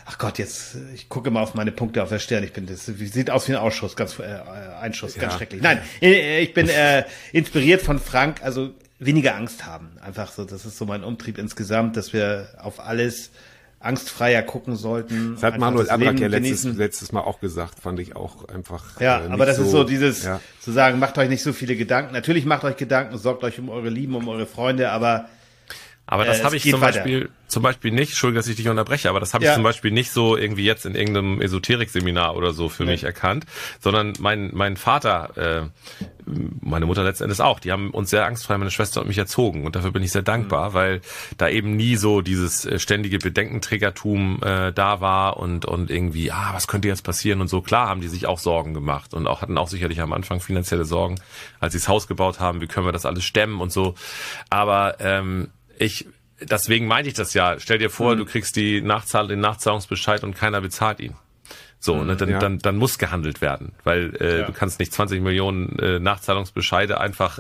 Ach 0.08 0.18
Gott, 0.18 0.38
jetzt, 0.38 0.76
ich 0.94 1.08
gucke 1.08 1.32
mal 1.32 1.42
auf 1.42 1.54
meine 1.54 1.72
Punkte 1.72 2.00
auf 2.02 2.10
der 2.10 2.20
Stirn. 2.20 2.44
Ich 2.44 2.52
bin, 2.52 2.66
das 2.66 2.86
sieht 2.86 3.28
aus 3.28 3.48
wie 3.48 3.52
ein 3.52 3.58
Ausschuss, 3.58 3.96
ganz, 3.96 4.18
äh, 4.20 4.38
Einschuss, 4.80 5.14
ganz 5.14 5.32
ja. 5.32 5.38
schrecklich. 5.38 5.60
Nein, 5.60 5.80
äh, 6.00 6.40
ich 6.40 6.54
bin 6.54 6.68
äh, 6.68 7.04
inspiriert 7.32 7.82
von 7.82 7.98
Frank, 7.98 8.40
also 8.42 8.70
weniger 9.00 9.34
Angst 9.34 9.66
haben. 9.66 9.90
Einfach 10.00 10.30
so, 10.30 10.44
das 10.44 10.64
ist 10.64 10.78
so 10.78 10.86
mein 10.86 11.02
Umtrieb 11.02 11.38
insgesamt, 11.38 11.96
dass 11.96 12.12
wir 12.12 12.48
auf 12.58 12.78
alles 12.78 13.32
angstfreier 13.80 14.42
gucken 14.42 14.76
sollten. 14.76 15.34
Das 15.34 15.42
hat 15.42 15.58
Manuel 15.58 15.90
Abrak 15.90 16.20
ja 16.20 16.28
letztes, 16.28 16.76
letztes 16.76 17.10
Mal 17.10 17.20
auch 17.20 17.40
gesagt, 17.40 17.80
fand 17.80 17.98
ich 17.98 18.14
auch 18.14 18.48
einfach. 18.48 19.00
Ja, 19.00 19.24
äh, 19.24 19.28
aber 19.28 19.44
das 19.44 19.56
so, 19.56 19.64
ist 19.64 19.70
so 19.72 19.82
dieses, 19.82 20.24
ja. 20.24 20.40
zu 20.60 20.70
sagen, 20.70 21.00
macht 21.00 21.18
euch 21.18 21.28
nicht 21.28 21.42
so 21.42 21.52
viele 21.52 21.74
Gedanken. 21.74 22.12
Natürlich 22.12 22.46
macht 22.46 22.62
euch 22.62 22.76
Gedanken, 22.76 23.18
sorgt 23.18 23.42
euch 23.42 23.58
um 23.58 23.68
eure 23.68 23.88
Lieben, 23.88 24.14
um 24.14 24.28
eure 24.28 24.46
Freunde, 24.46 24.92
aber 24.92 25.28
aber 26.06 26.24
das 26.24 26.40
äh, 26.40 26.44
habe 26.44 26.56
ich 26.56 26.62
zum 26.62 26.80
weiter. 26.80 27.00
Beispiel, 27.00 27.30
zum 27.48 27.62
Beispiel 27.62 27.90
nicht, 27.90 28.10
Entschuldigung, 28.10 28.38
dass 28.38 28.48
ich 28.48 28.56
dich 28.56 28.68
unterbreche, 28.68 29.08
aber 29.08 29.18
das 29.18 29.34
habe 29.34 29.44
ja. 29.44 29.50
ich 29.50 29.54
zum 29.54 29.64
Beispiel 29.64 29.90
nicht 29.90 30.12
so 30.12 30.36
irgendwie 30.36 30.64
jetzt 30.64 30.86
in 30.86 30.94
irgendeinem 30.94 31.40
Esoterik-Seminar 31.40 32.36
oder 32.36 32.52
so 32.52 32.68
für 32.68 32.84
nee. 32.84 32.92
mich 32.92 33.04
erkannt, 33.04 33.44
sondern 33.80 34.14
mein, 34.20 34.50
mein 34.52 34.76
Vater, 34.76 35.36
äh, 35.36 36.30
meine 36.60 36.86
Mutter 36.86 37.02
letztendlich 37.02 37.40
auch, 37.40 37.58
die 37.58 37.72
haben 37.72 37.90
uns 37.90 38.10
sehr 38.10 38.24
angstfrei, 38.24 38.56
meine 38.58 38.70
Schwester 38.70 39.00
und 39.00 39.08
mich 39.08 39.18
erzogen 39.18 39.64
und 39.64 39.74
dafür 39.74 39.90
bin 39.90 40.02
ich 40.02 40.12
sehr 40.12 40.22
dankbar, 40.22 40.70
mhm. 40.70 40.74
weil 40.74 41.00
da 41.38 41.48
eben 41.48 41.76
nie 41.76 41.96
so 41.96 42.20
dieses 42.20 42.64
äh, 42.64 42.78
ständige 42.78 43.18
Bedenkenträgertum 43.18 44.42
äh, 44.42 44.72
da 44.72 45.00
war 45.00 45.36
und, 45.38 45.66
und 45.66 45.90
irgendwie, 45.90 46.30
ah, 46.30 46.50
was 46.52 46.68
könnte 46.68 46.86
jetzt 46.88 47.02
passieren 47.02 47.40
und 47.40 47.48
so. 47.48 47.62
Klar 47.62 47.88
haben 47.88 48.00
die 48.00 48.08
sich 48.08 48.26
auch 48.26 48.38
Sorgen 48.38 48.74
gemacht 48.74 49.12
und 49.12 49.26
auch 49.26 49.42
hatten 49.42 49.58
auch 49.58 49.68
sicherlich 49.68 50.00
am 50.00 50.12
Anfang 50.12 50.40
finanzielle 50.40 50.84
Sorgen, 50.84 51.16
als 51.58 51.72
sie 51.72 51.78
das 51.78 51.88
Haus 51.88 52.06
gebaut 52.06 52.38
haben, 52.38 52.60
wie 52.60 52.68
können 52.68 52.86
wir 52.86 52.92
das 52.92 53.06
alles 53.06 53.24
stemmen 53.24 53.60
und 53.60 53.72
so. 53.72 53.94
Aber 54.50 54.96
ähm, 55.00 55.48
ich, 55.78 56.06
deswegen 56.40 56.86
meinte 56.86 57.08
ich 57.08 57.14
das 57.14 57.34
ja. 57.34 57.58
Stell 57.58 57.78
dir 57.78 57.90
vor, 57.90 58.14
mhm. 58.14 58.18
du 58.18 58.24
kriegst 58.26 58.56
die 58.56 58.80
Nachzahl, 58.80 59.28
den 59.28 59.40
Nachzahlungsbescheid 59.40 60.24
und 60.24 60.34
keiner 60.34 60.60
bezahlt 60.60 61.00
ihn. 61.00 61.14
So, 61.86 62.04
ne, 62.04 62.16
dann, 62.16 62.28
Ja. 62.28 62.38
dann, 62.38 62.58
dann 62.58 62.76
muss 62.76 62.98
gehandelt 62.98 63.40
werden, 63.40 63.72
weil 63.84 64.14
äh, 64.16 64.44
du 64.44 64.52
kannst 64.52 64.78
nicht 64.78 64.92
20 64.92 65.22
Millionen 65.22 65.78
äh, 65.78 65.98
Nachzahlungsbescheide 65.98 67.00
einfach 67.00 67.38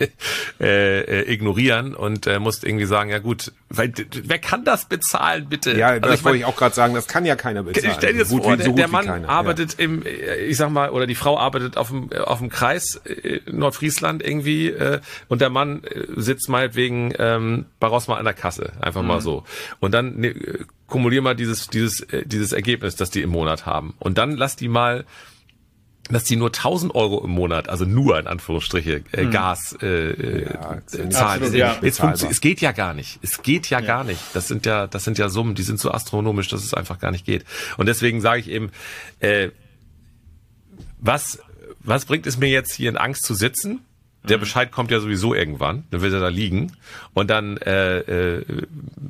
äh, 0.60 1.00
äh, 1.00 1.32
ignorieren 1.32 1.94
und 1.94 2.26
äh, 2.26 2.38
musst 2.38 2.64
irgendwie 2.64 2.86
sagen, 2.86 3.10
ja 3.10 3.18
gut, 3.18 3.52
weil 3.68 3.92
wer 4.24 4.38
kann 4.38 4.64
das 4.64 4.86
bezahlen, 4.86 5.48
bitte? 5.48 5.76
Ja, 5.76 5.88
Also 5.88 6.00
das 6.00 6.14
ich 6.20 6.24
wollte 6.24 6.38
mein, 6.38 6.40
ich 6.40 6.44
auch 6.46 6.56
gerade 6.56 6.74
sagen, 6.74 6.94
das 6.94 7.06
kann 7.06 7.24
ja 7.24 7.36
keiner 7.36 7.62
bezahlen. 7.62 7.94
Stell 7.96 8.12
dir 8.14 8.20
das 8.20 8.28
Gut 8.30 8.42
vor, 8.42 8.52
wie- 8.54 8.56
der, 8.56 8.66
so 8.66 8.72
der 8.72 8.88
Mann 8.88 9.06
keiner, 9.06 9.28
arbeitet 9.28 9.74
im, 9.78 10.04
äh, 10.04 10.36
ich 10.46 10.56
sag 10.56 10.70
mal, 10.70 10.90
oder 10.90 11.06
die 11.06 11.14
Frau 11.14 11.38
arbeitet 11.38 11.76
auf 11.76 11.88
dem, 11.88 12.10
äh, 12.10 12.18
auf 12.18 12.38
dem 12.38 12.48
Kreis 12.48 12.96
äh, 13.04 13.40
Nordfriesland 13.50 14.22
irgendwie 14.26 14.68
äh, 14.68 15.00
und 15.28 15.40
der 15.40 15.50
Mann 15.50 15.84
äh, 15.84 16.04
sitzt 16.16 16.48
meinetwegen 16.48 17.12
ähm, 17.18 17.66
bei 17.78 17.86
Rossmann 17.86 18.18
an 18.18 18.24
der 18.24 18.34
Kasse, 18.34 18.72
einfach 18.80 19.02
Mhm. 19.02 19.08
mal 19.08 19.20
so. 19.20 19.44
Und 19.80 19.92
dann 19.92 20.16
ne, 20.16 20.34
kumulier 20.92 21.22
mal 21.22 21.34
dieses, 21.34 21.66
dieses, 21.68 22.00
äh, 22.00 22.24
dieses 22.26 22.52
Ergebnis, 22.52 22.94
das 22.94 23.10
die 23.10 23.22
im 23.22 23.30
Monat 23.30 23.66
haben. 23.66 23.94
Und 23.98 24.18
dann 24.18 24.36
lass 24.36 24.56
die 24.56 24.68
mal 24.68 25.04
dass 26.10 26.24
die 26.24 26.36
nur 26.36 26.48
1000 26.48 26.94
Euro 26.94 27.24
im 27.24 27.30
Monat, 27.30 27.68
also 27.68 27.84
nur 27.84 28.18
in 28.18 28.26
Anführungsstriche, 28.26 29.04
äh, 29.12 29.26
Gas 29.26 29.76
äh, 29.80 29.86
äh, 29.86 30.44
ja 30.44 30.72
äh, 30.72 31.04
nicht 31.04 31.12
zahlen. 31.12 31.42
absolut, 31.42 31.54
ja. 31.54 31.78
Jetzt 31.80 32.00
es 32.00 32.40
geht 32.40 32.60
ja 32.60 32.72
gar 32.72 32.92
nicht. 32.92 33.20
Es 33.22 33.42
geht 33.42 33.70
ja, 33.70 33.80
gar 33.80 34.02
nicht. 34.02 34.20
Das 34.34 34.48
sind 34.48 34.66
ja, 34.66 34.88
das 34.88 35.04
sind 35.04 35.18
ja 35.18 35.28
Summen, 35.28 35.54
die 35.54 35.62
sind 35.62 35.78
so 35.78 35.92
astronomisch, 35.92 36.48
dass 36.48 36.64
es 36.64 36.74
einfach 36.74 36.98
gar 36.98 37.12
nicht 37.12 37.24
geht. 37.24 37.44
Und 37.76 37.86
deswegen 37.86 38.20
sage 38.20 38.40
ich 38.40 38.48
eben, 38.50 38.72
äh, 39.20 39.50
was, 40.98 41.38
was 41.80 42.04
bringt 42.04 42.26
es 42.26 42.36
mir 42.36 42.48
jetzt 42.48 42.72
hier 42.72 42.90
in 42.90 42.96
Angst 42.96 43.24
zu 43.24 43.34
sitzen? 43.34 43.80
Der 44.28 44.38
Bescheid 44.38 44.70
kommt 44.70 44.90
ja 44.90 45.00
sowieso 45.00 45.34
irgendwann, 45.34 45.84
dann 45.90 46.00
wird 46.00 46.12
er 46.12 46.20
da 46.20 46.28
liegen 46.28 46.72
und 47.12 47.28
dann 47.28 47.56
äh, 47.56 47.98
äh, 47.98 48.44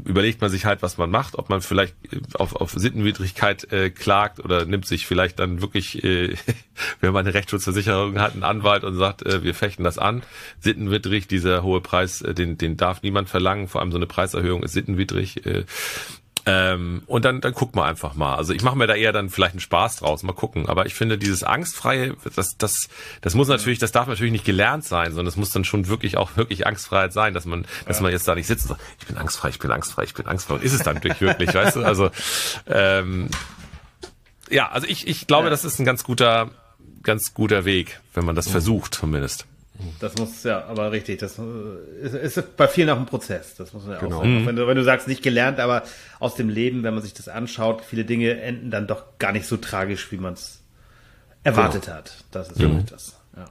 überlegt 0.05 0.41
man 0.41 0.51
sich 0.51 0.65
halt, 0.65 0.83
was 0.83 0.97
man 0.97 1.11
macht, 1.11 1.37
ob 1.39 1.51
man 1.51 1.61
vielleicht 1.61 1.95
äh, 2.11 2.21
auf, 2.35 2.57
auf 2.57 2.73
Sittenwidrigkeit 2.73 3.71
äh, 3.73 3.91
klagt 3.91 4.41
oder 4.41 4.65
nimmt 4.65 4.87
sich 4.87 5.07
vielleicht 5.07 5.39
dann 5.39 5.61
wirklich, 5.61 6.03
äh, 6.03 6.35
wenn 7.01 7.13
man 7.13 7.27
eine 7.27 7.35
Rechtsschutzversicherung 7.35 8.19
hat, 8.19 8.33
einen 8.33 8.43
Anwalt 8.43 8.85
und 8.85 8.97
sagt, 8.97 9.23
äh, 9.27 9.43
wir 9.45 9.55
fechten 9.55 9.85
das 9.85 9.99
an. 9.99 10.23
Sittenwidrig, 10.61 11.29
dieser 11.29 11.63
hohe 11.63 11.83
Preis, 11.83 12.23
äh, 12.23 12.33
den, 12.33 12.57
den 12.57 12.79
darf 12.79 13.03
niemand 13.03 13.29
verlangen, 13.29 13.69
vor 13.69 13.83
allem 13.83 13.93
so 13.93 13.99
eine 13.99 14.07
Preiserhöhung 14.07 14.63
ist 14.63 14.73
sittenwidrig. 14.73 15.45
Äh, 15.45 15.65
ähm, 16.45 17.03
und 17.07 17.25
dann, 17.25 17.41
dann 17.41 17.55
guck 17.55 17.77
mal 17.77 17.89
einfach 17.89 18.15
mal. 18.15 18.35
Also 18.35 18.53
ich 18.53 18.63
mache 18.63 18.77
mir 18.77 18.87
da 18.87 18.95
eher 18.95 19.13
dann 19.13 19.31
vielleicht 19.31 19.53
einen 19.53 19.61
Spaß 19.61 19.97
draus, 19.97 20.23
mal 20.25 20.33
gucken. 20.33 20.69
Aber 20.69 20.87
ich 20.87 20.95
finde, 20.95 21.17
dieses 21.17 21.45
Angstfreie, 21.45 22.17
das, 22.35 22.57
das, 22.59 22.89
das 23.21 23.35
muss 23.35 23.47
natürlich, 23.47 23.79
das 23.79 23.93
darf 23.93 24.09
natürlich 24.09 24.33
nicht 24.33 24.45
gelernt 24.45 24.85
sein, 24.85 25.13
sondern 25.13 25.29
es 25.29 25.37
muss 25.37 25.51
dann 25.51 25.65
schon 25.65 25.87
wirklich 25.87 26.17
auch 26.17 26.37
wirklich 26.37 26.67
Angstfreiheit 26.67 27.13
sein, 27.13 27.33
dass 27.33 27.45
man, 27.45 27.65
dass 27.87 28.01
man 28.01 28.11
jetzt 28.11 28.27
da 28.27 28.35
nicht 28.35 28.49
sitzt 28.49 28.65
und 28.65 28.77
sagt, 28.77 28.83
ich 29.01 29.07
bin 29.07 29.17
angstfrei, 29.17 29.51
ich 29.51 29.59
bin 29.61 29.71
angstfrei, 29.71 30.03
ich 30.05 30.15
bin 30.15 30.27
angstfrei. 30.27 30.55
Und 30.55 30.65
ist 30.65 30.73
es 30.73 30.83
dann 30.83 30.97
wirklich 30.97 31.21
wirklich, 31.21 31.55
weißt 31.55 31.77
du? 31.77 31.83
Also 31.85 32.11
ähm, 32.67 33.29
ja, 34.51 34.69
also 34.71 34.87
ich, 34.89 35.07
ich 35.07 35.27
glaube, 35.29 35.49
das 35.49 35.65
ist 35.65 35.79
ein 35.79 35.85
ganz 35.85 36.03
guter, 36.03 36.51
ganz 37.03 37.35
guter 37.35 37.65
Weg, 37.65 38.01
wenn 38.15 38.25
man 38.25 38.35
das 38.35 38.49
versucht, 38.49 38.95
zumindest. 38.95 39.47
Das 40.01 40.17
muss 40.17 40.45
ja, 40.45 40.65
aber 40.67 40.93
richtig, 40.93 41.19
das 41.19 41.39
äh, 41.39 41.43
ist, 42.03 42.15
ist 42.37 42.57
bei 42.57 42.69
vielen 42.69 42.91
auch 42.91 42.99
ein 42.99 43.07
Prozess. 43.07 43.55
Das 43.57 43.73
muss 43.73 43.85
man 43.85 43.95
ja 43.95 44.01
Genau. 44.01 44.19
auch 44.19 44.23
sagen. 44.23 44.43
Auch 44.43 44.47
wenn, 44.47 44.57
du, 44.57 44.67
wenn 44.67 44.77
du 44.77 44.85
sagst, 44.85 45.09
nicht 45.09 45.23
gelernt, 45.23 45.59
aber 45.61 45.83
aus 46.21 46.35
dem 46.35 46.49
Leben, 46.49 46.83
wenn 46.83 46.95
man 46.95 47.03
sich 47.03 47.15
das 47.15 47.29
anschaut, 47.29 47.83
viele 47.83 48.05
Dinge 48.05 48.41
enden 48.41 48.71
dann 48.71 48.87
doch 48.87 49.05
gar 49.19 49.33
nicht 49.33 49.47
so 49.47 49.57
tragisch, 49.57 50.13
wie 50.13 50.19
man 50.19 50.35
es 50.35 50.61
erwartet 51.43 51.89
hat. 51.89 52.25
Das 52.31 52.51
ist 52.51 52.61
wirklich 52.61 52.85
das. 52.85 53.17
Ja. 53.37 53.47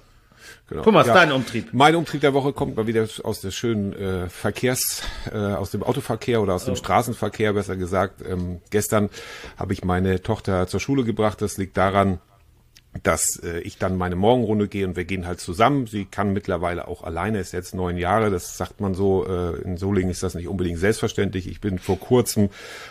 Genau. 0.69 0.83
Thomas, 0.83 1.07
dein 1.07 1.31
Umtrieb. 1.33 1.69
Mein 1.73 1.95
Umtrieb 1.95 2.21
der 2.21 2.33
Woche 2.33 2.53
kommt 2.53 2.77
mal 2.77 2.87
wieder 2.87 3.05
aus 3.23 3.41
der 3.41 3.51
schönen 3.51 3.91
äh, 3.93 4.29
Verkehrs, 4.29 5.01
äh, 5.33 5.35
aus 5.37 5.71
dem 5.71 5.83
Autoverkehr 5.83 6.41
oder 6.41 6.53
aus 6.53 6.63
dem 6.65 6.77
Straßenverkehr, 6.77 7.51
besser 7.53 7.75
gesagt. 7.75 8.21
Ähm, 8.25 8.61
gestern 8.69 9.09
habe 9.57 9.73
ich 9.73 9.83
meine 9.83 10.21
Tochter 10.21 10.67
zur 10.67 10.79
Schule 10.79 11.03
gebracht. 11.03 11.41
Das 11.41 11.57
liegt 11.57 11.75
daran, 11.75 12.19
dass 13.03 13.37
äh, 13.37 13.59
ich 13.59 13.77
dann 13.77 13.97
meine 13.97 14.17
Morgenrunde 14.17 14.67
gehe 14.67 14.85
und 14.85 14.97
wir 14.97 15.05
gehen 15.05 15.25
halt 15.25 15.39
zusammen. 15.39 15.87
Sie 15.87 16.05
kann 16.05 16.33
mittlerweile 16.33 16.87
auch 16.87 17.03
alleine, 17.03 17.39
ist 17.39 17.53
jetzt 17.53 17.73
neun 17.73 17.97
Jahre, 17.97 18.29
das 18.29 18.57
sagt 18.57 18.81
man 18.81 18.93
so. 18.93 19.25
Äh, 19.25 19.61
in 19.61 19.77
Solingen 19.77 20.11
ist 20.11 20.23
das 20.23 20.35
nicht 20.35 20.49
unbedingt 20.49 20.77
selbstverständlich. 20.77 21.47
Ich 21.47 21.61
bin 21.61 21.79
vor 21.79 21.97
kurzem 21.97 22.49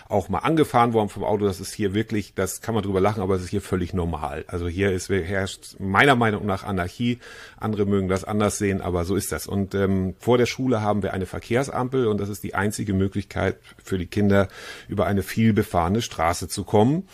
auch 0.09 0.31
mal 0.31 0.39
angefahren 0.39 0.95
worden 0.95 1.11
vom 1.11 1.23
Auto. 1.23 1.45
Das 1.45 1.61
ist 1.61 1.75
hier 1.75 1.93
wirklich, 1.93 2.35
das 2.35 2.63
kann 2.63 2.75
man 2.75 2.83
drüber 2.83 3.01
lachen, 3.01 3.23
aber 3.23 3.35
es 3.35 3.43
ist 3.43 3.51
hier 3.51 3.61
völlig 3.61 3.93
normal. 3.93 4.45
Also 4.47 4.69
hier 4.69 4.91
ist 4.91 5.11
herrscht 5.11 5.79
meiner 5.79 6.17
Meinung 6.17 6.47
nach 6.47 6.65
Anarchie. 6.65 7.19
Andere 7.59 7.85
mögen 7.85 8.09
das 8.09 8.25
anders 8.25 8.57
sehen, 8.57 8.81
aber 8.81 9.05
so 9.05 9.17
ist 9.17 9.33
das. 9.33 9.47
Und 9.47 9.75
ähm, 9.75 10.15
vor 10.19 10.39
der 10.39 10.47
Schule 10.47 10.81
haben 10.81 11.03
wir 11.03 11.13
eine 11.13 11.27
Verkehrsampel 11.27 12.07
und 12.07 12.21
das 12.21 12.31
ist 12.31 12.43
die 12.43 12.55
einzige 12.55 12.95
Möglichkeit 12.95 13.59
für 13.83 13.99
die 13.99 14.07
Kinder, 14.07 14.49
über 14.89 15.07
eine 15.07 15.23
vielbefahrene 15.23 16.01
Straße 16.01 16.49
zu 16.49 16.65
kommen. 16.65 17.07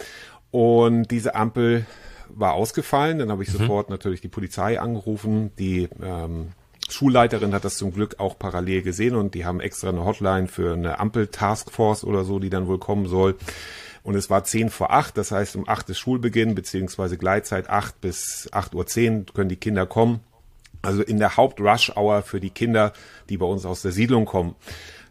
Und 0.53 1.11
diese 1.11 1.35
Ampel 1.35 1.85
war 2.37 2.55
ausgefallen. 2.55 3.19
Dann 3.19 3.31
habe 3.31 3.43
ich 3.43 3.51
sofort 3.51 3.91
natürlich 3.91 4.21
die 4.21 4.29
Polizei 4.29 4.79
angerufen. 4.79 5.51
Die 5.59 5.89
ähm, 6.03 6.53
Schulleiterin 6.89 7.53
hat 7.53 7.65
das 7.65 7.77
zum 7.77 7.93
Glück 7.93 8.21
auch 8.21 8.39
parallel 8.39 8.83
gesehen 8.83 9.17
und 9.17 9.35
die 9.35 9.45
haben 9.45 9.61
extra 9.61 9.89
eine 9.89 10.05
Hotline 10.05 10.47
für 10.47 10.75
eine 10.75 11.01
Ampel-Taskforce 11.01 12.05
oder 12.05 12.25
so, 12.25 12.39
die 12.39 12.51
dann 12.51 12.69
wohl 12.69 12.79
kommen 12.79 13.07
soll. 13.07 13.37
Und 14.03 14.15
es 14.15 14.31
war 14.31 14.45
10 14.45 14.71
vor 14.71 14.93
8, 14.93 15.19
das 15.19 15.33
heißt 15.33 15.57
um 15.57 15.69
8 15.69 15.91
ist 15.91 15.99
Schulbeginn, 15.99 16.55
beziehungsweise 16.55 17.19
Gleitzeit 17.19 17.69
8 17.69 18.01
bis 18.01 18.49
8.10 18.53 19.19
Uhr 19.19 19.35
können 19.35 19.49
die 19.49 19.57
Kinder 19.57 19.85
kommen. 19.85 20.21
Also 20.81 21.03
in 21.03 21.19
der 21.19 21.37
Haupt-Rush-Hour 21.37 22.23
für 22.23 22.39
die 22.39 22.51
Kinder, 22.51 22.93
die 23.29 23.39
bei 23.39 23.47
uns 23.47 23.67
aus 23.67 23.83
der 23.83 23.91
Siedlung 23.91 24.25
kommen. 24.25 24.55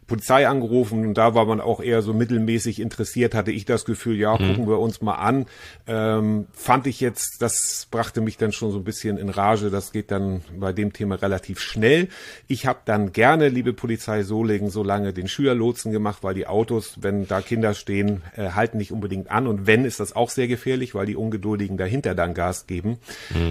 Polizei 0.08 0.48
angerufen 0.48 1.06
und 1.06 1.18
da 1.18 1.34
war 1.34 1.46
man 1.46 1.60
auch 1.60 1.82
eher 1.82 2.04
so 2.04 2.14
mittelmäßig 2.14 2.80
interessiert, 2.80 3.34
hatte 3.34 3.52
ich 3.52 3.66
das 3.66 3.86
Gefühl, 3.86 4.18
ja, 4.18 4.38
gucken 4.38 4.68
wir 4.68 4.80
uns 4.80 5.02
mal 5.02 5.16
an. 5.16 5.48
Ähm, 5.88 6.46
fand 6.54 6.86
ich 6.86 7.00
jetzt, 7.00 7.42
das 7.42 7.88
brachte 7.90 8.22
mich 8.22 8.38
dann 8.38 8.52
schon 8.52 8.72
so 8.72 8.78
ein 8.78 8.84
bisschen 8.84 9.18
in 9.18 9.30
Rage, 9.30 9.72
das 9.72 9.92
geht 9.92 10.12
dann 10.12 10.42
bei 10.60 10.74
dem 10.74 10.94
Thema 10.94 11.16
relativ 11.16 11.60
schnell. 11.60 12.10
Ich 12.48 12.68
habe 12.68 12.80
dann 12.86 13.14
gerne, 13.14 13.50
liebe 13.50 13.74
Polizei 13.74 14.22
Solingen, 14.22 14.70
so 14.70 14.84
lange 14.84 15.12
den 15.12 15.28
Schülerlotsen 15.28 15.92
gemacht, 15.92 16.20
weil 16.22 16.36
die 16.36 16.46
Autos, 16.46 16.98
wenn 17.02 17.28
da 17.28 17.42
Kinder 17.42 17.74
stehen, 17.74 18.22
äh, 18.36 18.52
halten 18.52 18.78
nicht 18.78 18.92
unbedingt 18.92 19.32
an 19.32 19.48
und 19.48 19.66
wenn, 19.66 19.86
ist 19.86 20.00
das 20.00 20.16
auch 20.16 20.30
sehr 20.30 20.48
gefährlich, 20.48 20.94
weil 20.94 21.08
die 21.08 21.16
Ungeduldigen 21.16 21.78
dahinter 21.78 22.14
dann 22.14 22.36
Gas 22.36 22.68
geben. 22.68 23.00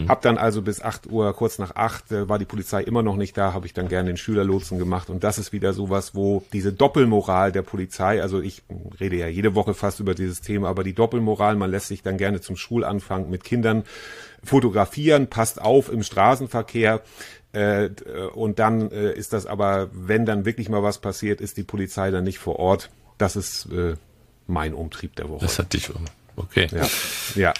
Hab 0.08 0.22
dann 0.22 0.38
also 0.38 0.62
bis 0.62 0.80
8 0.80 1.10
Uhr, 1.10 1.34
kurz 1.34 1.58
nach 1.58 1.74
8, 1.74 2.12
äh, 2.12 2.28
war 2.28 2.38
die 2.38 2.44
Polizei 2.44 2.82
immer 2.82 3.02
noch 3.02 3.16
nicht 3.16 3.36
da, 3.36 3.52
habe 3.52 3.66
ich 3.66 3.74
dann 3.74 3.88
gerne 3.88 4.10
den 4.10 4.16
Schülerlotsen 4.16 4.78
gemacht 4.78 5.10
und 5.10 5.24
das 5.24 5.38
ist 5.38 5.52
wieder 5.52 5.72
sowas, 5.72 6.14
wo 6.14 6.43
diese 6.52 6.72
Doppelmoral 6.72 7.52
der 7.52 7.62
Polizei, 7.62 8.22
also 8.22 8.40
ich 8.40 8.62
rede 9.00 9.16
ja 9.16 9.26
jede 9.26 9.54
Woche 9.54 9.74
fast 9.74 10.00
über 10.00 10.14
dieses 10.14 10.40
Thema, 10.40 10.68
aber 10.68 10.84
die 10.84 10.94
Doppelmoral, 10.94 11.56
man 11.56 11.70
lässt 11.70 11.88
sich 11.88 12.02
dann 12.02 12.16
gerne 12.16 12.40
zum 12.40 12.56
Schulanfang 12.56 13.30
mit 13.30 13.44
Kindern 13.44 13.84
fotografieren, 14.42 15.28
passt 15.28 15.60
auf 15.60 15.90
im 15.90 16.02
Straßenverkehr. 16.02 17.02
Äh, 17.52 17.90
und 18.34 18.58
dann 18.58 18.90
äh, 18.90 19.12
ist 19.12 19.32
das 19.32 19.46
aber, 19.46 19.88
wenn 19.92 20.26
dann 20.26 20.44
wirklich 20.44 20.68
mal 20.68 20.82
was 20.82 20.98
passiert, 20.98 21.40
ist 21.40 21.56
die 21.56 21.62
Polizei 21.62 22.10
dann 22.10 22.24
nicht 22.24 22.38
vor 22.38 22.58
Ort. 22.58 22.90
Das 23.16 23.36
ist 23.36 23.66
äh, 23.66 23.94
mein 24.46 24.74
Umtrieb 24.74 25.14
der 25.16 25.28
Woche. 25.28 25.42
Das 25.42 25.58
hat 25.58 25.72
dich, 25.72 25.90
okay. 26.36 26.68
Ja, 26.72 26.88
ja. 27.36 27.54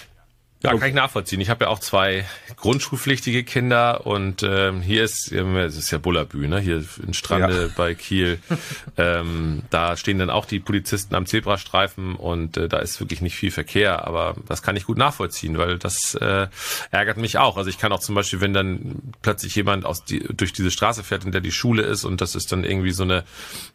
Ja, 0.73 0.77
kann 0.77 0.89
ich 0.89 0.95
nachvollziehen. 0.95 1.39
Ich 1.41 1.49
habe 1.49 1.65
ja 1.65 1.69
auch 1.69 1.79
zwei 1.79 2.25
grundschulpflichtige 2.57 3.43
Kinder 3.43 4.05
und 4.05 4.43
ähm, 4.43 4.81
hier 4.81 5.03
ist, 5.03 5.31
ähm, 5.31 5.55
es 5.57 5.77
ist 5.77 5.91
ja 5.91 5.97
Bullabü, 5.97 6.47
ne? 6.47 6.59
Hier 6.59 6.83
in 7.05 7.13
Strande 7.13 7.63
Ja. 7.67 7.73
bei 7.75 7.93
Kiel. 7.95 8.39
ähm, 8.97 9.63
da 9.69 9.95
stehen 9.97 10.19
dann 10.19 10.29
auch 10.29 10.45
die 10.45 10.59
Polizisten 10.59 11.15
am 11.15 11.25
Zebrastreifen 11.25 12.15
und 12.15 12.57
äh, 12.57 12.67
da 12.69 12.79
ist 12.79 12.99
wirklich 12.99 13.21
nicht 13.21 13.35
viel 13.35 13.51
Verkehr, 13.51 14.05
aber 14.07 14.35
das 14.47 14.61
kann 14.61 14.75
ich 14.75 14.85
gut 14.85 14.97
nachvollziehen, 14.97 15.57
weil 15.57 15.77
das 15.77 16.15
äh, 16.15 16.47
ärgert 16.91 17.17
mich 17.17 17.37
auch. 17.37 17.57
Also 17.57 17.69
ich 17.69 17.77
kann 17.77 17.91
auch 17.91 17.99
zum 17.99 18.15
Beispiel, 18.15 18.41
wenn 18.41 18.53
dann 18.53 18.95
plötzlich 19.21 19.55
jemand 19.55 19.85
aus 19.85 20.03
die, 20.05 20.19
durch 20.19 20.53
diese 20.53 20.71
Straße 20.71 21.03
fährt, 21.03 21.25
in 21.25 21.31
der 21.31 21.41
die 21.41 21.51
Schule 21.51 21.83
ist 21.83 22.03
und 22.05 22.21
das 22.21 22.35
ist 22.35 22.51
dann 22.51 22.63
irgendwie 22.63 22.91
so 22.91 23.03
eine 23.03 23.23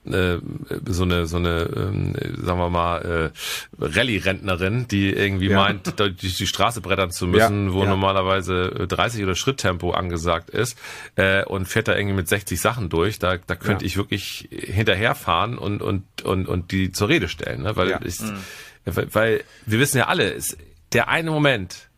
äh, 0.07 0.39
so 0.87 1.03
eine 1.05 1.27
so 1.27 1.37
eine 1.37 1.63
ähm, 1.77 2.15
sagen 2.43 2.59
wir 2.59 2.71
mal 2.71 3.31
äh, 3.79 3.85
Rallye-Rentnerin, 3.85 4.89
die 4.89 5.11
irgendwie 5.13 5.49
Ja. 5.49 5.57
meint, 5.59 5.99
durch 5.99 6.17
die 6.37 6.47
Straße 6.47 6.80
brettern 6.81 7.11
zu 7.11 7.27
müssen, 7.27 7.69
Ja, 7.69 7.73
wo 7.73 7.83
ja. 7.85 7.89
normalerweise 7.89 8.65
äh, 8.81 8.87
30 8.87 9.23
oder 9.23 9.35
Schritttempo 9.35 9.91
angesagt 9.93 10.51
ist 10.51 10.77
äh, 11.17 11.45
und 11.45 11.67
fährt 11.67 11.89
da 11.89 11.97
irgendwie 11.97 12.17
mit 12.17 12.29
60 12.29 12.61
Sachen 12.61 12.89
durch. 12.89 13.19
Da, 13.19 13.37
da 13.39 13.55
könnte 13.57 13.85
Ja. 13.85 13.87
ich 13.87 13.97
wirklich 13.97 14.49
hinterherfahren 14.51 15.59
und 15.59 15.83
und 15.83 16.05
und 16.25 16.47
und 16.49 16.73
die 16.73 16.93
zur 16.93 17.09
Rede 17.09 17.29
stellen, 17.29 17.63
ne? 17.63 17.77
weil 17.77 17.91
Ja. 17.91 18.01
ich, 18.05 18.19
weil, 18.85 19.09
weil 19.15 19.45
wir 19.67 19.79
wissen 19.79 19.99
ja 19.99 20.07
alle, 20.07 20.33
es, 20.33 20.57
der 20.93 21.09
eine 21.09 21.31
Moment, 21.31 21.89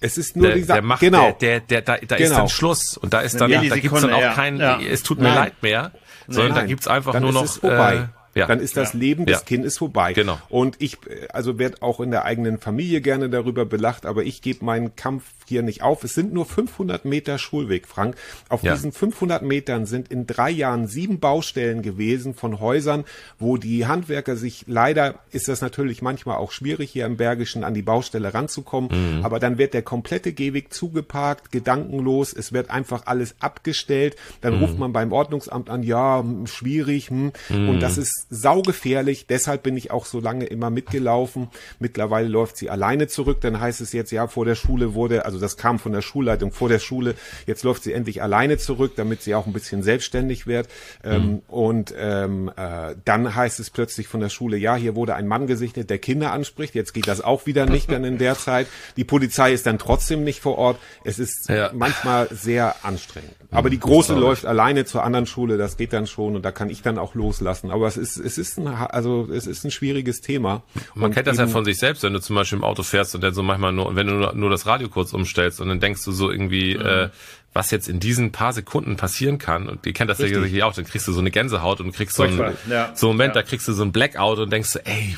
Es 0.00 0.18
ist 0.18 0.36
nur 0.36 0.48
der, 0.48 0.56
dieser, 0.56 0.74
der 0.74 0.82
macht, 0.82 1.00
genau. 1.00 1.30
der, 1.40 1.60
der, 1.60 1.80
der, 1.80 1.98
da, 2.00 2.06
da 2.06 2.16
ist 2.16 2.28
Genau. 2.28 2.40
dann 2.40 2.48
Schluss 2.48 2.96
und 2.96 3.12
da 3.14 3.20
ist 3.20 3.40
dann, 3.40 3.50
da 3.50 3.60
gibt's 3.60 3.70
dann 4.00 4.10
auch 4.12 4.18
Millisekunde, 4.18 4.20
ja. 4.20 4.32
kein, 4.34 4.56
Ja. 4.58 4.80
es 4.80 5.02
tut 5.04 5.18
mir 5.18 5.28
Nein. 5.28 5.34
leid 5.36 5.62
mehr, 5.62 5.92
sondern 6.26 6.54
da 6.54 6.60
Nein. 6.62 6.68
gibt's 6.68 6.88
einfach 6.88 7.12
Dann 7.12 7.22
nur 7.22 7.30
ist 7.30 7.34
noch, 7.36 7.44
es 7.44 7.56
vorbei. 7.58 7.94
äh, 7.94 8.21
ja. 8.34 8.46
dann 8.46 8.60
ist 8.60 8.76
das 8.76 8.94
Leben 8.94 9.26
des 9.26 9.40
Ja. 9.40 9.44
Kindes 9.44 9.78
vorbei. 9.78 10.12
Genau. 10.12 10.38
Und 10.48 10.76
ich, 10.80 10.98
also 11.32 11.58
werde 11.58 11.82
auch 11.82 12.00
in 12.00 12.10
der 12.10 12.24
eigenen 12.24 12.58
Familie 12.58 13.00
gerne 13.00 13.28
darüber 13.30 13.64
belacht, 13.64 14.06
aber 14.06 14.22
ich 14.24 14.42
gebe 14.42 14.64
meinen 14.64 14.96
Kampf 14.96 15.24
hier 15.46 15.62
nicht 15.62 15.82
auf. 15.82 16.04
Es 16.04 16.14
sind 16.14 16.32
nur 16.32 16.46
500 16.46 17.04
Meter 17.04 17.36
Schulweg, 17.38 17.86
Frank. 17.86 18.16
Auf 18.48 18.62
Ja. 18.62 18.72
diesen 18.74 18.92
500 18.92 19.42
Metern 19.42 19.86
sind 19.86 20.08
in 20.10 20.26
drei 20.26 20.50
Jahren 20.50 20.86
sieben 20.86 21.18
Baustellen 21.20 21.82
gewesen 21.82 22.34
von 22.34 22.60
Häusern, 22.60 23.04
wo 23.38 23.56
die 23.56 23.86
Handwerker 23.86 24.36
sich, 24.36 24.64
leider 24.66 25.16
ist 25.30 25.48
das 25.48 25.60
natürlich 25.60 26.00
manchmal 26.00 26.36
auch 26.38 26.52
schwierig, 26.52 26.90
hier 26.90 27.04
im 27.06 27.16
Bergischen 27.16 27.64
an 27.64 27.74
die 27.74 27.82
Baustelle 27.82 28.32
ranzukommen, 28.32 29.18
Mhm. 29.18 29.24
aber 29.24 29.38
dann 29.40 29.58
wird 29.58 29.74
der 29.74 29.82
komplette 29.82 30.32
Gehweg 30.32 30.72
zugeparkt, 30.72 31.52
gedankenlos, 31.52 32.32
es 32.32 32.52
wird 32.52 32.70
einfach 32.70 33.02
alles 33.06 33.34
abgestellt, 33.40 34.16
dann 34.40 34.54
Mhm. 34.56 34.60
ruft 34.62 34.78
man 34.78 34.92
beim 34.92 35.12
Ordnungsamt 35.12 35.68
an, 35.70 35.82
ja, 35.82 36.24
schwierig, 36.44 37.10
hm, 37.10 37.32
und 37.50 37.80
das 37.80 37.98
ist 37.98 38.21
saugefährlich, 38.30 39.26
deshalb 39.26 39.62
bin 39.62 39.76
ich 39.76 39.90
auch 39.90 40.04
so 40.06 40.20
lange 40.20 40.44
immer 40.46 40.70
mitgelaufen. 40.70 41.48
Mittlerweile 41.78 42.28
läuft 42.28 42.56
sie 42.56 42.70
alleine 42.70 43.08
zurück, 43.08 43.40
dann 43.40 43.60
heißt 43.60 43.80
es 43.80 43.92
jetzt, 43.92 44.10
ja, 44.12 44.26
vor 44.26 44.44
der 44.44 44.54
Schule 44.54 44.94
wurde, 44.94 45.24
also 45.24 45.38
das 45.38 45.56
kam 45.56 45.78
von 45.78 45.92
der 45.92 46.02
Schulleitung 46.02 46.52
vor 46.52 46.68
der 46.68 46.78
Schule, 46.78 47.14
jetzt 47.46 47.62
läuft 47.64 47.82
sie 47.84 47.92
endlich 47.92 48.22
alleine 48.22 48.58
zurück, 48.58 48.92
damit 48.96 49.22
sie 49.22 49.34
auch 49.34 49.46
ein 49.46 49.52
bisschen 49.52 49.82
selbstständig 49.82 50.46
wird. 50.46 50.68
Ähm, 51.04 51.42
und 51.48 51.94
ähm, 51.96 52.50
äh, 52.56 52.94
dann 53.04 53.34
heißt 53.34 53.60
es 53.60 53.70
plötzlich 53.70 54.06
von 54.08 54.20
der 54.20 54.28
Schule, 54.28 54.56
ja, 54.56 54.76
hier 54.76 54.94
wurde 54.94 55.14
ein 55.14 55.26
Mann 55.26 55.46
gesichtet, 55.46 55.90
der 55.90 55.98
Kinder 55.98 56.32
anspricht. 56.32 56.74
Jetzt 56.74 56.92
geht 56.94 57.08
das 57.08 57.20
auch 57.20 57.46
wieder 57.46 57.66
nicht 57.66 57.90
dann 57.90 58.04
in 58.04 58.18
der 58.18 58.34
Zeit. 58.38 58.66
Die 58.96 59.04
Polizei 59.04 59.52
ist 59.52 59.66
dann 59.66 59.78
trotzdem 59.78 60.24
nicht 60.24 60.40
vor 60.40 60.58
Ort. 60.58 60.78
Es 61.04 61.18
ist 61.18 61.48
Ja. 61.48 61.70
manchmal 61.74 62.28
sehr 62.30 62.84
anstrengend. 62.84 63.32
Aber 63.50 63.68
die 63.70 63.78
Große 63.80 64.14
läuft 64.14 64.46
alleine 64.46 64.84
zur 64.84 65.04
anderen 65.04 65.26
Schule, 65.26 65.58
das 65.58 65.76
geht 65.76 65.92
dann 65.92 66.06
schon 66.06 66.36
und 66.36 66.42
da 66.44 66.52
kann 66.52 66.70
ich 66.70 66.82
dann 66.82 66.98
auch 66.98 67.14
loslassen. 67.14 67.70
Aber 67.70 67.86
es 67.86 67.96
ist, 67.96 68.11
es 68.16 68.38
ist 68.38 68.58
ein, 68.58 68.66
also 68.68 69.28
es 69.32 69.46
ist 69.46 69.64
ein 69.64 69.70
schwieriges 69.70 70.20
Thema. 70.20 70.62
Man 70.94 71.06
Und 71.06 71.14
kennt 71.14 71.26
das 71.26 71.38
ja 71.38 71.46
von 71.46 71.64
sich 71.64 71.78
selbst, 71.78 72.02
wenn 72.02 72.12
du 72.12 72.20
zum 72.20 72.36
Beispiel 72.36 72.58
im 72.58 72.64
Auto 72.64 72.82
fährst 72.82 73.14
und 73.14 73.20
dann 73.22 73.34
so 73.34 73.42
manchmal 73.42 73.72
nur, 73.72 73.94
wenn 73.96 74.06
du 74.06 74.14
nur, 74.14 74.32
nur 74.34 74.50
das 74.50 74.66
Radio 74.66 74.88
kurz 74.88 75.12
umstellst 75.12 75.60
und 75.60 75.68
dann 75.68 75.80
denkst 75.80 76.04
du 76.04 76.12
so 76.12 76.30
irgendwie, 76.30 76.72
äh, 76.74 77.08
was 77.52 77.70
jetzt 77.70 77.88
in 77.88 78.00
diesen 78.00 78.32
paar 78.32 78.52
Sekunden 78.52 78.96
passieren 78.96 79.38
kann. 79.38 79.68
Und 79.68 79.84
ihr 79.86 79.92
kennt 79.92 80.10
das 80.10 80.18
ja 80.18 80.26
sicherlich 80.28 80.62
auch, 80.62 80.74
dann 80.74 80.84
kriegst 80.86 81.06
du 81.06 81.12
so 81.12 81.20
eine 81.20 81.30
Gänsehaut 81.30 81.80
und 81.80 81.92
kriegst 81.92 82.16
so 82.16 82.22
einen, 82.22 82.38
ja. 82.68 82.92
so 82.94 83.08
einen 83.08 83.16
Moment, 83.16 83.34
Ja. 83.36 83.42
da 83.42 83.46
kriegst 83.48 83.68
du 83.68 83.72
so 83.72 83.82
einen 83.82 83.92
Blackout 83.92 84.38
und 84.38 84.50
denkst 84.52 84.70
so, 84.70 84.78
ey, 84.80 85.16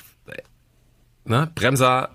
ne, 1.24 1.50
Bremser, 1.54 2.10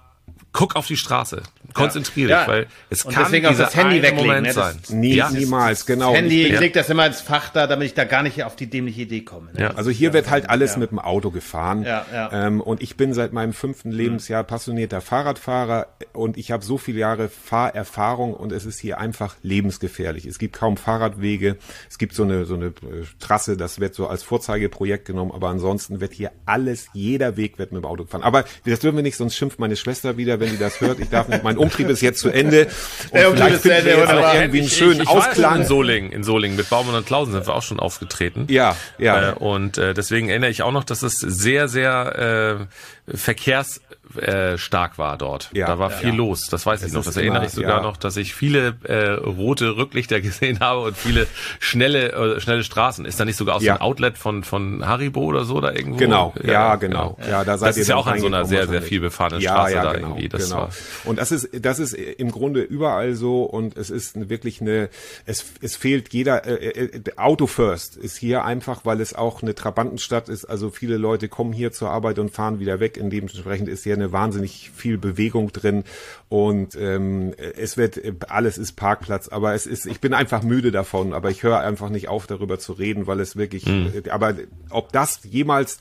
guck 0.52 0.76
auf 0.76 0.88
die 0.88 0.98
Straße, 0.98 1.44
konzentrier 1.74 2.28
dich, 2.28 2.36
Ja. 2.36 2.48
weil 2.48 2.68
es 2.90 3.04
Und 3.06 3.14
kann 3.14 3.24
deswegen 3.26 3.46
auch 3.48 3.52
dieser 3.52 3.66
das 3.66 3.76
Handy 3.76 3.96
eine 3.96 4.04
weglegen, 4.04 4.28
Moment 4.28 4.48
ne, 4.48 4.54
das- 4.54 4.78
sein. 4.88 5.00
Nie, 5.00 5.16
ja. 5.16 5.30
niemals, 5.30 5.86
genau. 5.86 6.14
Handy, 6.14 6.44
Ich 6.48 6.60
leg 6.60 6.74
das 6.74 6.90
immer 6.90 7.06
ins 7.06 7.22
Fach 7.22 7.50
da, 7.50 7.68
damit 7.68 7.88
ich 7.88 7.94
da 7.94 8.04
gar 8.06 8.24
nicht 8.24 8.44
auf 8.44 8.56
die 8.56 8.68
dämliche 8.68 9.02
Idee 9.02 9.22
komme. 9.22 9.52
Ne? 9.54 9.62
Ja. 9.62 9.70
Also 9.76 9.90
hier 9.90 10.14
wird 10.14 10.30
halt 10.30 10.50
alles 10.50 10.78
mit 10.78 10.92
dem 10.92 11.00
Auto 11.00 11.32
gefahren. 11.32 11.84
Ja, 11.84 12.06
ja. 12.14 12.48
Ähm, 12.48 12.62
und 12.62 12.82
ich 12.82 12.98
bin 12.98 13.14
seit 13.14 13.34
meinem 13.34 13.54
fünften 13.54 13.92
Lebensjahr 13.92 14.44
passionierter 14.44 15.02
Fahrradfahrer 15.02 15.88
und 16.14 16.38
ich 16.38 16.52
habe 16.52 16.64
so 16.64 16.78
viele 16.78 17.00
Jahre 17.00 17.30
Fahrerfahrung 17.30 18.34
und 18.34 18.52
es 18.52 18.66
ist 18.66 18.80
hier 18.80 19.00
einfach 19.00 19.36
lebensgefährlich. 19.44 20.26
Es 20.26 20.40
gibt 20.40 20.56
kaum 20.56 20.78
Fahrradwege. 20.78 21.58
Es 21.90 21.98
gibt 21.98 22.14
so 22.16 22.24
eine, 22.24 22.46
so 22.46 22.56
eine 22.56 22.68
äh, 22.68 22.72
Trasse, 23.20 23.58
das 23.58 23.80
wird 23.80 23.96
so 23.96 24.08
als 24.08 24.24
Vorzeigeprojekt 24.24 25.06
genommen, 25.06 25.32
aber 25.32 25.50
ansonsten 25.50 26.00
wird 26.02 26.14
hier 26.14 26.32
alles, 26.46 26.88
jeder 26.94 27.38
Weg 27.38 27.60
wird 27.60 27.72
mit 27.72 27.84
dem 27.84 27.86
Auto 27.86 28.04
gefahren. 28.06 28.24
Aber 28.24 28.44
das 28.66 28.80
dürfen 28.80 28.96
wir 28.96 29.04
nicht, 29.04 29.18
sonst 29.18 29.36
schimpft 29.36 29.60
meine 29.60 29.76
Schwester 29.76 30.18
wieder, 30.18 30.40
wenn 30.40 30.50
die 30.52 30.58
das 30.58 30.82
hört. 30.82 31.00
Ich 31.00 31.10
darf 31.10 31.28
nicht, 31.28 31.44
mein 31.44 31.58
Umtrieb 31.60 31.90
ist 31.90 32.02
jetzt 32.02 32.20
zu 32.20 32.30
Ende. 32.30 32.68
Und 33.12 33.14
Der 33.14 33.30
Umtrieb 33.30 33.54
ist 33.54 33.62
zu 33.64 33.74
Ende, 33.74 33.90
jetzt 33.92 33.98
auch 34.04 34.08
wunderbar. 34.10 34.36
irgendwie 34.36 34.58
einen 34.60 34.68
Ich- 34.68 34.78
schönen 34.78 34.92
ich, 34.94 35.00
ich 35.04 35.10
schon 35.10 35.18
Ausklang. 35.20 35.62
in 35.62 35.66
Solingen, 35.68 36.12
in 36.12 36.24
Solingen 36.24 36.58
mit 36.58 36.70
Baumann 36.70 36.96
und 36.96 37.06
Klausen 37.06 37.34
sind 37.34 37.46
wir 37.48 37.54
auch 37.56 37.62
schon 37.64 37.80
aufgetreten. 37.80 38.46
Ja, 38.50 38.76
ja. 38.98 39.30
Äh, 39.30 39.34
und 39.34 39.78
äh, 39.78 39.94
deswegen 39.94 40.30
erinnere 40.30 40.50
ich 40.50 40.64
auch 40.64 40.72
noch, 40.72 40.84
dass 40.84 41.04
es 41.04 41.14
sehr, 41.18 41.68
sehr 41.68 42.68
äh, 43.08 43.16
verkehrsstark 43.18 43.99
äh, 44.18 44.58
stark 44.58 44.98
war 44.98 45.18
dort. 45.18 45.50
Ja, 45.54 45.68
da 45.68 45.80
war 45.80 45.92
ja. 45.92 45.98
viel 45.98 46.14
los. 46.14 46.48
Das 46.50 46.66
weiß 46.66 46.82
ich 46.82 46.88
Es 46.88 46.94
noch. 46.94 47.04
Das 47.04 47.18
erinnere 47.18 47.38
immer, 47.38 47.48
ich 47.48 47.54
sogar 47.54 47.78
ja. 47.78 47.84
noch, 47.84 47.98
dass 47.98 48.18
ich 48.18 48.34
viele 48.34 48.76
äh, 48.84 49.10
rote 49.12 49.78
Rücklichter 49.78 50.22
gesehen 50.22 50.60
habe 50.60 50.82
und 50.82 50.98
viele 50.98 51.28
schnelle 51.60 52.12
äh, 52.12 52.40
schnelle 52.40 52.64
Straßen. 52.64 53.06
Ist 53.06 53.20
da 53.20 53.26
nicht 53.26 53.38
sogar 53.38 53.56
auch 53.56 53.62
Ja. 53.62 53.76
ein 53.76 53.82
Outlet 53.82 54.18
von 54.18 54.44
von 54.44 54.86
Haribo 54.86 55.22
oder 55.22 55.46
so 55.46 55.62
da 55.62 55.72
irgendwo? 55.72 55.98
Genau, 55.98 56.34
ja, 56.44 56.76
genau. 56.76 57.18
Ja, 57.30 57.44
da 57.44 57.58
seid 57.58 57.70
das 57.70 57.78
ihr 57.78 57.82
ist 57.82 57.88
ja 57.90 57.96
auch 57.96 58.08
an 58.08 58.20
so 58.20 58.28
einer 58.28 58.46
sehr, 58.46 58.68
sehr 58.68 58.82
viel 58.82 59.00
befahrenen 59.00 59.42
ja, 59.42 59.52
Straße 59.52 59.74
ja, 59.76 59.84
da 59.84 59.94
genau, 59.94 60.08
irgendwie. 60.10 60.30
Das 60.30 60.46
genau. 60.46 60.62
war, 60.62 60.70
Und 61.06 61.20
das 61.20 61.32
ist, 61.32 61.50
das 61.54 61.80
ist 61.80 61.94
im 61.94 62.32
Grunde 62.32 62.62
überall 62.62 63.14
so 63.16 63.44
und 63.44 63.78
es 63.78 63.90
ist 63.90 64.30
wirklich 64.30 64.62
eine, 64.62 64.90
es, 65.26 65.46
es 65.62 65.76
fehlt 65.76 66.14
jeder, 66.14 66.46
äh, 66.46 66.86
äh, 66.86 67.02
Auto 67.18 67.48
First 67.48 67.98
ist 67.98 68.18
hier 68.18 68.46
einfach, 68.46 68.86
weil 68.86 69.02
es 69.02 69.14
auch 69.14 69.42
eine 69.42 69.56
Trabantenstadt 69.56 70.30
ist. 70.30 70.46
Also 70.46 70.70
viele 70.70 70.98
Leute 70.98 71.28
kommen 71.28 71.54
hier 71.54 71.72
zur 71.72 71.90
Arbeit 71.90 72.20
und 72.20 72.32
fahren 72.32 72.60
wieder 72.60 72.80
weg. 72.80 73.00
Und 73.02 73.10
dementsprechend 73.12 73.70
ist 73.70 73.84
hier 73.84 73.96
eine 74.02 74.12
wahnsinnig 74.12 74.72
viel 74.76 74.98
Bewegung 74.98 75.52
drin 75.52 75.84
und 76.30 76.76
ähm, 76.76 77.34
es 77.38 77.78
wird, 77.78 78.00
alles 78.30 78.58
ist 78.58 78.74
Parkplatz. 78.74 79.28
Aber 79.30 79.54
es 79.54 79.66
ist, 79.66 79.86
ich 79.86 80.00
bin 80.00 80.14
einfach 80.14 80.44
müde 80.44 80.72
davon. 80.72 81.14
Aber 81.14 81.30
ich 81.30 81.44
höre 81.44 81.60
einfach 81.60 81.90
nicht 81.90 82.08
auf, 82.08 82.28
darüber 82.28 82.60
zu 82.60 82.74
reden, 82.74 83.08
weil 83.08 83.20
es 83.20 83.36
wirklich, 83.36 83.68
äh, 83.68 84.10
aber 84.10 84.36
ob 84.70 84.92
das 84.92 85.22
jemals 85.24 85.80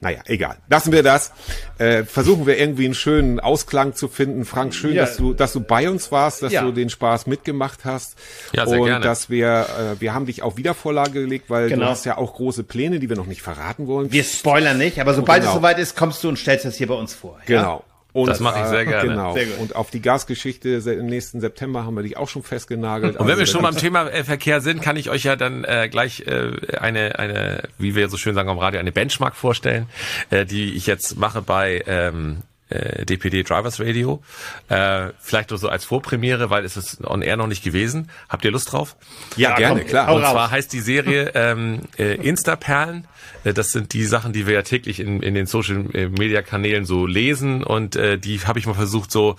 naja, 0.00 0.20
egal. 0.26 0.58
Lassen 0.68 0.92
wir 0.92 1.02
das. 1.02 1.32
Äh, 1.78 2.04
versuchen 2.04 2.46
wir 2.46 2.58
irgendwie 2.58 2.84
einen 2.84 2.94
schönen 2.94 3.40
Ausklang 3.40 3.94
zu 3.94 4.08
finden. 4.08 4.44
Frank, 4.44 4.74
schön, 4.74 4.94
Ja. 4.94 5.02
dass 5.06 5.16
du, 5.16 5.32
dass 5.32 5.52
du 5.52 5.60
bei 5.60 5.88
uns 5.88 6.12
warst, 6.12 6.42
dass 6.42 6.52
Ja. 6.52 6.62
du 6.62 6.72
den 6.72 6.90
Spaß 6.90 7.26
mitgemacht 7.26 7.84
hast. 7.84 8.18
Ja, 8.52 8.66
sehr 8.66 8.80
und 8.80 8.86
gerne. 8.86 9.04
dass 9.04 9.30
wir, 9.30 9.66
äh, 9.96 10.00
wir 10.00 10.12
haben 10.12 10.26
dich 10.26 10.42
auf 10.42 10.56
Wiedervorlage 10.56 11.12
gelegt, 11.22 11.48
weil 11.48 11.68
Genau. 11.68 11.86
du 11.86 11.90
hast 11.90 12.04
ja 12.04 12.18
auch 12.18 12.34
große 12.34 12.64
Pläne, 12.64 12.98
die 12.98 13.08
wir 13.08 13.16
noch 13.16 13.26
nicht 13.26 13.40
verraten 13.42 13.86
wollen. 13.86 14.12
Wir 14.12 14.24
spoilern 14.24 14.76
nicht, 14.78 15.00
aber 15.00 15.14
sobald 15.14 15.40
Genau. 15.40 15.52
es 15.52 15.56
soweit 15.56 15.78
ist, 15.78 15.96
kommst 15.96 16.22
du 16.22 16.28
und 16.28 16.38
stellst 16.38 16.64
das 16.66 16.76
hier 16.76 16.86
bei 16.88 16.94
uns 16.94 17.14
vor. 17.14 17.38
Ja? 17.46 17.60
Genau. 17.62 17.84
Und, 18.14 18.28
Das 18.28 18.38
mache 18.38 18.60
ich 18.60 18.66
sehr 18.66 18.82
äh, 18.82 18.84
gerne. 18.86 19.08
Genau. 19.08 19.34
Sehr 19.34 19.46
gut. 19.46 19.58
Und 19.58 19.74
auf 19.74 19.90
die 19.90 20.00
Gasgeschichte 20.00 20.68
im 20.70 21.06
nächsten 21.06 21.40
September 21.40 21.84
haben 21.84 21.96
wir 21.96 22.04
dich 22.04 22.16
auch 22.16 22.28
schon 22.28 22.44
festgenagelt. 22.44 23.16
Und 23.16 23.26
wenn 23.26 23.36
wir 23.36 23.40
Also, 23.40 23.52
schon 23.52 23.64
da 23.64 23.70
beim 23.70 23.76
Thema 23.76 24.06
äh, 24.06 24.22
Verkehr 24.22 24.60
sind, 24.60 24.82
kann 24.82 24.96
ich 24.96 25.10
euch 25.10 25.24
ja 25.24 25.34
dann 25.34 25.64
äh, 25.64 25.88
gleich 25.90 26.20
äh, 26.28 26.76
eine, 26.78 27.18
eine, 27.18 27.64
wie 27.76 27.96
wir 27.96 28.08
so 28.08 28.16
schön 28.16 28.36
sagen 28.36 28.48
am 28.48 28.58
Radio, 28.58 28.78
eine 28.78 28.92
Benchmark 28.92 29.34
vorstellen, 29.34 29.88
äh, 30.30 30.46
die 30.46 30.74
ich 30.74 30.86
jetzt 30.86 31.18
mache 31.18 31.42
bei 31.42 31.82
ähm, 31.88 32.42
äh, 32.74 33.04
DPD 33.06 33.42
Drivers 33.42 33.80
Radio. 33.80 34.22
Äh, 34.68 35.10
vielleicht 35.20 35.50
nur 35.50 35.58
so 35.58 35.68
als 35.68 35.84
Vorpremiere, 35.84 36.50
weil 36.50 36.64
es 36.64 36.76
ist 36.76 37.04
on 37.04 37.22
air 37.22 37.36
noch 37.36 37.46
nicht 37.46 37.62
gewesen. 37.64 38.10
Habt 38.28 38.44
ihr 38.44 38.50
Lust 38.50 38.72
drauf? 38.72 38.96
Ja, 39.36 39.54
gerne, 39.56 39.80
komm, 39.80 39.88
klar. 39.88 40.14
Und 40.14 40.22
zwar 40.22 40.50
heißt 40.50 40.72
die 40.72 40.80
Serie 40.80 41.30
ähm, 41.34 41.80
äh, 41.98 42.14
Insta-Perlen. 42.16 43.06
Äh, 43.44 43.52
Das 43.54 43.68
sind 43.68 43.92
die 43.92 44.04
Sachen, 44.04 44.32
die 44.32 44.46
wir 44.46 44.54
ja 44.54 44.62
täglich 44.62 45.00
in, 45.00 45.22
in 45.22 45.34
den 45.34 45.46
Social-Media-Kanälen 45.46 46.84
so 46.84 47.06
lesen. 47.06 47.62
Und 47.62 47.96
äh, 47.96 48.18
die 48.18 48.40
habe 48.40 48.58
ich 48.58 48.66
mal 48.66 48.74
versucht, 48.74 49.10
so, 49.10 49.36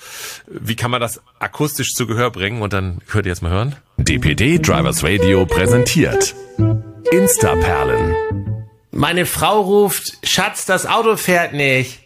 wie 0.47 0.75
kann 0.75 0.91
man 0.91 1.01
das 1.01 1.21
akustisch 1.39 1.91
zu 1.93 2.07
Gehör 2.07 2.31
bringen? 2.31 2.61
Und 2.61 2.73
dann 2.73 2.99
könnt 3.07 3.25
ihr 3.25 3.31
jetzt 3.31 3.41
mal 3.41 3.51
hören. 3.51 3.75
DPD 3.97 4.59
Drivers 4.59 5.03
Radio 5.03 5.45
präsentiert 5.45 6.35
Instaperlen. 7.11 8.15
Meine 8.91 9.25
Frau 9.25 9.61
ruft, 9.61 10.13
Schatz, 10.23 10.65
das 10.65 10.85
Auto 10.85 11.17
fährt 11.17 11.53
nicht. 11.53 11.99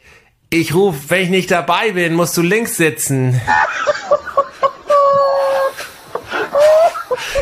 Ich 0.52 0.74
ruf, 0.74 0.96
wenn 1.10 1.24
ich 1.24 1.30
nicht 1.30 1.52
dabei 1.52 1.92
bin, 1.92 2.14
musst 2.16 2.36
du 2.36 2.42
links 2.42 2.76
sitzen. 2.78 3.40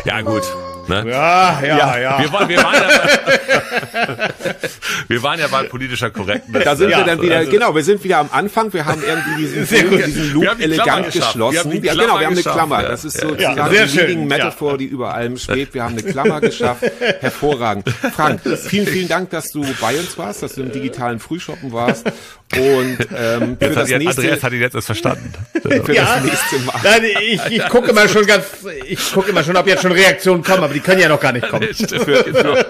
Ja, 0.04 0.20
gut. 0.20 0.42
Ne? 0.88 1.04
Ja, 1.10 1.60
ja, 1.62 1.98
ja. 1.98 2.18
Wir, 2.18 2.32
waren, 2.32 2.48
wir, 2.48 2.56
waren 2.62 2.74
ja 2.74 2.88
bei, 3.26 4.30
wir 5.08 5.22
waren 5.22 5.38
ja 5.38 5.46
bei 5.48 5.64
politischer 5.64 6.08
Korrektness. 6.10 6.64
Da 6.64 6.76
sind 6.76 6.88
Ja, 6.88 6.98
wir 6.98 7.04
dann 7.04 7.20
wieder, 7.20 7.36
also- 7.36 7.50
genau, 7.50 7.74
wir 7.74 7.84
sind 7.84 8.02
wieder 8.04 8.18
am 8.18 8.30
Anfang, 8.32 8.72
wir 8.72 8.86
haben 8.86 9.02
irgendwie 9.06 9.36
diesen, 9.42 9.66
Sehr 9.66 9.84
gut. 9.84 10.06
diesen 10.06 10.32
Loop 10.32 10.58
elegant 10.58 11.12
geschlossen. 11.12 11.70
Wir 11.72 11.80
ja, 11.84 11.92
genau, 11.94 12.18
wir 12.18 12.26
haben 12.26 12.32
eine 12.32 12.42
Klammer. 12.42 12.82
ja. 12.82 12.88
Das 12.88 13.04
ist 13.04 13.20
Ja. 13.20 13.28
sozusagen 13.28 13.56
Ja, 13.74 13.84
die 13.86 13.98
Leading 13.98 14.26
Metaphor, 14.28 14.78
die 14.78 14.86
über 14.86 15.12
allem 15.14 15.36
schwebt. 15.36 15.74
Wir 15.74 15.82
haben 15.84 15.92
eine 15.98 16.02
Klammer 16.10 16.40
geschafft. 16.40 16.82
Hervorragend. 17.20 17.86
Frank, 18.14 18.40
vielen, 18.56 18.86
vielen 18.86 19.08
Dank, 19.08 19.28
dass 19.28 19.50
du 19.50 19.66
bei 19.82 19.94
uns 19.98 20.16
warst, 20.16 20.42
dass 20.42 20.54
du 20.54 20.62
im 20.62 20.72
digitalen 20.72 21.20
Frühshoppen 21.20 21.70
warst. 21.72 22.10
Und 22.56 22.98
ähm, 23.14 23.56
für 23.58 23.66
Jetzt 23.66 23.76
hat 23.76 23.82
das 23.82 23.90
jetzt, 23.90 23.98
nächste, 24.02 24.22
Andreas 24.22 24.42
hat 24.42 24.52
ihn 24.52 24.60
jetzt 24.60 24.74
erst 24.74 24.86
verstanden. 24.86 25.32
für 25.84 25.94
Ja. 25.94 26.14
das 26.16 26.24
nächste 26.24 26.58
Mal. 26.60 26.80
Nein, 26.82 27.02
ich, 27.20 27.40
ich 27.50 27.68
gucke 27.68 27.90
immer 27.90 28.08
schon 28.08 28.24
ganz, 28.26 28.44
ich 28.86 29.12
gucke 29.12 29.30
immer 29.30 29.44
schon, 29.44 29.56
ob 29.56 29.66
jetzt 29.66 29.82
schon 29.82 29.92
Reaktionen 29.92 30.42
kommen, 30.42 30.64
aber 30.64 30.72
die 30.72 30.80
können 30.80 31.00
ja 31.00 31.08
noch 31.08 31.20
gar 31.20 31.32
nicht 31.32 31.46
kommen. 31.48 31.68
für, 31.74 31.98
für, 31.98 32.66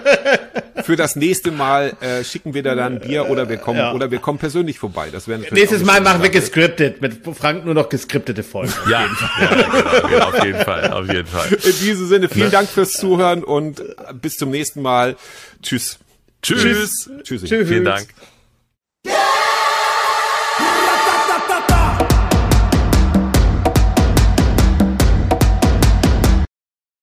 für 0.83 0.95
das 0.97 1.15
nächste 1.15 1.51
Mal 1.51 1.93
äh, 2.01 2.23
schicken 2.25 2.53
wir 2.53 2.61
da 2.63 2.75
dann 2.75 2.99
Bier 2.99 3.29
oder 3.29 3.47
wir 3.47 3.57
kommen 3.57 3.79
Ja. 3.79 3.93
oder 3.93 4.11
wir 4.11 4.19
kommen 4.19 4.37
persönlich 4.37 4.77
vorbei. 4.79 5.07
Das 5.11 5.27
wäre 5.29 5.39
natürlich 5.39 5.59
Nächstes 5.63 5.85
Mal 5.85 6.01
machen 6.01 6.21
wir 6.23 6.29
gescriptet, 6.29 7.01
mit 7.01 7.21
Frank 7.37 7.63
nur 7.65 7.73
noch 7.73 7.87
gescriptete 7.89 8.43
Folgen. 8.43 8.73
Ja, 8.89 9.01
ja 9.39 9.47
genau, 9.55 10.07
genau, 10.09 10.25
auf 10.29 10.43
jeden 10.43 10.59
Fall, 10.59 10.91
auf 10.91 11.07
jeden 11.07 11.25
Fall. 11.27 11.47
In 11.53 11.79
diesem 11.79 12.07
Sinne, 12.07 12.27
vielen 12.27 12.51
Dank 12.51 12.67
fürs 12.69 12.91
Zuhören 12.93 13.43
und 13.45 13.81
bis 14.21 14.35
zum 14.35 14.49
nächsten 14.51 14.81
Mal. 14.81 15.15
Tschüss. 15.63 15.99
Tschüss. 16.41 17.09
Tschüss. 17.23 17.43
Tschüss. 17.43 17.67
Vielen 17.67 17.85
Dank. 17.85 18.07